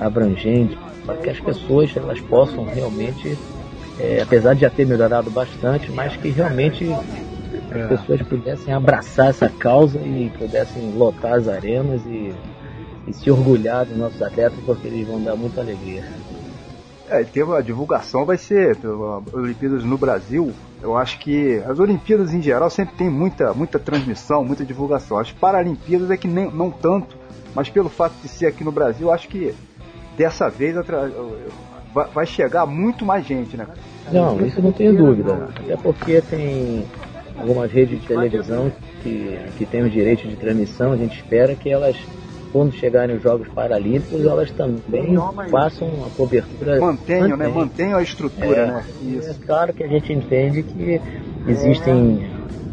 abrangente, 0.00 0.76
para 1.04 1.16
que 1.16 1.30
as 1.30 1.38
pessoas 1.40 1.94
elas 1.96 2.20
possam 2.20 2.64
realmente, 2.64 3.36
é, 4.02 4.20
apesar 4.20 4.54
de 4.54 4.62
já 4.62 4.70
ter 4.70 4.84
melhorado 4.84 5.30
bastante, 5.30 5.90
mas 5.92 6.16
que 6.16 6.28
realmente 6.28 6.92
as 6.92 7.88
pessoas 7.88 8.22
pudessem 8.22 8.74
abraçar 8.74 9.28
essa 9.28 9.48
causa 9.48 10.00
e 10.00 10.28
pudessem 10.36 10.92
lotar 10.96 11.34
as 11.34 11.46
arenas 11.46 12.04
e, 12.06 12.34
e 13.06 13.12
se 13.12 13.30
orgulhar 13.30 13.86
dos 13.86 13.96
nossos 13.96 14.20
atletas, 14.20 14.58
porque 14.66 14.88
eles 14.88 15.06
vão 15.06 15.22
dar 15.22 15.36
muita 15.36 15.60
alegria. 15.60 16.04
É, 17.08 17.20
e 17.20 17.24
tem 17.24 17.44
uma 17.44 17.62
divulgação, 17.62 18.24
vai 18.24 18.36
ser 18.36 18.74
pela 18.76 19.22
Olimpíadas 19.32 19.84
no 19.84 19.96
Brasil. 19.96 20.52
Eu 20.82 20.96
acho 20.96 21.20
que 21.20 21.62
as 21.64 21.78
Olimpíadas 21.78 22.34
em 22.34 22.42
geral 22.42 22.70
sempre 22.70 22.96
tem 22.96 23.08
muita, 23.08 23.54
muita 23.54 23.78
transmissão, 23.78 24.44
muita 24.44 24.64
divulgação. 24.64 25.16
As 25.18 25.30
Paralimpíadas 25.30 26.10
é 26.10 26.16
que 26.16 26.26
nem, 26.26 26.50
não 26.50 26.72
tanto, 26.72 27.16
mas 27.54 27.68
pelo 27.68 27.88
fato 27.88 28.14
de 28.20 28.28
ser 28.28 28.46
aqui 28.46 28.64
no 28.64 28.72
Brasil, 28.72 29.06
eu 29.06 29.12
acho 29.12 29.28
que 29.28 29.54
dessa 30.16 30.48
vez 30.48 30.76
vai- 31.94 32.26
chegar 32.26 32.66
muito 32.66 33.04
mais 33.04 33.24
gente, 33.26 33.56
né? 33.56 33.66
Não, 34.10 34.44
isso 34.44 34.60
não 34.60 34.72
tenho 34.72 34.96
dúvida. 34.96 35.48
Até 35.56 35.76
porque 35.76 36.20
tem 36.20 36.84
algumas 37.38 37.70
redes 37.70 38.00
de 38.00 38.06
televisão 38.06 38.70
que, 39.02 39.38
que 39.56 39.66
têm 39.66 39.82
o 39.82 39.90
direito 39.90 40.26
de 40.28 40.36
transmissão, 40.36 40.92
a 40.92 40.96
gente 40.96 41.16
espera 41.16 41.54
que 41.54 41.70
elas, 41.70 41.96
quando 42.52 42.72
chegarem 42.72 43.16
os 43.16 43.22
Jogos 43.22 43.48
Paralímpicos, 43.48 44.24
elas 44.24 44.50
também 44.50 45.16
façam 45.50 45.88
a 46.06 46.10
cobertura. 46.16 46.78
Mantenham, 46.80 47.36
né? 47.36 47.48
Mantenham. 47.48 47.98
A 47.98 48.02
estrutura, 48.02 48.46
É, 48.56 48.66
né? 48.66 48.84
É 49.00 49.04
Isso. 49.04 49.40
claro 49.46 49.72
que 49.72 49.82
a 49.82 49.88
gente 49.88 50.12
entende 50.12 50.62
que 50.62 51.00
existem 51.46 52.30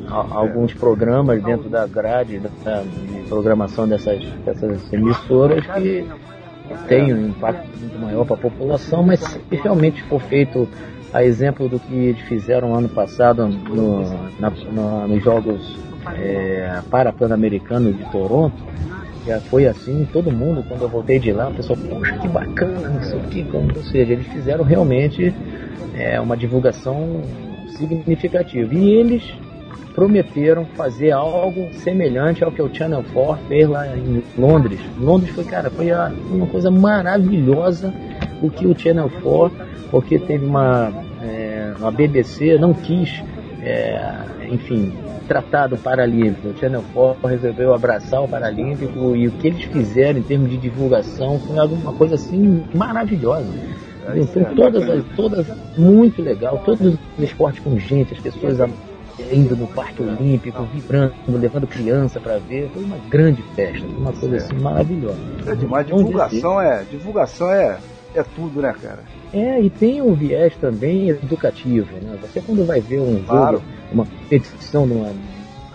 a- 0.07 0.25
alguns 0.37 0.73
programas 0.73 1.41
dentro 1.43 1.69
da 1.69 1.85
grade 1.85 2.39
da, 2.39 2.49
da- 2.63 2.81
de 2.81 3.27
programação 3.29 3.87
dessas, 3.87 4.23
dessas 4.45 4.91
emissoras 4.91 5.65
que 5.67 6.05
têm 6.87 7.13
um 7.13 7.27
impacto 7.29 7.67
muito 7.79 7.99
maior 7.99 8.25
para 8.25 8.35
a 8.35 8.39
população, 8.39 9.03
mas 9.03 9.19
se 9.19 9.41
realmente 9.55 10.01
for 10.03 10.19
feito 10.21 10.67
a 11.13 11.23
exemplo 11.23 11.67
do 11.67 11.79
que 11.79 11.93
eles 11.93 12.21
fizeram 12.21 12.75
ano 12.75 12.89
passado 12.89 13.47
no, 13.47 14.01
na- 14.39 14.51
na- 14.71 15.07
nos 15.07 15.23
Jogos 15.23 15.79
é, 16.15 16.81
Para-Pan-Americanos 16.89 17.97
de 17.97 18.03
Toronto, 18.11 18.55
já 19.25 19.39
foi 19.41 19.65
assim, 19.67 20.07
todo 20.13 20.31
mundo, 20.31 20.63
quando 20.67 20.83
eu 20.83 20.89
voltei 20.89 21.19
de 21.19 21.31
lá, 21.31 21.49
o 21.49 21.53
pessoal, 21.53 21.77
poxa, 21.89 22.17
que 22.17 22.27
bacana, 22.27 22.89
não 22.89 23.01
sei 23.03 23.19
o 23.19 23.23
que, 23.23 23.43
como, 23.43 23.67
ou 23.75 23.83
seja, 23.83 24.13
eles 24.13 24.27
fizeram 24.27 24.63
realmente 24.63 25.33
é, 25.93 26.19
uma 26.21 26.37
divulgação 26.37 27.21
significativa. 27.77 28.73
E 28.73 28.93
eles 28.93 29.23
prometeram 29.93 30.65
fazer 30.65 31.11
algo 31.11 31.69
semelhante 31.73 32.43
ao 32.43 32.51
que 32.51 32.61
o 32.61 32.73
Channel 32.73 33.03
4 33.13 33.45
fez 33.47 33.67
lá 33.67 33.87
em 33.95 34.23
Londres. 34.37 34.79
Londres 34.99 35.33
foi, 35.33 35.43
cara, 35.43 35.69
foi 35.69 35.91
uma 36.31 36.47
coisa 36.47 36.71
maravilhosa 36.71 37.93
o 38.41 38.49
que 38.49 38.65
o 38.65 38.77
Channel 38.77 39.09
4, 39.21 39.57
porque 39.91 40.17
teve 40.17 40.45
uma, 40.45 40.91
é, 41.21 41.73
uma 41.79 41.91
BBC, 41.91 42.57
não 42.57 42.73
quis, 42.73 43.21
é, 43.61 44.13
enfim, 44.49 44.93
tratar 45.27 45.67
do 45.67 45.77
Paralímpico. 45.77 46.49
O 46.49 46.57
Channel 46.57 46.83
4 46.93 47.27
resolveu 47.27 47.73
abraçar 47.73 48.23
o 48.23 48.27
Paralímpico 48.27 49.15
e 49.15 49.27
o 49.27 49.31
que 49.31 49.47
eles 49.47 49.63
fizeram 49.63 50.19
em 50.19 50.23
termos 50.23 50.49
de 50.49 50.57
divulgação 50.57 51.39
foi 51.39 51.57
alguma 51.59 51.93
coisa 51.93 52.15
assim 52.15 52.63
maravilhosa. 52.73 53.47
Então, 54.15 54.43
todas, 54.55 54.89
as, 54.89 55.03
todas, 55.15 55.45
muito 55.77 56.21
legal, 56.21 56.61
todos 56.65 56.95
os 56.95 57.23
esportes 57.23 57.63
com 57.63 57.77
gente, 57.77 58.13
as 58.13 58.19
pessoas 58.19 58.59
indo 59.31 59.55
no 59.55 59.67
Parque 59.67 60.01
Olímpico, 60.01 60.63
vibrando, 60.63 61.13
levando 61.27 61.67
criança 61.67 62.19
para 62.19 62.37
ver. 62.37 62.69
Foi 62.73 62.83
uma 62.83 62.97
grande 63.09 63.41
festa, 63.55 63.85
uma 63.85 64.13
coisa 64.13 64.37
assim 64.37 64.55
maravilhosa. 64.55 65.17
É 65.45 65.55
demais, 65.55 65.85
divulgação 65.87 66.61
é, 66.61 66.83
divulgação 66.89 67.51
é, 67.51 67.77
é 68.15 68.23
tudo, 68.23 68.61
né, 68.61 68.73
cara? 68.81 68.99
É, 69.33 69.61
e 69.61 69.69
tem 69.69 70.01
um 70.01 70.13
viés 70.13 70.55
também 70.59 71.09
educativo, 71.09 71.87
né? 72.01 72.17
Você 72.21 72.41
quando 72.41 72.65
vai 72.65 72.81
ver 72.81 72.99
um 72.99 73.21
Claro. 73.23 73.57
jogo, 73.57 73.65
uma 73.91 74.05
competição 74.05 74.85
numa, 74.85 75.11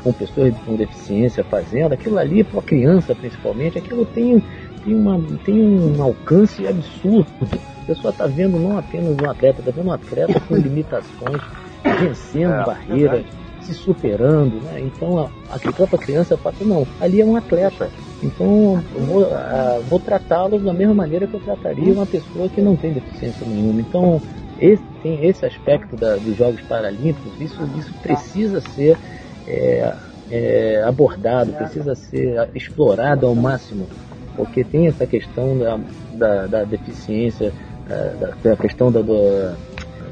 com 0.02 0.12
pessoas 0.12 0.52
com 0.66 0.76
deficiência 0.76 1.44
fazendo, 1.44 1.92
aquilo 1.92 2.18
ali 2.18 2.42
para 2.44 2.60
a 2.60 2.62
criança 2.62 3.14
principalmente, 3.14 3.78
aquilo 3.78 4.04
tem, 4.04 4.42
tem, 4.84 4.94
uma, 4.94 5.20
tem 5.44 5.54
um 5.62 6.02
alcance 6.02 6.66
absurdo. 6.66 7.26
A 7.82 7.86
pessoa 7.86 8.10
está 8.10 8.26
vendo 8.26 8.58
não 8.58 8.78
apenas 8.78 9.16
um 9.20 9.30
atleta, 9.30 9.60
está 9.60 9.70
vendo 9.70 9.88
um 9.88 9.92
atleta 9.92 10.40
com 10.40 10.56
limitações, 10.56 11.40
vencendo 11.84 12.52
É, 12.52 12.64
barreiras, 12.64 13.26
se 13.60 13.74
superando, 13.74 14.60
né? 14.60 14.80
Então 14.80 15.18
a, 15.18 15.30
a 15.50 15.58
própria 15.58 15.98
criança 15.98 16.36
fala, 16.36 16.54
não, 16.60 16.86
ali 17.00 17.20
é 17.20 17.24
um 17.24 17.36
atleta. 17.36 17.90
Então 18.22 18.82
eu 18.94 19.00
vou, 19.06 19.24
ah, 19.34 19.80
vou 19.88 19.98
tratá-lo 20.00 20.58
da 20.58 20.72
mesma 20.72 20.94
maneira 20.94 21.26
que 21.26 21.34
eu 21.34 21.40
trataria 21.40 21.92
uma 21.92 22.06
pessoa 22.06 22.48
que 22.48 22.60
não 22.60 22.76
tem 22.76 22.92
deficiência 22.92 23.46
nenhuma. 23.46 23.80
Então 23.80 24.20
esse, 24.58 24.82
tem 25.02 25.24
esse 25.26 25.44
aspecto 25.44 25.96
da- 25.96 26.16
dos 26.16 26.36
Jogos 26.36 26.60
Paralímpicos, 26.62 27.40
isso, 27.40 27.62
isso 27.78 27.92
precisa 28.02 28.60
ser 28.60 28.96
é, 29.46 29.94
é, 30.30 30.82
abordado, 30.86 31.52
precisa 31.52 31.94
ser 31.94 32.48
explorado 32.54 33.26
ao 33.26 33.34
máximo, 33.34 33.88
porque 34.36 34.64
tem 34.64 34.86
essa 34.86 35.06
questão 35.06 35.58
da, 35.58 35.78
da, 36.12 36.46
da 36.46 36.64
deficiência, 36.64 37.52
da, 37.86 38.50
da 38.50 38.56
questão 38.56 38.90
da, 38.90 39.00
do- 39.02 39.54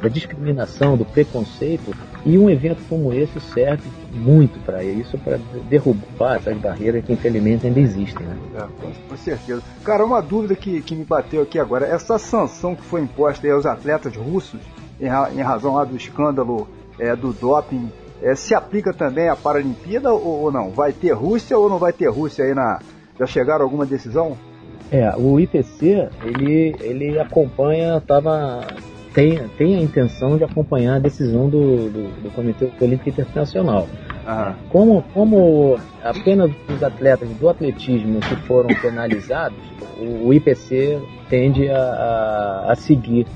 da 0.03 0.09
discriminação, 0.09 0.97
do 0.97 1.05
preconceito, 1.05 1.95
e 2.27 2.37
um 2.37 2.51
evento 2.51 2.83
como 2.89 3.13
esse 3.13 3.41
serve 3.41 3.89
muito 4.13 4.59
para 4.65 4.83
isso, 4.83 5.17
para 5.19 5.39
derrubar 5.69 6.37
essas 6.37 6.57
barreiras 6.59 7.05
que 7.05 7.13
infelizmente 7.13 7.67
ainda 7.67 7.79
existem. 7.79 8.27
Né? 8.27 8.37
É, 8.57 9.09
com, 9.09 9.17
certeza. 9.17 9.63
Cara, 9.85 10.05
uma 10.05 10.21
dúvida 10.21 10.57
que, 10.57 10.83
que 10.83 10.97
me 10.97 11.05
bateu 11.05 11.43
aqui 11.43 11.59
agora. 11.59 11.87
Essa 11.87 12.19
sanção 12.19 12.75
que 12.75 12.83
foi 12.83 13.01
imposta 13.01 13.47
aí 13.47 13.53
aos 13.53 13.65
atletas 13.65 14.15
russos, 14.17 14.61
em, 15.01 15.07
em 15.07 15.43
razão 15.43 15.75
lá 15.75 15.85
do 15.85 15.97
escândalo 15.97 16.69
é, 16.99 17.15
do 17.15 17.33
doping, 17.33 17.89
é, 18.21 18.35
se 18.35 18.55
aplica 18.55 18.93
também 18.93 19.29
à 19.29 19.37
Paralimpíada 19.37 20.13
ou, 20.13 20.43
ou 20.43 20.53
não? 20.53 20.71
Vai 20.71 20.93
ter 20.93 21.13
Rússia 21.13 21.57
ou 21.57 21.69
não 21.69 21.79
vai 21.79 21.93
ter 21.93 22.09
Rússia 22.09 22.45
aí 22.45 22.55
na. 22.55 22.81
Já 23.19 23.27
chegaram 23.27 23.61
a 23.61 23.65
alguma 23.65 23.87
decisão? 23.87 24.37
É, 24.91 25.15
o 25.17 25.41
IPC, 25.41 26.09
ele, 26.23 26.77
ele 26.81 27.19
acompanha, 27.19 28.01
tava, 28.01 28.67
tem, 29.15 29.49
tem 29.57 29.77
a 29.77 29.81
intenção 29.81 30.37
de 30.37 30.45
acompanhar 30.45 30.97
a 30.97 30.99
decisão 30.99 31.49
do, 31.49 31.91
do, 31.91 32.23
do 32.23 32.31
Comitê 32.35 32.71
Olímpico 32.81 33.11
Internacional. 33.11 33.89
Aham. 34.27 34.55
Como, 34.71 35.03
como 35.15 35.79
apenas 36.03 36.51
os 36.69 36.83
atletas 36.83 37.29
do 37.29 37.49
atletismo 37.49 38.21
que 38.21 38.37
foram 38.47 38.69
penalizados, 38.81 39.59
o, 39.99 40.29
o 40.29 40.35
IPC 40.35 41.01
tende 41.29 41.69
a, 41.69 41.77
a, 41.77 42.73
a 42.73 42.75
seguir 42.75 43.27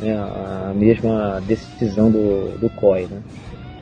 né, 0.00 0.14
a 0.14 0.72
mesma 0.74 1.40
decisão 1.46 2.10
do, 2.10 2.58
do 2.58 2.70
COI. 2.70 3.06
Né? 3.06 3.22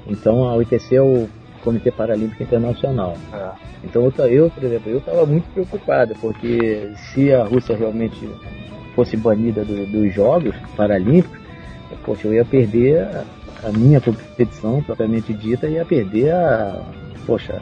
Então, 0.07 0.41
o 0.57 0.63
IPC 0.63 0.97
é 0.97 1.03
o 1.03 1.29
Comitê 1.63 1.91
Paralímpico 1.91 2.43
Internacional. 2.43 3.17
É. 3.33 3.51
Então, 3.85 4.03
eu, 4.19 4.27
eu 4.27 4.51
por 4.51 4.65
exemplo, 4.65 4.91
eu 4.91 4.99
estava 4.99 5.25
muito 5.25 5.45
preocupado, 5.53 6.15
porque 6.21 6.91
se 7.13 7.33
a 7.33 7.45
Rússia 7.45 7.77
realmente 7.77 8.29
fosse 8.99 9.17
banida 9.17 9.65
do- 9.65 9.87
dos 9.87 10.13
Jogos 10.13 10.57
Paralímpicos, 10.77 11.39
poxa, 12.05 12.27
eu 12.27 12.35
ia 12.35 12.45
perder 12.45 13.07
a, 13.63 13.71
minha 13.71 14.01
competição 14.01 14.83
propriamente 14.83 15.33
dita, 15.33 15.69
ia 15.69 15.85
perder 15.85 16.33
a, 16.33 16.83
poxa, 17.25 17.55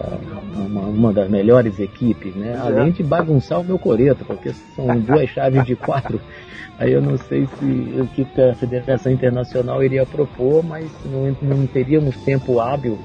uma, 0.55 0.81
uma 0.81 1.13
das 1.13 1.29
melhores 1.29 1.79
equipes, 1.79 2.35
né? 2.35 2.55
É. 2.55 2.59
Além 2.59 2.91
de 2.91 3.03
bagunçar 3.03 3.61
o 3.61 3.65
meu 3.65 3.79
coreto, 3.79 4.25
porque 4.25 4.55
são 4.75 4.87
duas 4.99 5.29
chaves 5.29 5.63
de 5.67 5.77
quatro. 5.77 6.19
Aí 6.79 6.93
eu 6.93 7.03
não 7.03 7.19
sei 7.19 7.47
se 7.59 7.65
o 8.01 8.07
que 8.07 8.41
a 8.41 8.55
Federação 8.55 9.13
Internacional 9.13 9.85
iria 9.85 10.07
propor, 10.07 10.65
mas 10.65 10.87
não, 11.05 11.37
não 11.43 11.67
teríamos 11.67 12.17
tempo 12.25 12.61
hábil 12.61 12.99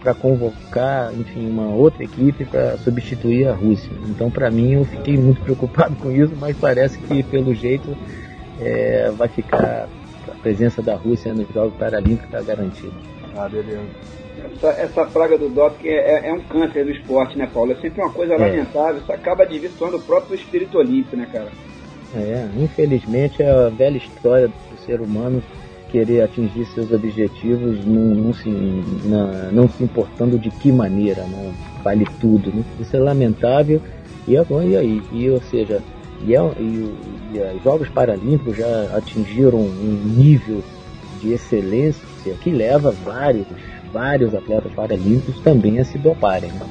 para 0.00 0.14
convocar, 0.14 1.12
enfim, 1.12 1.48
uma 1.48 1.74
outra 1.74 2.04
equipe 2.04 2.44
para 2.44 2.76
substituir 2.78 3.48
a 3.48 3.52
Rússia. 3.52 3.90
Então, 4.08 4.30
para 4.30 4.50
mim, 4.50 4.74
eu 4.74 4.84
fiquei 4.84 5.16
muito 5.16 5.40
preocupado 5.40 5.96
com 5.96 6.10
isso, 6.10 6.34
mas 6.38 6.56
parece 6.56 6.98
que, 6.98 7.22
pelo 7.22 7.54
jeito, 7.54 7.96
é, 8.60 9.10
vai 9.16 9.28
ficar 9.28 9.88
a 10.28 10.34
presença 10.42 10.80
da 10.80 10.94
Rússia 10.94 11.32
nos 11.34 11.48
Jogos 11.52 11.74
Paralímpicos 11.74 12.24
está 12.26 12.40
garantida. 12.42 12.92
Ah, 13.36 13.48
beleza. 13.48 13.82
Essa, 14.54 14.68
essa 14.68 15.04
praga 15.06 15.36
do 15.36 15.48
doping 15.48 15.88
é, 15.88 16.26
é- 16.26 16.28
é 16.28 16.32
um 16.32 16.40
câncer 16.40 16.84
do 16.84 16.90
esporte, 16.92 17.36
né, 17.36 17.48
Paulo? 17.52 17.72
É 17.72 17.74
sempre 17.76 18.00
uma 18.00 18.12
coisa 18.12 18.36
lamentável. 18.36 18.98
Isso 19.00 19.12
acaba 19.12 19.44
desvirtuando 19.44 19.96
o 19.96 20.00
próprio 20.00 20.36
espírito 20.36 20.78
olímpico, 20.78 21.16
né, 21.16 21.26
cara? 21.32 21.48
É, 22.14 22.48
infelizmente, 22.56 23.42
é 23.42 23.50
a 23.50 23.68
velha 23.68 23.96
história 23.98 24.48
do 24.48 24.78
ser 24.86 25.00
humano 25.00 25.42
querer 25.90 26.22
atingir 26.22 26.66
seus 26.66 26.92
objetivos 26.92 27.84
não, 27.84 28.14
não 28.14 28.32
se, 28.34 28.48
não 29.52 29.68
se 29.68 29.82
importando 29.84 30.38
de 30.38 30.50
que 30.50 30.70
maneira, 30.70 31.24
vale 31.82 32.06
tudo. 32.20 32.50
Né? 32.54 32.62
Isso 32.80 32.96
é 32.96 33.00
lamentável. 33.00 33.80
E, 34.26 34.36
agora, 34.36 34.64
e 34.64 34.76
aí? 34.76 35.02
E, 35.12 35.30
ou 35.30 35.40
seja, 35.40 35.80
e, 36.24 36.34
é- 36.34 36.52
e 36.58 36.94
e 37.32 37.38
os 37.56 37.62
Jogos 37.62 37.88
Paralímpicos 37.90 38.56
já 38.56 38.96
atingiram 38.96 39.58
um 39.58 40.02
nível 40.16 40.62
de 41.20 41.32
excelência 41.32 42.02
que 42.42 42.50
leva 42.50 42.90
vários, 43.04 43.46
vários 43.92 44.34
atletas 44.34 44.72
paralímpicos 44.72 45.40
também 45.42 45.78
a 45.78 45.84
se 45.84 45.98
doparem. 45.98 46.50
né? 46.52 46.66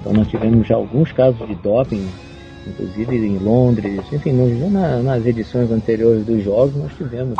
Então 0.00 0.12
nós 0.12 0.28
tivemos 0.28 0.66
já 0.66 0.74
alguns 0.76 1.12
casos 1.12 1.46
de 1.46 1.54
doping, 1.56 2.06
inclusive 2.66 3.16
em 3.16 3.38
Londres, 3.38 4.00
enfim, 4.12 4.32
nas 5.02 5.24
edições 5.26 5.70
anteriores 5.70 6.24
dos 6.24 6.42
jogos 6.42 6.74
nós 6.76 6.92
tivemos 6.96 7.36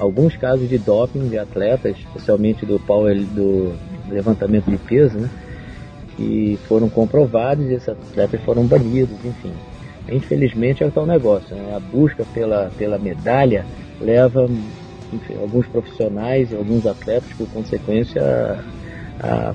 alguns 0.00 0.36
casos 0.36 0.68
de 0.68 0.78
doping 0.78 1.28
de 1.28 1.38
atletas, 1.38 1.96
especialmente 1.98 2.64
do 2.64 2.80
power 2.80 3.16
do 3.16 3.74
levantamento 4.08 4.70
de 4.70 4.78
peso, 4.78 5.18
né? 5.18 5.30
Que 6.16 6.58
foram 6.66 6.88
comprovados 6.88 7.66
e 7.66 7.74
esses 7.74 7.88
atletas 7.88 8.40
foram 8.40 8.66
banidos, 8.66 9.16
enfim. 9.24 9.52
Infelizmente 10.10 10.82
é 10.82 10.86
o 10.86 10.90
tal 10.90 11.06
negócio, 11.06 11.54
né? 11.54 11.74
A 11.76 11.80
busca 11.80 12.24
pela, 12.34 12.70
pela 12.76 12.98
medalha 12.98 13.64
leva 14.00 14.48
enfim, 15.12 15.36
alguns 15.40 15.66
profissionais 15.66 16.52
e 16.52 16.56
alguns 16.56 16.86
atletas, 16.86 17.30
por 17.36 17.48
consequência, 17.48 18.22
a, 19.20 19.26
a 19.26 19.54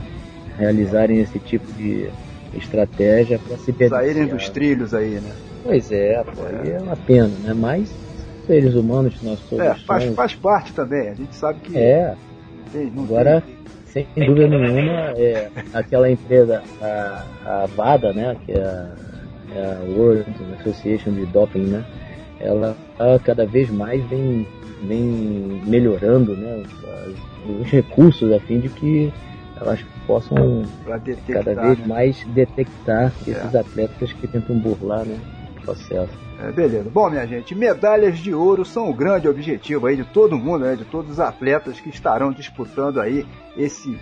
realizarem 0.57 1.19
esse 1.19 1.39
tipo 1.39 1.65
de 1.73 2.09
estratégia 2.53 3.39
para 3.39 3.57
se 3.57 3.73
Saírem 3.89 4.27
dos 4.27 4.49
trilhos 4.49 4.93
aí, 4.93 5.15
né? 5.15 5.31
Pois 5.63 5.91
é, 5.91 6.23
pô, 6.23 6.43
aí 6.43 6.71
é 6.71 6.79
uma 6.79 6.95
pena, 6.95 7.31
né? 7.43 7.53
Mas 7.53 7.89
seres 8.45 8.75
humanos 8.75 9.15
que 9.15 9.25
nós 9.25 9.39
todos 9.49 9.65
É, 9.65 9.73
faz, 9.85 10.03
somos. 10.03 10.15
faz 10.15 10.35
parte 10.35 10.73
também. 10.73 11.09
A 11.09 11.13
gente 11.13 11.35
sabe 11.35 11.59
que 11.61 11.77
É, 11.77 12.15
tem- 12.71 12.91
agora, 12.97 13.43
sem 13.85 14.07
dúvida 14.15 14.47
nenhuma, 14.47 15.11
é, 15.17 15.49
aquela 15.73 16.09
empresa, 16.09 16.61
a, 16.81 17.25
a 17.45 17.65
VADA, 17.67 18.13
né? 18.13 18.35
Que 18.45 18.51
é 18.53 18.61
a, 18.63 18.95
é 19.55 19.77
a 19.77 19.83
World 19.97 20.25
Association 20.59 21.11
de 21.13 21.25
Doping, 21.27 21.65
né? 21.67 21.83
Ela, 22.39 22.75
ela 22.99 23.19
cada 23.19 23.45
vez 23.45 23.69
mais 23.69 24.03
vem, 24.05 24.45
vem 24.83 25.61
melhorando 25.65 26.35
né, 26.35 26.63
os 27.61 27.69
recursos 27.71 28.31
a 28.33 28.39
fim 28.41 28.59
de 28.59 28.69
que 28.69 29.11
elas 29.59 29.79
possam 30.05 30.63
tem 30.83 30.99
detectar, 31.15 31.43
cada 31.45 31.61
vez 31.67 31.79
né? 31.79 31.85
mais 31.87 32.25
detectar 32.27 33.13
esses 33.25 33.55
atletas 33.55 34.11
que 34.13 34.27
tentam 34.27 34.57
burlar 34.57 35.05
né, 35.05 35.17
o 35.71 35.75
processo. 35.75 36.13
É, 36.39 36.51
beleza. 36.51 36.89
Bom, 36.89 37.09
minha 37.09 37.25
gente, 37.25 37.55
medalhas 37.55 38.19
de 38.19 38.33
ouro 38.33 38.63
são 38.63 38.89
o 38.89 38.93
grande 38.93 39.27
objetivo 39.27 39.87
aí 39.87 39.95
de 39.95 40.03
todo 40.03 40.37
mundo, 40.37 40.65
né? 40.65 40.75
De 40.75 40.85
todos 40.85 41.11
os 41.11 41.19
atletas 41.19 41.79
que 41.79 41.89
estarão 41.89 42.31
disputando 42.31 42.99
aí 42.99 43.25
esses 43.57 43.97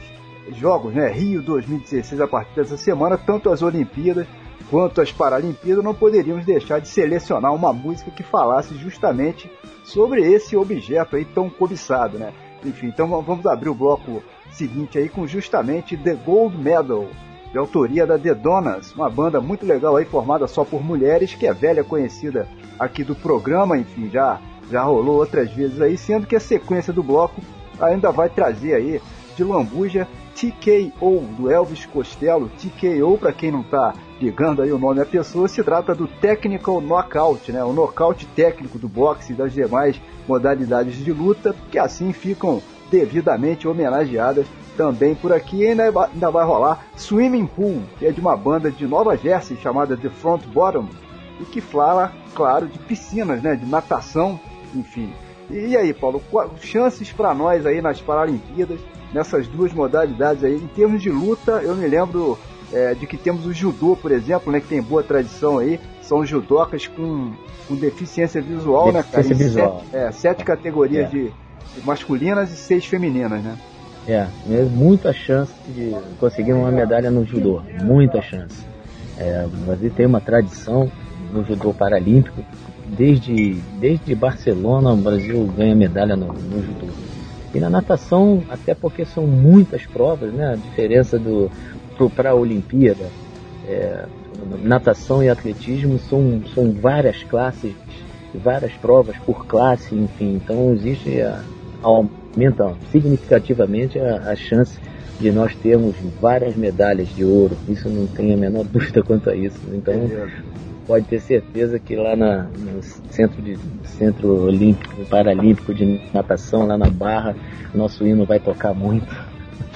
jogos, 0.51 0.93
né? 0.93 1.09
Rio 1.11 1.41
2016 1.41 2.19
a 2.21 2.27
partir 2.27 2.55
dessa 2.55 2.77
semana, 2.77 3.17
tanto 3.17 3.49
as 3.49 3.61
Olimpíadas 3.61 4.27
quanto 4.69 5.01
às 5.01 5.11
Paralimpíadas, 5.11 5.83
não 5.83 5.93
poderíamos 5.93 6.45
deixar 6.45 6.79
de 6.79 6.87
selecionar 6.87 7.53
uma 7.53 7.71
música 7.71 8.09
que 8.11 8.23
falasse 8.23 8.75
justamente 8.75 9.51
sobre 9.83 10.21
esse 10.21 10.55
objeto 10.55 11.15
aí 11.15 11.25
tão 11.25 11.49
cobiçado, 11.49 12.17
né? 12.17 12.33
Enfim, 12.65 12.87
então 12.87 13.07
vamos 13.21 13.45
abrir 13.45 13.69
o 13.69 13.75
bloco 13.75 14.23
seguinte 14.51 14.97
aí 14.97 15.09
com 15.09 15.27
justamente 15.27 15.97
The 15.97 16.13
Gold 16.13 16.57
Medal, 16.57 17.07
de 17.53 17.59
autoria 17.59 18.05
da 18.05 18.17
The 18.17 18.33
Donas, 18.33 18.91
uma 18.95 19.07
banda 19.07 19.39
muito 19.39 19.63
legal 19.63 19.95
aí 19.95 20.05
formada 20.05 20.47
só 20.47 20.65
por 20.65 20.83
mulheres, 20.83 21.35
que 21.35 21.45
é 21.45 21.53
velha 21.53 21.83
conhecida 21.83 22.47
aqui 22.79 23.03
do 23.03 23.15
programa, 23.15 23.77
enfim, 23.77 24.09
já 24.11 24.41
já 24.71 24.81
rolou 24.81 25.17
outras 25.17 25.51
vezes 25.51 25.79
aí, 25.79 25.95
sendo 25.95 26.25
que 26.25 26.35
a 26.35 26.39
sequência 26.39 26.91
do 26.91 27.03
bloco 27.03 27.39
ainda 27.79 28.11
vai 28.11 28.27
trazer 28.27 28.73
aí 28.73 29.01
de 29.35 29.43
lambuja 29.43 30.07
TKO 30.35 31.19
do 31.37 31.51
Elvis 31.51 31.85
Costello. 31.85 32.49
TKO, 32.57 33.17
para 33.19 33.31
quem 33.31 33.51
não 33.51 33.61
está 33.61 33.93
ligando 34.19 34.63
aí 34.63 34.71
o 34.71 34.79
nome 34.79 34.95
da 34.95 35.05
pessoa, 35.05 35.47
se 35.47 35.63
trata 35.63 35.93
do 35.93 36.07
Technical 36.07 36.81
Knockout, 36.81 37.51
né? 37.51 37.63
o 37.63 37.71
nocaute 37.71 38.25
técnico 38.35 38.79
do 38.79 38.87
boxe 38.87 39.33
e 39.33 39.35
das 39.35 39.53
demais 39.53 40.01
modalidades 40.27 40.95
de 40.95 41.11
luta, 41.11 41.55
que 41.69 41.77
assim 41.77 42.11
ficam 42.13 42.63
devidamente 42.89 43.67
homenageadas 43.67 44.47
também 44.77 45.15
por 45.15 45.31
aqui. 45.31 45.61
E 45.61 45.67
ainda, 45.67 45.83
ainda 45.85 46.31
vai 46.31 46.45
rolar 46.45 46.85
Swimming 46.95 47.45
Pool, 47.45 47.81
que 47.97 48.05
é 48.05 48.11
de 48.11 48.19
uma 48.19 48.35
banda 48.35 48.71
de 48.71 48.85
Nova 48.87 49.15
Jersey 49.17 49.57
chamada 49.57 49.97
The 49.97 50.09
Front 50.09 50.45
Bottom, 50.47 50.87
e 51.39 51.45
que 51.45 51.61
fala, 51.61 52.13
claro, 52.35 52.67
de 52.67 52.79
piscinas, 52.79 53.41
né? 53.41 53.55
de 53.55 53.65
natação, 53.65 54.39
enfim. 54.73 55.13
E 55.49 55.75
aí, 55.75 55.93
Paulo, 55.93 56.21
chances 56.61 57.11
para 57.11 57.33
nós 57.33 57.65
aí 57.65 57.81
nas 57.81 58.01
Paralimpíadas, 58.01 58.79
nessas 59.13 59.47
duas 59.47 59.73
modalidades 59.73 60.43
aí, 60.43 60.55
em 60.55 60.67
termos 60.67 61.01
de 61.01 61.09
luta, 61.09 61.61
eu 61.63 61.75
me 61.75 61.87
lembro 61.87 62.37
é, 62.71 62.93
de 62.93 63.05
que 63.05 63.17
temos 63.17 63.45
o 63.45 63.53
judô, 63.53 63.95
por 63.95 64.11
exemplo, 64.11 64.51
né, 64.51 64.59
que 64.59 64.67
tem 64.67 64.81
boa 64.81 65.03
tradição 65.03 65.59
aí, 65.59 65.79
são 66.01 66.25
judocas 66.25 66.87
com, 66.87 67.33
com 67.67 67.75
deficiência 67.75 68.41
visual, 68.41 68.91
deficiência 68.91 69.29
né, 69.29 69.35
cara? 69.35 69.43
Visual. 69.43 69.83
Sete, 69.91 69.95
é, 69.95 70.11
sete 70.11 70.43
categorias 70.43 71.05
é. 71.05 71.09
de, 71.09 71.23
de 71.75 71.85
masculinas 71.85 72.51
e 72.51 72.55
seis 72.55 72.85
femininas, 72.85 73.43
né? 73.43 73.57
É, 74.07 74.27
muita 74.69 75.13
chance 75.13 75.53
de 75.67 75.95
conseguir 76.19 76.53
uma 76.53 76.69
medalha 76.71 77.09
no 77.09 77.25
judô, 77.25 77.61
muita 77.83 78.21
chance. 78.21 78.65
É, 79.17 79.45
o 79.45 79.65
Brasil 79.65 79.91
tem 79.95 80.05
uma 80.05 80.19
tradição 80.19 80.91
no 81.31 81.43
judô 81.45 81.73
paralímpico, 81.73 82.43
desde, 82.85 83.53
desde 83.79 84.13
Barcelona 84.13 84.91
o 84.91 84.97
Brasil 84.97 85.45
ganha 85.55 85.73
medalha 85.73 86.15
no, 86.15 86.33
no 86.33 86.61
judô. 86.61 86.87
E 87.53 87.59
na 87.59 87.69
natação, 87.69 88.43
até 88.49 88.73
porque 88.73 89.05
são 89.05 89.25
muitas 89.27 89.85
provas, 89.85 90.33
né? 90.33 90.53
A 90.53 90.55
diferença 90.55 91.19
do 91.19 91.49
para 92.15 92.31
a 92.31 92.35
Olimpíada, 92.35 93.05
é, 93.67 94.05
natação 94.61 95.23
e 95.23 95.29
atletismo 95.29 95.99
são, 95.99 96.41
são 96.53 96.71
várias 96.73 97.23
classes, 97.23 97.73
várias 98.33 98.73
provas 98.73 99.15
por 99.19 99.45
classe, 99.45 99.95
enfim. 99.95 100.41
Então 100.43 100.73
existe 100.73 101.21
a, 101.21 101.43
aumenta 102.33 102.75
significativamente 102.91 103.99
a, 103.99 104.31
a 104.31 104.35
chance 104.35 104.79
de 105.19 105.31
nós 105.31 105.55
termos 105.55 105.95
várias 106.19 106.55
medalhas 106.55 107.07
de 107.15 107.23
ouro. 107.23 107.55
Isso 107.69 107.87
não 107.87 108.07
tem 108.07 108.33
a 108.33 108.37
menor 108.37 108.65
dúvida 108.71 109.03
quanto 109.03 109.29
a 109.29 109.35
isso. 109.35 109.59
Então 109.71 109.93
pode 110.85 111.05
ter 111.05 111.21
certeza 111.21 111.79
que 111.79 111.95
lá 111.95 112.15
na, 112.15 112.43
no 112.43 112.81
centro 112.83 113.41
de 113.41 113.57
centro 113.85 114.45
olímpico, 114.45 115.05
paralímpico 115.05 115.73
de 115.73 116.01
natação 116.13 116.67
lá 116.67 116.77
na 116.77 116.89
Barra, 116.89 117.35
nosso 117.73 118.05
hino 118.05 118.25
vai 118.25 118.39
tocar 118.39 118.73
muito. 118.73 119.07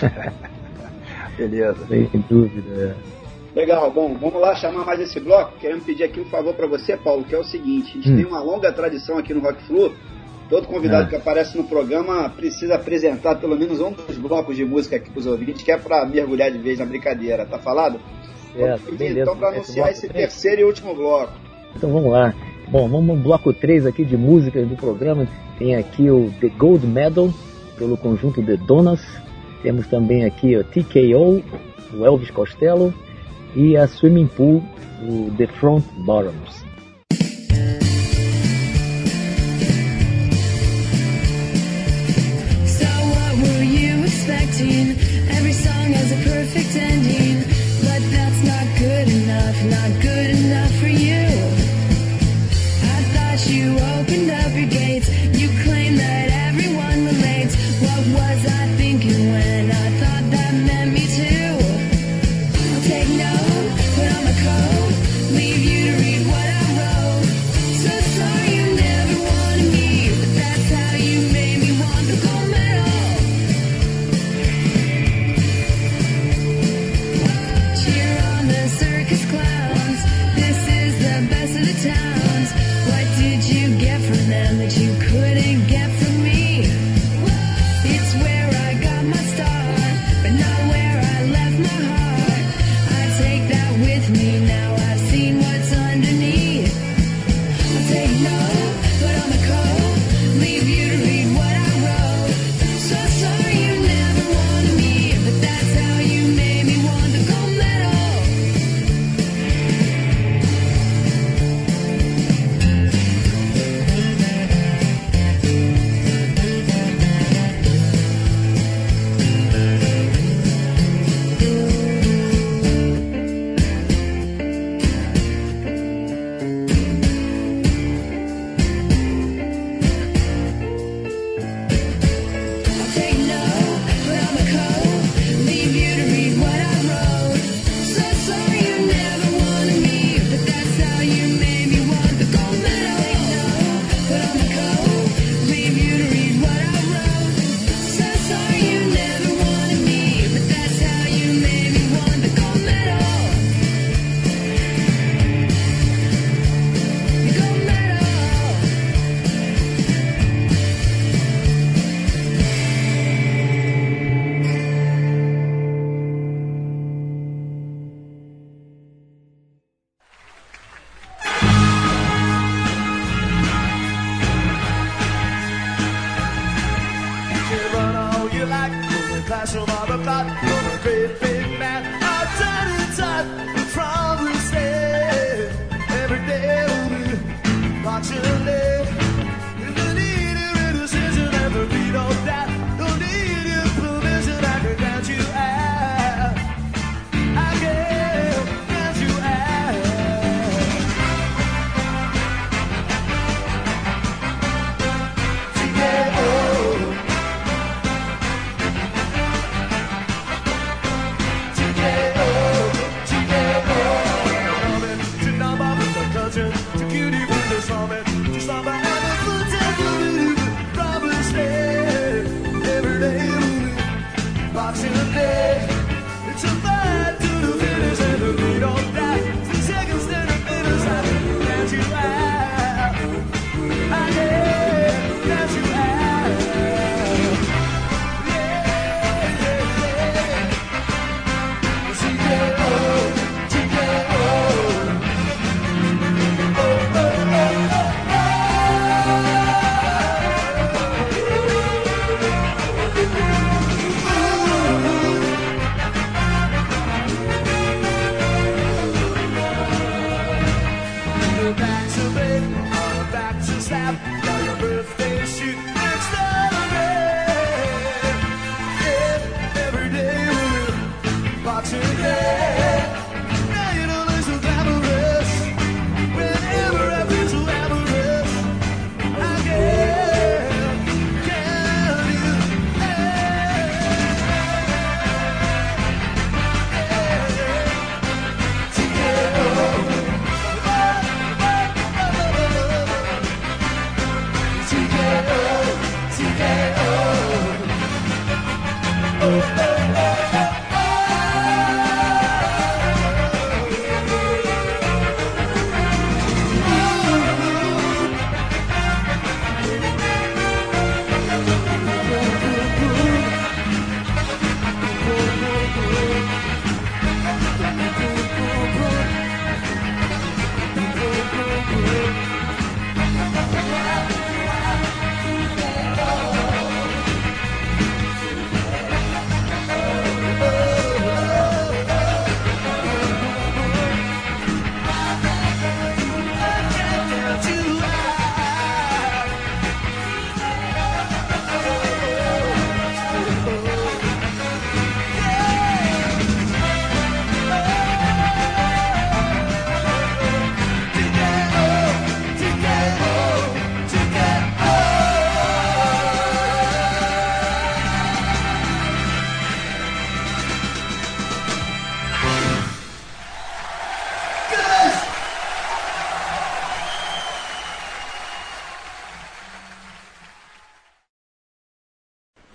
Beleza. 1.37 1.85
Sem 1.87 2.09
dúvida. 2.27 2.95
É. 3.03 3.17
Legal, 3.57 3.89
bom, 3.91 4.15
vamos 4.19 4.39
lá 4.39 4.53
chamar 4.55 4.85
mais 4.85 4.99
esse 4.99 5.19
bloco. 5.19 5.57
Queremos 5.59 5.83
pedir 5.83 6.03
aqui 6.03 6.19
um 6.19 6.25
favor 6.25 6.53
para 6.53 6.67
você, 6.67 6.95
Paulo, 6.97 7.23
que 7.23 7.33
é 7.33 7.39
o 7.39 7.43
seguinte: 7.43 7.91
a 7.91 7.93
gente 7.93 8.11
hum. 8.11 8.15
tem 8.15 8.25
uma 8.25 8.41
longa 8.41 8.71
tradição 8.71 9.17
aqui 9.17 9.33
no 9.33 9.39
Rock 9.39 9.63
Flu. 9.63 9.93
Todo 10.49 10.67
convidado 10.67 11.07
é. 11.07 11.09
que 11.09 11.15
aparece 11.15 11.57
no 11.57 11.65
programa 11.65 12.29
precisa 12.29 12.75
apresentar 12.75 13.35
pelo 13.35 13.57
menos 13.57 13.81
um 13.81 13.91
dos 13.91 14.17
blocos 14.17 14.55
de 14.55 14.63
música 14.63 14.95
aqui 14.95 15.09
para 15.09 15.19
os 15.19 15.25
ouvintes, 15.25 15.61
que 15.61 15.71
é 15.71 15.77
para 15.77 16.05
mergulhar 16.05 16.51
de 16.51 16.57
vez 16.57 16.79
na 16.79 16.85
brincadeira. 16.85 17.45
Tá 17.45 17.59
falado? 17.59 17.99
É, 18.55 18.77
beleza. 18.77 19.21
Então, 19.21 19.37
para 19.37 19.49
anunciar 19.49 19.91
esse, 19.91 20.05
esse 20.05 20.13
terceiro 20.13 20.61
e 20.61 20.63
último 20.63 20.95
bloco. 20.95 21.33
Então 21.75 21.91
vamos 21.91 22.11
lá. 22.11 22.33
Bom, 22.69 22.87
vamos 22.89 23.07
no 23.07 23.15
bloco 23.15 23.53
3 23.53 23.85
aqui 23.85 24.05
de 24.05 24.17
músicas 24.17 24.67
do 24.67 24.75
programa. 24.75 25.27
Tem 25.59 25.75
aqui 25.75 26.09
o 26.09 26.31
The 26.39 26.49
Gold 26.49 26.85
Medal, 26.85 27.29
pelo 27.77 27.97
conjunto 27.97 28.43
The 28.43 28.57
Donas. 28.57 29.01
Temos 29.61 29.87
também 29.87 30.25
aqui 30.25 30.55
o 30.55 30.63
TKO, 30.63 31.43
do 31.91 32.05
Elvis 32.05 32.31
Costello. 32.31 32.93
E 33.55 33.75
a 33.75 33.87
Swimming 33.87 34.27
Pool, 34.27 34.63
do 35.01 35.31
The 35.35 35.47
Front 35.47 35.83
Bottoms. 35.97 36.66
routine 44.59 45.06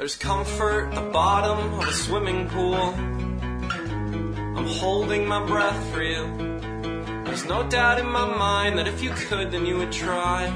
There's 0.02 0.16
comfort 0.16 0.88
at 0.88 0.94
the 0.96 1.10
bottom 1.12 1.74
of 1.74 1.86
a 1.86 1.92
swimming 1.92 2.48
pool. 2.48 2.74
I'm 2.74 4.66
holding 4.66 5.28
my 5.28 5.46
breath 5.46 5.94
for 5.94 6.02
you. 6.02 6.26
There's 7.24 7.44
no 7.44 7.62
doubt 7.68 8.00
in 8.00 8.08
my 8.08 8.26
mind 8.26 8.78
that 8.78 8.88
if 8.88 9.00
you 9.00 9.10
could, 9.10 9.52
then 9.52 9.64
you 9.64 9.76
would 9.78 9.92
try. 9.92 10.50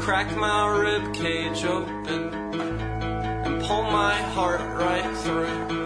Crack 0.00 0.36
my 0.36 0.66
rib 0.76 1.14
cage 1.14 1.64
open 1.64 2.34
and 2.34 3.62
pull 3.62 3.84
my 3.84 4.14
heart 4.34 4.62
right 4.76 5.16
through. 5.18 5.81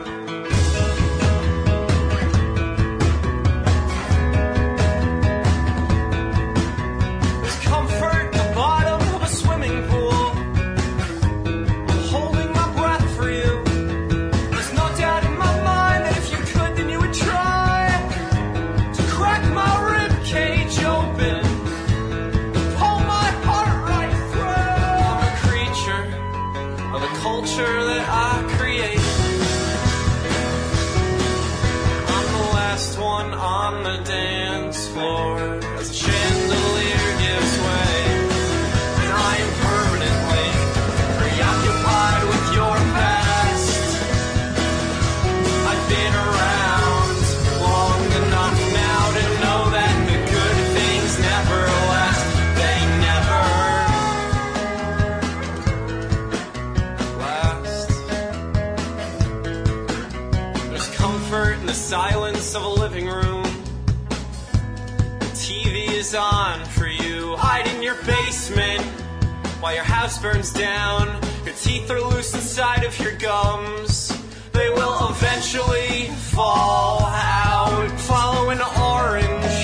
Burns 70.32 70.52
down. 70.52 71.06
Your 71.44 71.54
teeth 71.54 71.88
are 71.88 72.00
loose 72.00 72.34
inside 72.34 72.82
of 72.82 72.98
your 72.98 73.12
gums. 73.12 74.12
They 74.52 74.70
will 74.70 75.08
eventually 75.10 76.08
fall 76.34 77.00
out. 77.02 77.88
Follow 78.00 78.50
an 78.50 78.60
orange 78.94 79.56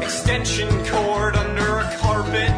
extension 0.00 0.68
cord 0.86 1.34
under 1.34 1.78
a 1.78 1.96
carpet 1.96 2.52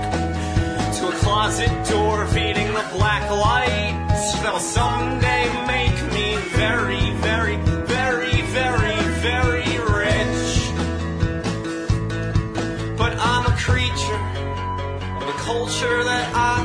to 0.96 1.08
a 1.08 1.12
closet 1.22 1.72
door 1.88 2.26
feeding 2.26 2.68
the 2.74 2.86
black 2.92 3.30
light 3.30 3.96
that'll 4.42 4.60
someday 4.60 5.44
make 5.66 5.96
me 6.12 6.36
very, 6.62 7.04
very, 7.28 7.56
very, 7.96 8.42
very, 8.58 8.98
very 9.28 9.70
rich. 10.02 10.48
But 12.98 13.12
I'm 13.30 13.46
a 13.46 13.56
creature 13.56 14.22
of 15.16 15.22
the 15.30 15.38
culture 15.48 16.04
that 16.04 16.26
I 16.34 16.59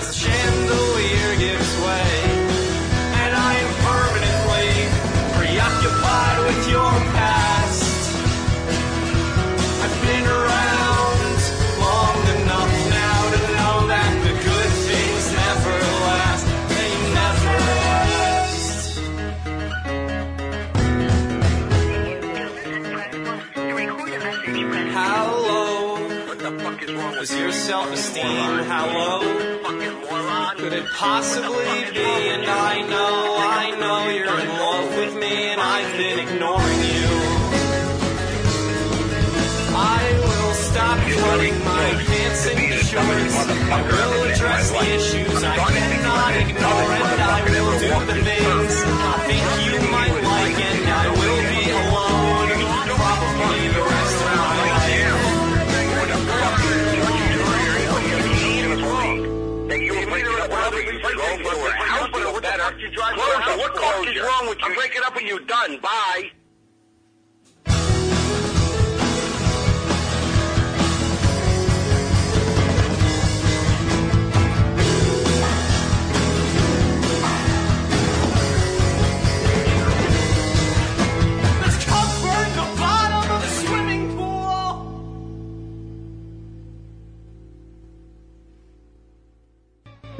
as 0.00 0.06
the 0.08 0.14
chandelier 0.14 1.36
gives 1.36 1.70
way. 1.84 2.12
And 3.22 3.32
I 3.36 3.52
am 3.64 3.70
permanently 3.88 4.70
preoccupied 5.36 6.38
with 6.46 6.62
your 6.74 6.90
past. 7.16 7.84
I've 9.84 9.98
been 10.08 10.26
around 10.26 11.38
long 11.86 12.18
enough 12.36 12.72
now 13.00 13.18
to 13.34 13.40
know 13.56 13.76
that 13.92 14.12
the 14.24 14.34
good 14.48 14.72
things 14.88 15.24
never 15.42 15.76
last. 16.08 16.46
They 16.76 16.92
never 17.20 17.54
last. 17.68 19.00
How 24.92 25.26
low 25.36 25.94
What 26.28 26.38
the 26.38 26.58
fuck 26.62 26.82
is 26.82 26.92
wrong? 26.92 27.16
was 27.16 27.34
your 27.36 27.52
self-esteem? 27.52 28.24
How 28.64 28.86
low 28.86 29.49
could 30.80 30.90
possibly 30.92 31.90
be? 31.92 32.10
And 32.34 32.44
I 32.46 32.80
know, 32.82 33.36
I 33.38 33.70
know 33.80 34.08
you're 34.08 34.40
in 34.40 34.48
love 34.48 34.96
with 34.96 35.14
me, 35.14 35.48
and 35.50 35.60
I've 35.60 35.92
been 35.96 36.18
ignoring 36.18 36.82
you. 36.96 37.10
I 39.76 40.02
will 40.24 40.54
stop 40.54 40.98
cutting 40.98 41.58
my 41.64 41.86
pants 42.06 42.46
and 42.46 42.60
shorts. 42.88 43.36
I 43.76 43.82
will 43.82 44.30
address 44.30 44.70
the 44.70 44.94
issues 44.94 45.39
What 64.00 64.06
the 64.06 64.14
fuck 64.14 64.22
is 64.22 64.26
wrong 64.26 64.48
with 64.48 64.58
you? 64.60 64.64
I'm 64.64 64.74
breaking 64.74 65.02
up 65.04 65.14
with 65.14 65.24
you. 65.24 65.44
Done. 65.44 65.78
Bye. 65.80 66.30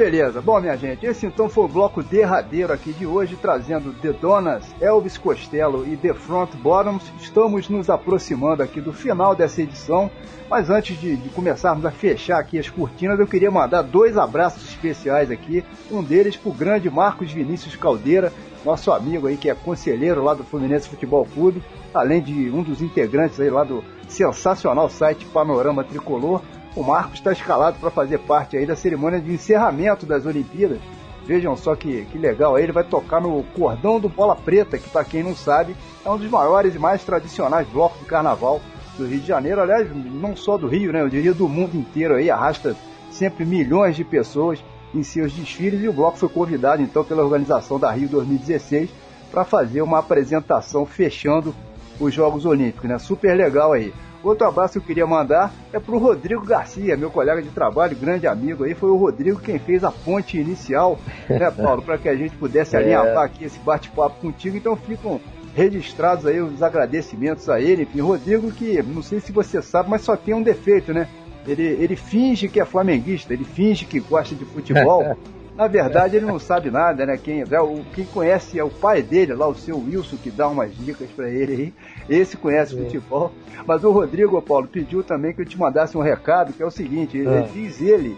Beleza, 0.00 0.40
bom 0.40 0.58
minha 0.58 0.78
gente, 0.78 1.04
esse 1.04 1.26
então 1.26 1.46
foi 1.46 1.66
o 1.66 1.68
bloco 1.68 2.02
derradeiro 2.02 2.72
aqui 2.72 2.90
de 2.90 3.04
hoje, 3.04 3.36
trazendo 3.36 3.92
The 3.92 4.12
Donas, 4.14 4.64
Elvis 4.80 5.18
Costello 5.18 5.86
e 5.86 5.94
The 5.94 6.14
Front 6.14 6.54
Bottoms. 6.54 7.02
Estamos 7.20 7.68
nos 7.68 7.90
aproximando 7.90 8.62
aqui 8.62 8.80
do 8.80 8.94
final 8.94 9.34
dessa 9.34 9.60
edição, 9.60 10.10
mas 10.48 10.70
antes 10.70 10.98
de, 10.98 11.16
de 11.16 11.28
começarmos 11.28 11.84
a 11.84 11.90
fechar 11.90 12.38
aqui 12.38 12.58
as 12.58 12.70
cortinas, 12.70 13.20
eu 13.20 13.26
queria 13.26 13.50
mandar 13.50 13.82
dois 13.82 14.16
abraços 14.16 14.66
especiais 14.70 15.30
aqui. 15.30 15.62
Um 15.90 16.02
deles 16.02 16.34
pro 16.34 16.50
grande 16.50 16.88
Marcos 16.88 17.30
Vinícius 17.30 17.76
Caldeira, 17.76 18.32
nosso 18.64 18.90
amigo 18.92 19.26
aí 19.26 19.36
que 19.36 19.50
é 19.50 19.54
conselheiro 19.54 20.24
lá 20.24 20.32
do 20.32 20.44
Fluminense 20.44 20.88
Futebol 20.88 21.26
Clube, 21.26 21.62
além 21.92 22.22
de 22.22 22.48
um 22.48 22.62
dos 22.62 22.80
integrantes 22.80 23.38
aí 23.38 23.50
lá 23.50 23.64
do 23.64 23.84
sensacional 24.08 24.88
site 24.88 25.26
Panorama 25.26 25.84
Tricolor. 25.84 26.40
O 26.76 26.82
Marcos 26.82 27.14
está 27.14 27.32
escalado 27.32 27.78
para 27.78 27.90
fazer 27.90 28.18
parte 28.18 28.56
aí 28.56 28.64
da 28.64 28.76
cerimônia 28.76 29.20
de 29.20 29.32
encerramento 29.32 30.06
das 30.06 30.24
Olimpíadas. 30.24 30.78
Vejam 31.26 31.56
só 31.56 31.74
que, 31.76 32.06
que 32.06 32.18
legal, 32.18 32.56
aí 32.56 32.62
ele 32.62 32.72
vai 32.72 32.84
tocar 32.84 33.20
no 33.20 33.42
Cordão 33.54 34.00
do 34.00 34.08
Bola 34.08 34.34
Preta, 34.34 34.78
que 34.78 34.88
para 34.88 35.04
quem 35.04 35.22
não 35.22 35.34
sabe, 35.34 35.76
é 36.04 36.10
um 36.10 36.16
dos 36.16 36.30
maiores 36.30 36.74
e 36.74 36.78
mais 36.78 37.04
tradicionais 37.04 37.68
blocos 37.68 38.00
de 38.00 38.06
carnaval 38.06 38.60
do 38.96 39.06
Rio 39.06 39.20
de 39.20 39.26
Janeiro. 39.26 39.60
Aliás, 39.60 39.88
não 39.94 40.34
só 40.34 40.56
do 40.56 40.66
Rio, 40.66 40.92
né? 40.92 41.02
Eu 41.02 41.08
diria 41.08 41.34
do 41.34 41.48
mundo 41.48 41.76
inteiro 41.76 42.14
aí, 42.14 42.30
arrasta 42.30 42.74
sempre 43.10 43.44
milhões 43.44 43.96
de 43.96 44.04
pessoas 44.04 44.62
em 44.94 45.02
seus 45.02 45.32
desfiles 45.32 45.82
e 45.82 45.88
o 45.88 45.92
bloco 45.92 46.18
foi 46.18 46.28
convidado 46.28 46.82
então 46.82 47.04
pela 47.04 47.22
organização 47.22 47.78
da 47.78 47.90
Rio 47.90 48.08
2016 48.08 48.90
para 49.30 49.44
fazer 49.44 49.82
uma 49.82 49.98
apresentação 49.98 50.84
fechando 50.84 51.54
os 52.00 52.12
Jogos 52.12 52.44
Olímpicos, 52.44 52.88
né? 52.88 52.98
Super 52.98 53.36
legal 53.36 53.72
aí. 53.72 53.92
Outro 54.22 54.46
abraço 54.46 54.74
que 54.74 54.78
eu 54.78 54.82
queria 54.82 55.06
mandar 55.06 55.50
é 55.72 55.80
pro 55.80 55.96
Rodrigo 55.98 56.44
Garcia, 56.44 56.96
meu 56.96 57.10
colega 57.10 57.40
de 57.40 57.48
trabalho, 57.48 57.96
grande 57.96 58.26
amigo 58.26 58.64
aí. 58.64 58.74
Foi 58.74 58.90
o 58.90 58.96
Rodrigo 58.96 59.40
quem 59.40 59.58
fez 59.58 59.82
a 59.82 59.90
ponte 59.90 60.38
inicial, 60.38 60.98
né, 61.28 61.50
Paulo, 61.56 61.80
para 61.80 61.96
que 61.96 62.08
a 62.08 62.14
gente 62.14 62.36
pudesse 62.36 62.76
É. 62.76 62.80
alinhavar 62.80 63.24
aqui 63.24 63.44
esse 63.44 63.58
bate-papo 63.60 64.20
contigo. 64.20 64.56
Então 64.58 64.76
ficam 64.76 65.18
registrados 65.54 66.26
aí 66.26 66.38
os 66.40 66.62
agradecimentos 66.62 67.48
a 67.48 67.58
ele. 67.60 67.82
Enfim, 67.84 68.00
Rodrigo, 68.00 68.52
que 68.52 68.82
não 68.82 69.02
sei 69.02 69.20
se 69.20 69.32
você 69.32 69.62
sabe, 69.62 69.88
mas 69.88 70.02
só 70.02 70.14
tem 70.16 70.34
um 70.34 70.42
defeito, 70.42 70.92
né? 70.92 71.08
Ele, 71.46 71.62
ele 71.62 71.96
finge 71.96 72.46
que 72.48 72.60
é 72.60 72.64
flamenguista, 72.66 73.32
ele 73.32 73.44
finge 73.44 73.86
que 73.86 73.98
gosta 74.00 74.34
de 74.34 74.44
futebol. 74.44 75.16
Na 75.60 75.66
verdade, 75.66 76.16
ele 76.16 76.24
não 76.24 76.38
sabe 76.38 76.70
nada, 76.70 77.04
né? 77.04 77.18
Quem, 77.22 77.42
é, 77.42 77.60
o, 77.60 77.82
quem 77.94 78.06
conhece 78.06 78.58
é 78.58 78.64
o 78.64 78.70
pai 78.70 79.02
dele, 79.02 79.34
lá 79.34 79.46
o 79.46 79.54
seu 79.54 79.76
Wilson, 79.78 80.16
que 80.16 80.30
dá 80.30 80.48
umas 80.48 80.74
dicas 80.74 81.10
pra 81.10 81.28
ele 81.28 81.52
aí. 81.52 81.74
Esse 82.08 82.38
conhece 82.38 82.74
É. 82.74 82.82
futebol. 82.82 83.30
Mas 83.66 83.84
o 83.84 83.90
Rodrigo, 83.90 84.40
Paulo, 84.40 84.66
pediu 84.66 85.02
também 85.02 85.34
que 85.34 85.42
eu 85.42 85.44
te 85.44 85.58
mandasse 85.58 85.98
um 85.98 86.00
recado, 86.00 86.54
que 86.54 86.62
é 86.62 86.66
o 86.66 86.70
seguinte: 86.70 87.18
ele- 87.18 87.28
Ah. 87.28 87.46
diz 87.52 87.78
ele 87.82 88.16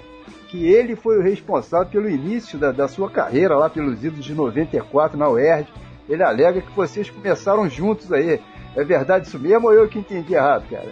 que 0.50 0.66
ele 0.72 0.94
foi 0.94 1.18
o 1.18 1.22
responsável 1.22 1.88
pelo 1.88 2.08
início 2.08 2.56
da, 2.60 2.70
da 2.70 2.86
sua 2.86 3.10
carreira 3.10 3.56
lá 3.56 3.68
pelos 3.68 4.04
idos 4.04 4.24
de 4.24 4.34
94 4.34 5.18
na 5.18 5.28
UERJ. 5.28 5.66
Ele 6.08 6.22
alega 6.22 6.60
que 6.60 6.70
vocês 6.76 7.10
começaram 7.10 7.68
juntos 7.68 8.12
aí. 8.12 8.38
É 8.76 8.84
verdade 8.84 9.26
isso 9.26 9.38
mesmo 9.40 9.66
ou 9.66 9.74
eu 9.74 9.88
que 9.88 9.98
entendi 9.98 10.32
errado, 10.34 10.64
cara? 10.70 10.90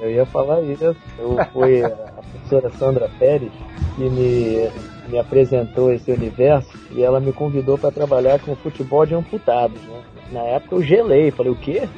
Eu 0.00 0.08
ia 0.08 0.24
falar 0.24 0.60
isso. 0.62 0.84
Eu, 1.18 1.36
foi 1.52 1.82
a 1.82 1.88
professora 1.90 2.70
Sandra 2.78 3.10
Pérez 3.18 3.50
que 3.96 4.08
me, 4.08 4.70
me 5.10 5.18
apresentou 5.18 5.92
esse 5.92 6.10
universo 6.10 6.70
e 6.92 7.02
ela 7.02 7.20
me 7.20 7.32
convidou 7.32 7.76
para 7.76 7.90
trabalhar 7.90 8.38
com 8.40 8.54
futebol 8.54 9.04
de 9.04 9.14
amputados. 9.14 9.80
Né? 9.82 10.02
Na 10.32 10.40
época 10.40 10.76
eu 10.76 10.82
gelei, 10.82 11.30
falei, 11.30 11.52
o 11.52 11.56
quê? 11.56 11.88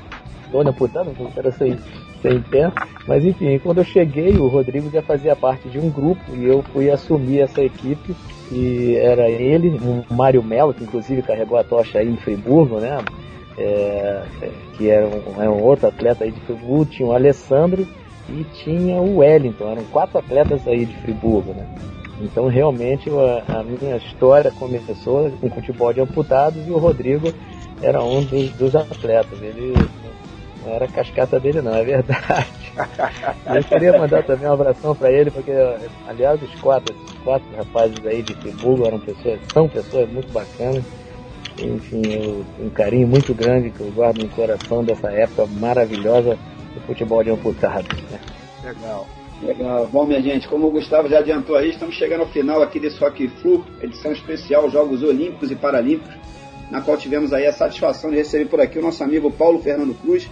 De 0.51 0.57
amputados? 0.57 1.17
Não 1.19 1.31
quero 1.31 1.53
sem, 1.53 1.79
sem 2.21 2.41
pé. 2.41 2.71
Mas 3.07 3.25
enfim, 3.25 3.59
quando 3.59 3.79
eu 3.79 3.85
cheguei, 3.85 4.37
o 4.37 4.49
Rodrigo 4.49 4.91
já 4.91 5.03
fazia 5.03 5.37
parte 5.37 5.69
de 5.69 5.79
um 5.79 5.91
grupo 5.91 6.23
e 6.35 6.45
eu 6.45 6.63
fui 6.73 6.91
assumir 6.91 7.41
essa 7.41 7.63
equipe. 7.63 8.15
E 8.51 8.97
era 8.97 9.31
ele, 9.31 9.81
o 9.81 10.15
Mário 10.15 10.43
Melo, 10.43 10.75
que 10.75 10.85
inclusive 10.85 11.23
carregou 11.23 11.59
a 11.59 11.65
tocha 11.65 11.99
aí 11.99 12.09
em 12.09 12.17
Friburgo, 12.17 12.81
né? 12.81 12.99
É, 13.57 14.23
é, 14.43 14.51
que 14.77 14.91
era 14.91 15.07
um, 15.07 15.43
é 15.43 15.49
um 15.49 15.63
outro 15.63 15.87
atleta 15.87 16.25
aí 16.25 16.31
de 16.31 16.41
Friburgo, 16.41 16.87
tinha 16.87 17.09
o 17.09 17.13
Alessandro 17.13 17.87
e 18.29 18.45
tinha 18.63 18.97
o 18.97 19.19
Wellington, 19.19 19.71
eram 19.71 19.85
quatro 19.85 20.19
atletas 20.19 20.67
aí 20.67 20.85
de 20.85 20.95
Friburgo, 20.97 21.53
né? 21.53 21.67
Então 22.23 22.47
realmente 22.47 23.11
a, 23.11 23.59
a 23.59 23.63
minha 23.65 23.97
história 23.97 24.51
começou 24.53 25.31
com 25.33 25.51
futebol 25.51 25.93
de 25.93 26.01
amputados 26.01 26.67
e 26.67 26.71
o 26.71 26.79
Rodrigo 26.79 27.33
era 27.83 28.03
um 28.03 28.23
dos, 28.23 28.51
dos 28.51 28.77
atletas. 28.77 29.43
Ele 29.43 29.75
não 30.65 30.73
era 30.73 30.87
cascata 30.87 31.41
dele 31.41 31.61
não, 31.61 31.75
é 31.75 31.85
verdade. 31.85 32.47
Eu 33.55 33.65
queria 33.65 33.99
mandar 33.99 34.23
também 34.23 34.49
um 34.49 34.53
abração 34.53 34.95
para 34.95 35.11
ele, 35.11 35.31
porque 35.31 35.53
aliás 36.07 36.41
os 36.41 36.55
quatro, 36.61 36.95
esses 36.95 37.19
quatro 37.21 37.47
rapazes 37.57 38.07
aí 38.07 38.23
de 38.23 38.35
Friburgo 38.35 38.87
eram 38.87 39.01
pessoas, 39.01 39.41
são 39.53 39.69
pessoas 39.69 40.09
muito 40.11 40.33
bacanas. 40.33 40.85
Enfim, 41.59 42.03
eu, 42.07 42.45
um 42.65 42.71
carinho 42.71 43.07
muito 43.07 43.35
grande 43.35 43.71
que 43.71 43.81
eu 43.81 43.91
guardo 43.91 44.23
no 44.23 44.29
coração 44.31 44.83
dessa 44.83 45.11
época 45.11 45.47
maravilhosa 45.47 46.39
do 46.75 46.81
futebol 46.87 47.23
de 47.23 47.31
amputados. 47.31 48.01
Né? 48.11 48.19
Legal. 48.65 49.07
Legal. 49.43 49.89
Bom, 49.89 50.07
minha 50.07 50.23
gente, 50.23 50.47
como 50.47 50.69
o 50.69 50.71
Gustavo 50.71 51.09
já 51.09 51.19
adiantou 51.19 51.57
aí, 51.57 51.71
estamos 51.71 51.97
chegando 51.97 52.21
ao 52.21 52.29
final 52.29 52.63
aqui 52.63 52.79
desse 52.79 53.01
Rock 53.01 53.27
Flu, 53.27 53.65
edição 53.83 54.13
especial 54.13 54.71
Jogos 54.71 55.03
Olímpicos 55.03 55.51
e 55.51 55.57
Paralímpicos, 55.57 56.15
na 56.71 56.81
qual 56.81 56.97
tivemos 56.97 57.33
aí 57.33 57.45
a 57.45 57.53
satisfação 57.53 58.11
de 58.11 58.17
receber 58.17 58.47
por 58.47 58.61
aqui 58.61 58.79
o 58.79 58.83
nosso 58.83 59.03
amigo 59.03 59.33
Paulo 59.33 59.61
Fernando 59.61 59.95
Cruz, 60.01 60.31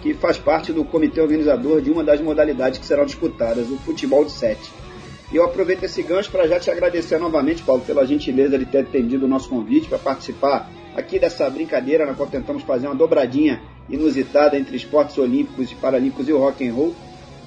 que 0.00 0.14
faz 0.14 0.38
parte 0.38 0.72
do 0.72 0.84
comitê 0.84 1.20
organizador 1.20 1.80
de 1.80 1.90
uma 1.90 2.04
das 2.04 2.20
modalidades 2.20 2.78
que 2.78 2.86
serão 2.86 3.04
disputadas, 3.04 3.68
o 3.68 3.76
futebol 3.78 4.24
de 4.24 4.30
sete. 4.30 4.72
E 5.32 5.36
eu 5.36 5.44
aproveito 5.44 5.82
esse 5.82 6.00
gancho 6.02 6.30
para 6.30 6.46
já 6.46 6.60
te 6.60 6.70
agradecer 6.70 7.18
novamente, 7.18 7.64
Paulo, 7.64 7.82
pela 7.82 8.06
gentileza 8.06 8.56
de 8.56 8.66
ter 8.66 8.78
atendido 8.78 9.26
o 9.26 9.28
nosso 9.28 9.48
convite 9.48 9.88
para 9.88 9.98
participar 9.98 10.70
aqui 10.94 11.18
dessa 11.18 11.50
brincadeira 11.50 12.06
na 12.06 12.14
qual 12.14 12.28
tentamos 12.28 12.62
fazer 12.62 12.86
uma 12.86 12.94
dobradinha 12.94 13.60
inusitada 13.90 14.56
entre 14.56 14.76
esportes 14.76 15.18
olímpicos 15.18 15.72
e 15.72 15.74
paralímpicos 15.74 16.28
e 16.28 16.32
o 16.32 16.38
rock 16.38 16.68
and 16.68 16.74
roll. 16.74 16.94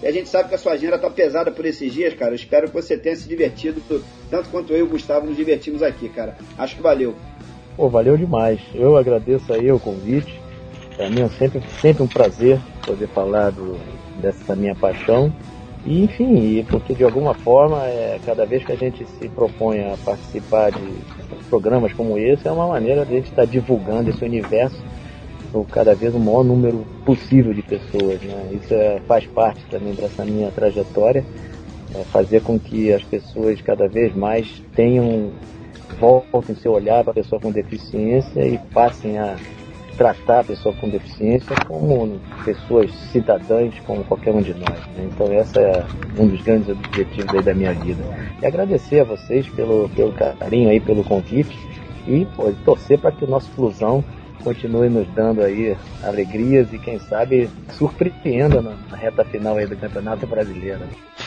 E 0.06 0.08
a 0.08 0.12
gente 0.12 0.30
sabe 0.30 0.50
que 0.50 0.54
a 0.54 0.58
sua 0.60 0.74
agenda 0.74 1.00
tá 1.00 1.10
pesada 1.10 1.52
por 1.52 1.66
esses 1.66 1.92
dias, 1.92 2.14
cara. 2.14 2.36
Espero 2.36 2.68
que 2.68 2.74
você 2.76 2.96
tenha 2.96 3.16
se 3.16 3.28
divertido 3.28 3.82
tanto 4.30 4.50
quanto 4.50 4.72
eu 4.72 4.78
e 4.78 4.82
o 4.84 4.88
Gustavo 4.88 5.26
nos 5.26 5.36
divertimos 5.36 5.82
aqui, 5.82 6.08
cara. 6.10 6.38
Acho 6.60 6.76
que 6.76 6.82
valeu. 6.84 7.16
Pô, 7.76 7.90
valeu 7.90 8.16
demais. 8.16 8.60
Eu 8.76 8.96
agradeço 8.98 9.52
aí 9.52 9.72
o 9.72 9.80
convite. 9.80 10.40
Para 10.96 11.10
mim 11.10 11.22
é 11.24 11.30
sempre, 11.30 11.60
sempre 11.82 12.04
um 12.04 12.08
prazer 12.08 12.60
poder 12.86 13.08
falar 13.08 13.50
do, 13.50 13.80
dessa 14.22 14.56
minha 14.56 14.76
paixão. 14.76 15.34
E, 15.84 16.04
enfim, 16.04 16.64
porque 16.70 16.94
de 16.94 17.04
alguma 17.04 17.34
forma, 17.34 17.84
é, 17.86 18.20
cada 18.24 18.46
vez 18.46 18.64
que 18.64 18.74
a 18.74 18.78
gente 18.78 19.04
se 19.08 19.28
propõe 19.30 19.92
a 19.92 19.98
participar 20.06 20.72
de 20.72 20.88
programas 21.50 21.92
como 21.94 22.16
esse, 22.16 22.48
é 22.48 22.52
uma 22.52 22.68
maneira 22.68 23.04
de 23.08 23.12
a 23.12 23.16
gente 23.16 23.32
estar 23.32 23.46
divulgando 23.46 24.12
esse 24.12 24.24
universo 24.24 24.80
cada 25.64 25.96
vez 25.96 26.14
o 26.14 26.20
maior 26.20 26.44
número 26.44 26.86
possível 27.06 27.54
de 27.54 27.62
pessoas. 27.62 28.22
Né? 28.22 28.60
Isso 28.62 28.74
é, 28.74 29.00
faz 29.08 29.26
parte 29.28 29.64
também 29.70 29.94
dessa 29.94 30.26
minha 30.26 30.52
trajetória, 30.52 31.24
é 31.94 32.04
fazer 32.06 32.42
com 32.42 32.60
que 32.60 32.92
as 32.92 33.04
pessoas 33.04 33.62
cada 33.62 33.88
vez 33.88 34.16
mais 34.16 34.62
tenham, 34.76 35.32
voltem 36.00 36.56
seu 36.56 36.74
olhar 36.74 37.04
para 37.04 37.12
a 37.12 37.16
pessoa 37.16 37.40
com 37.40 37.52
deficiência 37.52 38.46
e 38.46 38.58
passem 38.74 39.18
a 39.18 39.38
tratar 39.98 40.42
a 40.42 40.44
pessoa 40.44 40.76
com 40.76 40.90
deficiência 40.90 41.56
como 41.68 42.20
pessoas 42.44 42.92
cidadãs 43.12 43.74
como 43.86 44.04
qualquer 44.04 44.34
um 44.34 44.42
de 44.42 44.54
nós. 44.54 44.80
Né? 44.98 45.10
Então 45.12 45.32
esse 45.34 45.58
é 45.58 45.86
um 46.18 46.28
dos 46.28 46.42
grandes 46.42 46.70
objetivos 46.70 47.44
da 47.44 47.54
minha 47.54 47.74
vida. 47.74 48.04
E 48.42 48.46
agradecer 48.46 49.00
a 49.00 49.04
vocês 49.04 49.48
pelo, 49.50 49.90
pelo 49.90 50.12
carinho 50.14 50.70
aí, 50.70 50.80
pelo 50.80 51.04
convite 51.04 51.58
e 52.08 52.26
pô, 52.36 52.52
torcer 52.64 53.00
para 53.00 53.12
que 53.12 53.24
o 53.24 53.30
nosso 53.30 53.50
Flusão 53.52 54.04
continue 54.46 54.90
nos 54.90 55.08
dando 55.16 55.42
aí 55.42 55.76
alegrias 56.04 56.72
e 56.72 56.78
quem 56.78 57.00
sabe 57.00 57.50
surpreenda 57.72 58.62
na, 58.62 58.96
reta 58.96 59.26
final 59.26 59.58
aí 59.58 59.66
do 59.66 59.76
Campeonato 59.76 60.28
Brasileiro. 60.28 60.82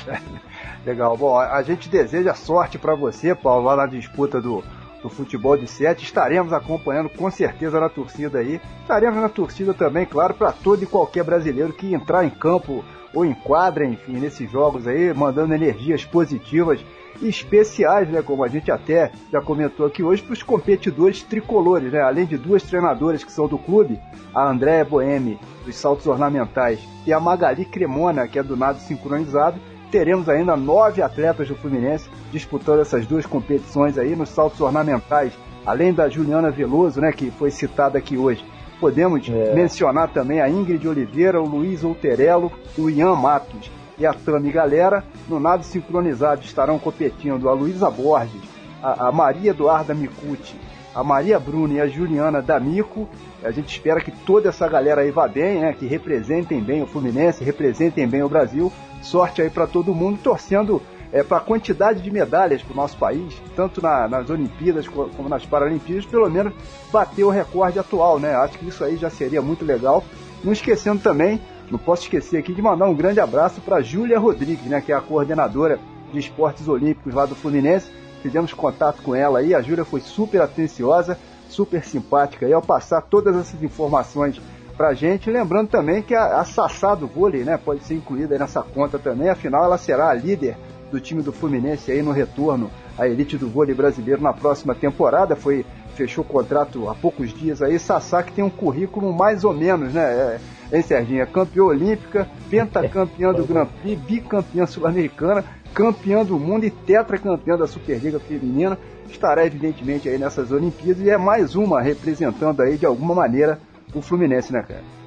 Legal. 0.87 1.17
Bom, 1.17 1.37
a, 1.37 1.61
gente 1.63 1.89
deseja 1.89 2.33
sorte 2.33 2.79
para 2.79 2.95
você, 2.95 3.35
Paulo, 3.35 3.67
lá 3.67 3.75
na 3.75 3.87
disputa 3.87 4.41
do, 4.41 4.63
do 5.03 5.11
futebol 5.11 5.57
de 5.57 5.67
sete. 5.67 6.05
Estaremos 6.05 6.53
acompanhando 6.53 7.11
com 7.11 7.29
certeza 7.29 7.81
na 7.81 7.89
torcida 7.89 8.39
aí. 8.39 8.61
Estaremos 8.83 9.21
na 9.21 9.29
torcida 9.29 9.75
também, 9.75 10.07
claro, 10.07 10.35
para 10.35 10.53
todo 10.53 10.85
e 10.85 10.87
qualquer 10.87 11.25
brasileiro 11.25 11.73
que 11.73 11.93
entrar 11.93 12.25
em 12.25 12.31
campo 12.31 12.85
ou 13.13 13.25
em 13.25 13.35
quadra, 13.35 13.85
enfim, 13.85 14.13
nesses 14.13 14.49
jogos 14.49 14.87
aí, 14.87 15.13
mandando 15.13 15.53
energias 15.53 16.05
positivas 16.05 16.81
especiais, 17.23 18.09
né, 18.09 18.23
como 18.23 18.45
a 18.45 18.49
gente 18.49 18.71
até 18.71 19.11
já 19.33 19.41
comentou 19.41 19.87
aqui 19.87 20.03
hoje, 20.03 20.23
para 20.23 20.33
os 20.33 20.43
competidores 20.43 21.23
tricolores, 21.23 21.93
né, 21.93 22.01
além 22.01 22.27
de 22.27 22.37
duas 22.37 22.63
treinadoras 22.63 23.25
que 23.25 23.33
são 23.33 23.47
do 23.47 23.59
clube, 23.59 23.99
a 24.35 24.49
Andréa 24.49 24.85
Boemi, 24.85 25.39
dos 25.65 25.77
saltos 25.77 26.07
ornamentais, 26.07 26.81
e 27.07 27.13
a 27.13 27.21
Magali 27.21 27.65
Cremona, 27.65 28.29
que 28.29 28.39
é 28.39 28.43
do 28.43 28.57
nado 28.57 28.79
sincronizado, 28.81 29.59
teremos 29.91 30.29
ainda 30.29 30.57
nove 30.57 31.01
atletas 31.01 31.49
do 31.49 31.55
Fluminense 31.57 32.09
disputando 32.31 32.81
essas 32.81 33.07
duas 33.07 33.25
competições 33.25 33.97
aí 33.97 34.15
nos 34.15 34.29
saltos 34.29 34.61
ornamentais, 34.61 35.33
além 35.65 35.93
da 35.93 36.09
Juliana 36.09 36.51
Veloso, 36.51 37.01
né, 37.01 37.11
que 37.13 37.31
foi 37.31 37.51
citada 37.51 37.99
aqui 37.99 38.17
hoje. 38.17 38.45
Podemos 38.81 39.29
É. 39.29 39.55
mencionar 39.55 40.09
também 40.09 40.41
a 40.41 40.49
Ingrid 40.49 40.87
Oliveira, 40.87 41.41
o 41.41 41.47
Luiz 41.49 41.83
Outerello, 41.83 42.53
o 42.79 42.89
Ian 42.89 43.17
Matos 43.17 43.71
e 43.99 44.07
a 44.07 44.13
Tami 44.13 44.51
Galera. 44.51 45.03
No 45.29 45.39
nado 45.41 45.65
sincronizado 45.65 46.43
estarão 46.43 46.79
competindo 46.79 47.49
a 47.49 47.53
Luísa 47.53 47.91
Borges, 47.91 48.41
a, 48.83 49.09
a 49.09 49.13
Maria 49.13 49.51
Eduarda 49.51 49.95
Micucci, 49.95 50.55
a 50.95 51.03
Maria 51.05 51.39
Bruna 51.39 51.75
e 51.75 51.81
a 51.81 51.87
Juliana 51.87 52.41
D'Amico. 52.43 53.09
A 53.43 53.51
gente 53.51 53.69
espera 53.69 54.01
que 54.01 54.11
toda 54.11 54.49
essa 54.49 54.69
galera 54.69 55.03
aí 55.03 55.11
vá 55.11 55.29
bem, 55.29 55.61
né? 55.61 55.73
Que 55.73 55.87
representem 55.87 56.61
bem 56.61 56.83
o 56.83 56.87
Fluminense, 56.87 57.45
representem 57.45 58.07
bem 58.07 58.23
o 58.23 58.29
Brasil. 58.29 58.73
Sorte 59.03 59.41
aí 59.43 59.49
para 59.51 59.67
todo 59.67 59.95
mundo, 59.95 60.19
torcendo 60.23 60.83
é, 61.13 61.23
para 61.23 61.37
a 61.39 61.41
quantidade 61.41 62.03
de 62.03 62.11
medalhas 62.11 62.61
para 62.63 62.73
o 62.75 62.77
nosso 62.77 62.97
país, 62.99 63.41
tanto 63.57 63.81
na- 63.81 64.07
nas 64.09 64.29
Olimpíadas 64.29 64.87
co- 64.89 65.09
como 65.17 65.29
nas 65.29 65.47
Paralimpíadas, 65.47 66.05
pelo 66.05 66.29
menos 66.29 66.53
bater 66.93 67.25
o 67.25 67.31
recorde 67.31 67.79
atual, 67.79 68.19
né? 68.19 68.35
Acho 68.35 68.59
que 68.59 68.69
isso 68.69 68.85
aí 68.85 68.97
já 68.97 69.09
seria 69.09 69.41
muito 69.41 69.65
legal. 69.65 70.03
Não 70.45 70.53
esquecendo 70.53 71.01
também, 71.01 71.41
não 71.71 71.79
posso 71.79 72.03
esquecer 72.03 72.39
aqui 72.39 72.53
de 72.53 72.63
mandar 72.63 72.87
um 72.87 72.95
grande 72.95 73.21
abraço 73.21 73.61
para 73.61 73.81
Júlia 73.81 74.19
Rodrigues, 74.19 74.67
né? 74.67 74.81
Que 74.81 74.93
é 74.93 74.95
a 74.95 75.01
coordenadora 75.01 75.79
de 76.13 76.19
esportes 76.19 76.69
olímpicos 76.69 77.15
lá 77.15 77.27
do 77.27 77.35
Fluminense. 77.35 77.91
Fizemos 78.23 78.53
contato 78.53 79.03
com 79.03 79.15
ela 79.15 79.39
aí, 79.39 79.55
a 79.55 79.63
Júlia 79.63 79.85
foi 79.85 80.01
super 80.01 80.41
atenciosa, 80.41 81.17
super 81.49 81.85
simpática 81.85 82.47
aí 82.47 82.53
ao 82.53 82.63
passar 82.63 83.03
todas 83.03 83.37
essas 83.37 83.63
informações 83.63 84.41
pra 84.77 84.95
gente. 84.95 85.31
Lembrando 85.31 85.69
também 85.69 86.03
que 86.03 86.15
a, 86.15 86.41
a 86.41 86.45
Sassá 86.45 86.95
do 86.95 87.07
vôlei, 87.07 87.45
né, 87.45 87.59
pode 87.63 87.85
ser 87.85 87.95
incluída 87.95 88.39
nessa 88.39 88.63
conta 88.63 88.99
também. 88.99 89.29
Afinal, 89.29 89.65
ela 89.65 89.79
será 89.79 90.09
a 90.09 90.15
líder 90.15 90.57
do 90.91 90.99
time 90.99 91.23
do 91.23 91.33
Fluminense 91.33 91.93
aí 91.93 92.03
no 92.03 92.13
retorno 92.13 92.71
à 92.97 93.07
elite 93.07 93.37
do 93.37 93.49
vôlei 93.49 93.75
brasileiro 93.75 94.23
na 94.23 94.33
próxima 94.33 94.75
temporada. 94.75 95.37
Foi 95.37 95.65
fechou 95.95 96.23
o 96.23 96.27
contrato 96.27 96.89
há 96.89 96.95
poucos 96.95 97.33
dias 97.35 97.61
aí. 97.61 97.79
Sassá 97.79 98.23
que 98.23 98.33
tem 98.33 98.45
um 98.45 98.51
currículo 98.51 99.13
mais 99.13 99.45
ou 99.45 99.53
menos, 99.53 99.93
né? 99.93 100.03
É, 100.03 100.41
hein, 100.73 100.83
Serginho? 100.83 101.23
É 101.23 101.27
campeã 101.27 101.65
olímpica, 101.65 102.29
pentacampeã 102.51 103.33
do 103.33 103.45
Grand 103.45 103.67
Prix, 103.67 104.01
bicampeã 104.03 104.67
sul-americana, 104.67 105.45
campeã 105.75 106.25
do 106.25 106.39
mundo 106.39 106.65
e 106.65 106.71
tetracampeã 106.71 107.57
da 107.57 107.67
Superliga 107.67 108.19
Feminina. 108.19 108.79
Estará 109.09 109.47
evidentemente 109.47 110.09
aí 110.09 110.19
nessas 110.19 110.53
Olimpíadas 110.53 111.03
e 111.03 111.11
é 111.11 111.17
mais 111.17 111.55
uma 111.55 111.81
representando 111.81 112.61
aí 112.61 112.77
de 112.77 112.85
alguma 112.85 113.15
maneira 113.15 113.59
o 113.95 114.03
Fluminense, 114.03 114.53
né, 114.53 114.63
cara? 114.63 114.99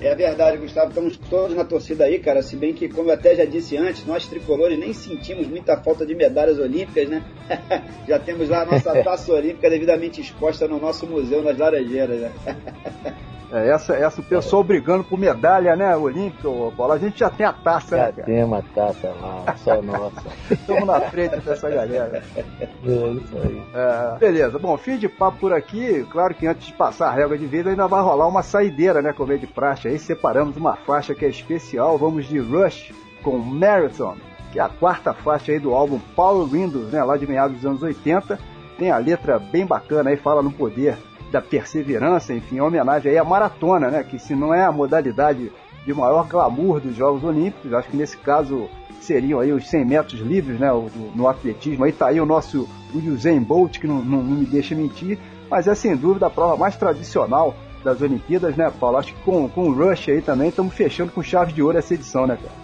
É 0.00 0.14
verdade, 0.14 0.58
Gustavo. 0.58 0.88
Estamos 0.88 1.16
todos 1.16 1.54
na 1.54 1.64
torcida 1.64 2.04
aí, 2.04 2.18
cara. 2.18 2.42
Se 2.42 2.56
bem 2.56 2.72
que, 2.72 2.88
como 2.88 3.10
eu 3.10 3.14
até 3.14 3.34
já 3.34 3.44
disse 3.44 3.76
antes, 3.76 4.06
nós 4.06 4.26
tricolores 4.26 4.78
nem 4.78 4.92
sentimos 4.92 5.46
muita 5.46 5.76
falta 5.76 6.06
de 6.06 6.14
medalhas 6.14 6.58
olímpicas, 6.58 7.08
né? 7.08 7.22
já 8.08 8.18
temos 8.18 8.48
lá 8.48 8.62
a 8.62 8.66
nossa 8.66 8.92
taça 9.02 9.32
olímpica 9.32 9.68
devidamente 9.68 10.20
exposta 10.20 10.66
no 10.66 10.78
nosso 10.78 11.06
museu 11.06 11.42
nas 11.42 11.58
Laranjeiras, 11.58 12.20
né? 12.20 12.32
É, 13.52 13.70
essa, 13.70 13.94
essa 13.94 14.20
o 14.20 14.24
pessoal 14.24 14.62
brigando 14.62 15.02
por 15.02 15.18
medalha, 15.18 15.74
né, 15.74 15.96
olímpica, 15.96 16.48
Paulo. 16.76 16.92
A 16.92 16.98
gente 16.98 17.18
já 17.18 17.28
tem 17.28 17.44
a 17.44 17.52
taça, 17.52 17.96
né, 17.96 18.06
Já 18.06 18.12
cara? 18.12 18.26
tem 18.26 18.44
uma 18.44 18.62
taça 18.74 19.12
lá, 19.20 19.56
só 19.56 19.82
nossa. 19.82 20.22
Estamos 20.50 20.86
na 20.86 21.00
frente 21.00 21.40
dessa 21.40 21.68
galera. 21.68 22.22
É 22.36 22.42
isso 22.84 23.36
aí. 23.42 23.62
É, 23.74 24.18
beleza, 24.18 24.58
bom, 24.58 24.76
fim 24.76 24.96
de 24.96 25.08
papo 25.08 25.38
por 25.38 25.52
aqui. 25.52 26.06
Claro 26.10 26.34
que 26.34 26.46
antes 26.46 26.68
de 26.68 26.72
passar 26.74 27.08
a 27.08 27.12
régua 27.12 27.36
de 27.36 27.46
vez, 27.46 27.66
ainda 27.66 27.88
vai 27.88 28.02
rolar 28.02 28.28
uma 28.28 28.42
saideira, 28.42 29.02
né, 29.02 29.12
como 29.12 29.32
é 29.32 29.36
de 29.36 29.46
praxe. 29.48 29.88
Aí 29.88 29.98
separamos 29.98 30.56
uma 30.56 30.76
faixa 30.76 31.14
que 31.14 31.24
é 31.24 31.28
especial. 31.28 31.98
Vamos 31.98 32.26
de 32.26 32.38
Rush 32.38 32.92
com 33.24 33.36
Marathon, 33.36 34.16
que 34.52 34.60
é 34.60 34.62
a 34.62 34.68
quarta 34.68 35.12
faixa 35.12 35.50
aí 35.50 35.58
do 35.58 35.74
álbum 35.74 35.98
Power 36.14 36.46
Windows, 36.46 36.92
né, 36.92 37.02
lá 37.02 37.16
de 37.16 37.26
meados 37.26 37.56
dos 37.56 37.66
anos 37.66 37.82
80. 37.82 38.38
Tem 38.78 38.90
a 38.92 38.96
letra 38.98 39.38
bem 39.38 39.66
bacana 39.66 40.10
aí, 40.10 40.16
fala 40.16 40.40
no 40.40 40.52
poder 40.52 40.96
da 41.30 41.40
perseverança, 41.40 42.34
enfim, 42.34 42.56
em 42.56 42.60
homenagem 42.60 43.12
aí 43.12 43.18
à 43.18 43.24
maratona, 43.24 43.90
né, 43.90 44.02
que 44.02 44.18
se 44.18 44.34
não 44.34 44.52
é 44.52 44.64
a 44.64 44.72
modalidade 44.72 45.50
de 45.86 45.94
maior 45.94 46.26
glamour 46.26 46.80
dos 46.80 46.94
Jogos 46.94 47.22
Olímpicos, 47.24 47.72
acho 47.72 47.88
que 47.88 47.96
nesse 47.96 48.16
caso 48.18 48.68
seriam 49.00 49.40
aí 49.40 49.52
os 49.52 49.68
100 49.68 49.84
metros 49.84 50.20
livres, 50.20 50.58
né, 50.60 50.68
no 51.14 51.26
atletismo. 51.28 51.84
Aí 51.84 51.92
tá 51.92 52.08
aí 52.08 52.20
o 52.20 52.26
nosso 52.26 52.68
Usain 52.94 53.40
Bolt, 53.40 53.78
que 53.78 53.86
não, 53.86 53.96
não- 54.04 54.22
não 54.22 54.36
me 54.38 54.44
deixa 54.44 54.74
mentir, 54.74 55.18
mas 55.50 55.66
é 55.66 55.74
sem 55.74 55.96
dúvida 55.96 56.26
a 56.26 56.30
prova 56.30 56.56
mais 56.56 56.76
tradicional 56.76 57.54
das 57.82 58.02
Olimpíadas, 58.02 58.56
né, 58.56 58.70
Paulo? 58.78 58.98
Acho 58.98 59.14
que 59.14 59.22
com, 59.22 59.48
com 59.48 59.68
o 59.68 59.72
Rush 59.72 60.10
aí 60.10 60.20
também 60.20 60.48
estamos 60.50 60.74
fechando 60.74 61.10
com 61.12 61.22
chave 61.22 61.52
de 61.52 61.62
ouro 61.62 61.78
essa 61.78 61.94
edição, 61.94 62.26
né, 62.26 62.36
cara? 62.36 62.60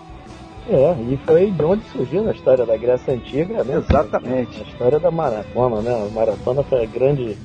É, 0.69 0.97
e 1.01 1.17
foi 1.25 1.51
de 1.51 1.65
onde 1.65 1.85
surgiu 1.93 2.29
a 2.29 2.33
história 2.33 2.67
da 2.67 2.77
Grécia 2.77 3.15
Antiga, 3.15 3.63
né? 3.65 3.77
Exatamente. 3.77 4.61
A 4.61 4.65
história 4.65 4.99
da 4.99 5.11
maratona, 5.13 5.81
né? 5.81 6.07
A 6.07 6.13
maratona 6.13 6.63
foi 6.65 6.83
a 6.83 6.87
grande, 6.87 7.39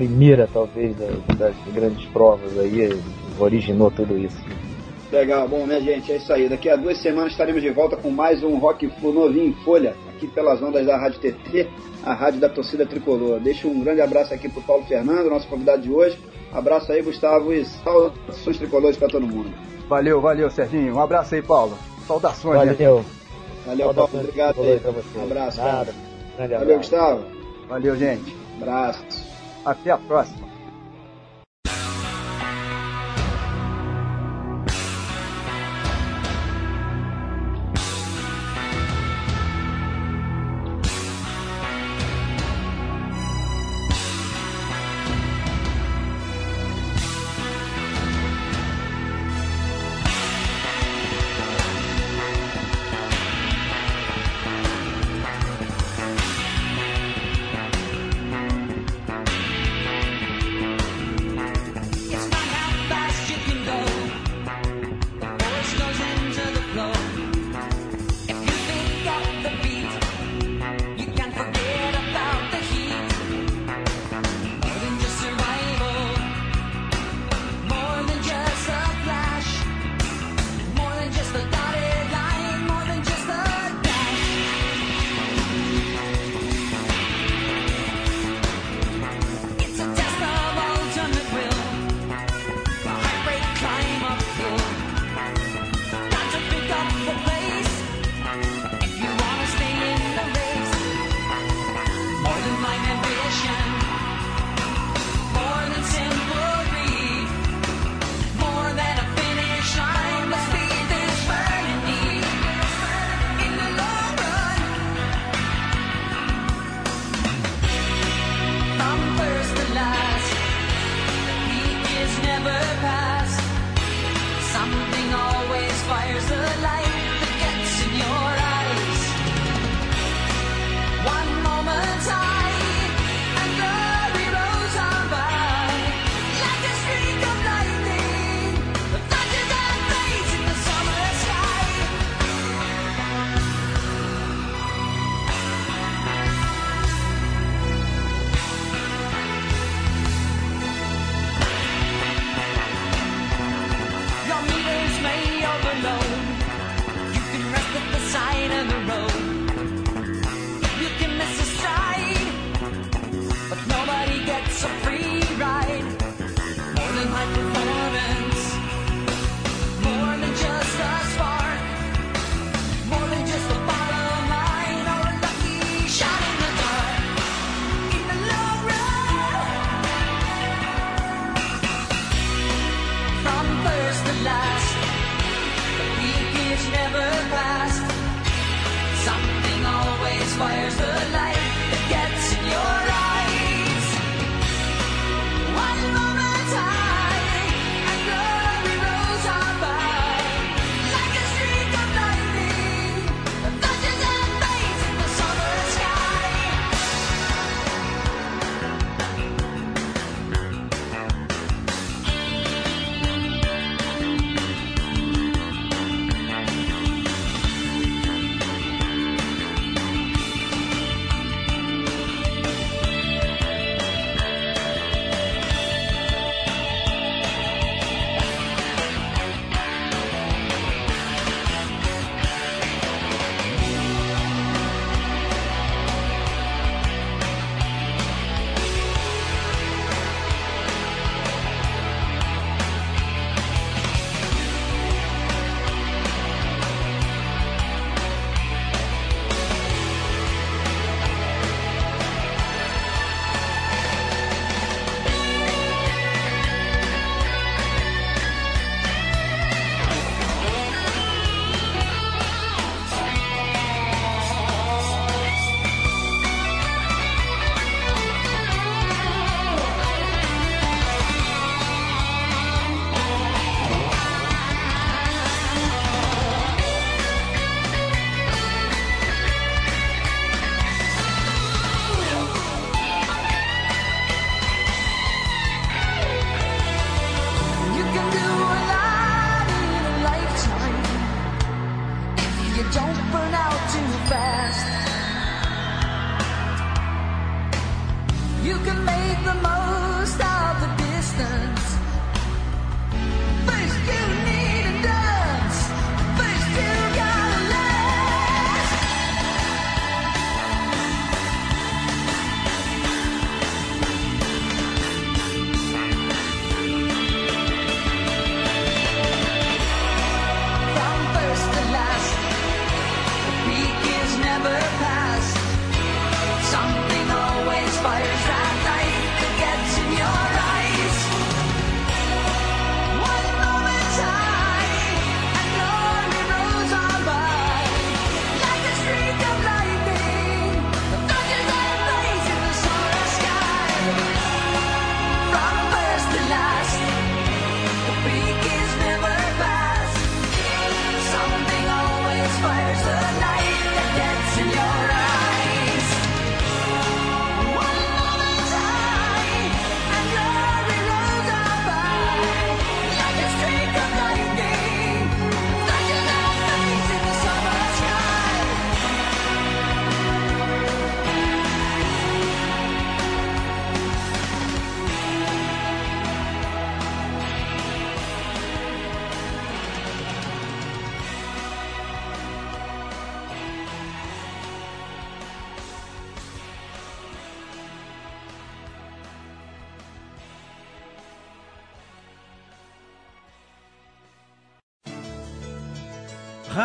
primeira, 0.00 0.48
talvez, 0.50 0.96
das, 0.96 1.36
das 1.36 1.54
grandes 1.74 2.06
provas 2.06 2.58
aí, 2.58 2.98
originou 3.38 3.90
tudo 3.90 4.16
isso. 4.16 4.38
Legal, 5.12 5.46
bom, 5.46 5.66
né, 5.66 5.78
gente? 5.80 6.10
É 6.10 6.16
isso 6.16 6.32
aí. 6.32 6.48
Daqui 6.48 6.70
a 6.70 6.76
duas 6.76 6.96
semanas 6.98 7.32
estaremos 7.32 7.60
de 7.60 7.68
volta 7.68 7.96
com 7.96 8.10
mais 8.10 8.42
um 8.42 8.56
Rock 8.56 8.88
Flu 8.98 9.12
novinho 9.12 9.48
em 9.48 9.64
folha, 9.64 9.94
aqui 10.08 10.26
pelas 10.26 10.62
ondas 10.62 10.86
da 10.86 10.96
Rádio 10.96 11.20
TT, 11.20 11.68
a 12.02 12.14
rádio 12.14 12.40
da 12.40 12.48
torcida 12.48 12.86
tricolor. 12.86 13.40
Deixo 13.40 13.68
um 13.68 13.80
grande 13.80 14.00
abraço 14.00 14.32
aqui 14.32 14.48
pro 14.48 14.62
Paulo 14.62 14.84
Fernando, 14.84 15.28
nosso 15.28 15.48
convidado 15.48 15.82
de 15.82 15.90
hoje. 15.90 16.18
Abraço 16.52 16.90
aí, 16.92 17.02
Gustavo, 17.02 17.52
e 17.52 17.64
saudações 17.64 18.56
tricolores 18.56 18.96
para 18.96 19.08
todo 19.08 19.26
mundo. 19.26 19.50
Valeu, 19.86 20.20
valeu, 20.20 20.48
Serginho. 20.50 20.94
Um 20.94 21.00
abraço 21.00 21.34
aí, 21.34 21.42
Paulo. 21.42 21.76
Saudações, 22.06 22.64
né? 22.64 22.72
Valeu. 22.72 23.04
Valeu, 23.66 23.94
Paulo. 23.94 24.10
Obrigado 24.14 24.62
aí. 24.62 24.78
pra 24.80 24.90
você. 24.92 25.18
Um 25.18 25.22
abraço, 25.24 25.58
Nada. 25.58 25.70
cara. 25.70 25.94
Grande 26.36 26.54
Valeu, 26.54 26.62
abraço. 26.62 26.78
Gustavo. 26.78 27.24
Valeu, 27.68 27.96
gente. 27.96 28.36
Abraço. 28.60 29.29
Até 29.64 29.90
a 29.90 29.98
próxima. 29.98 30.49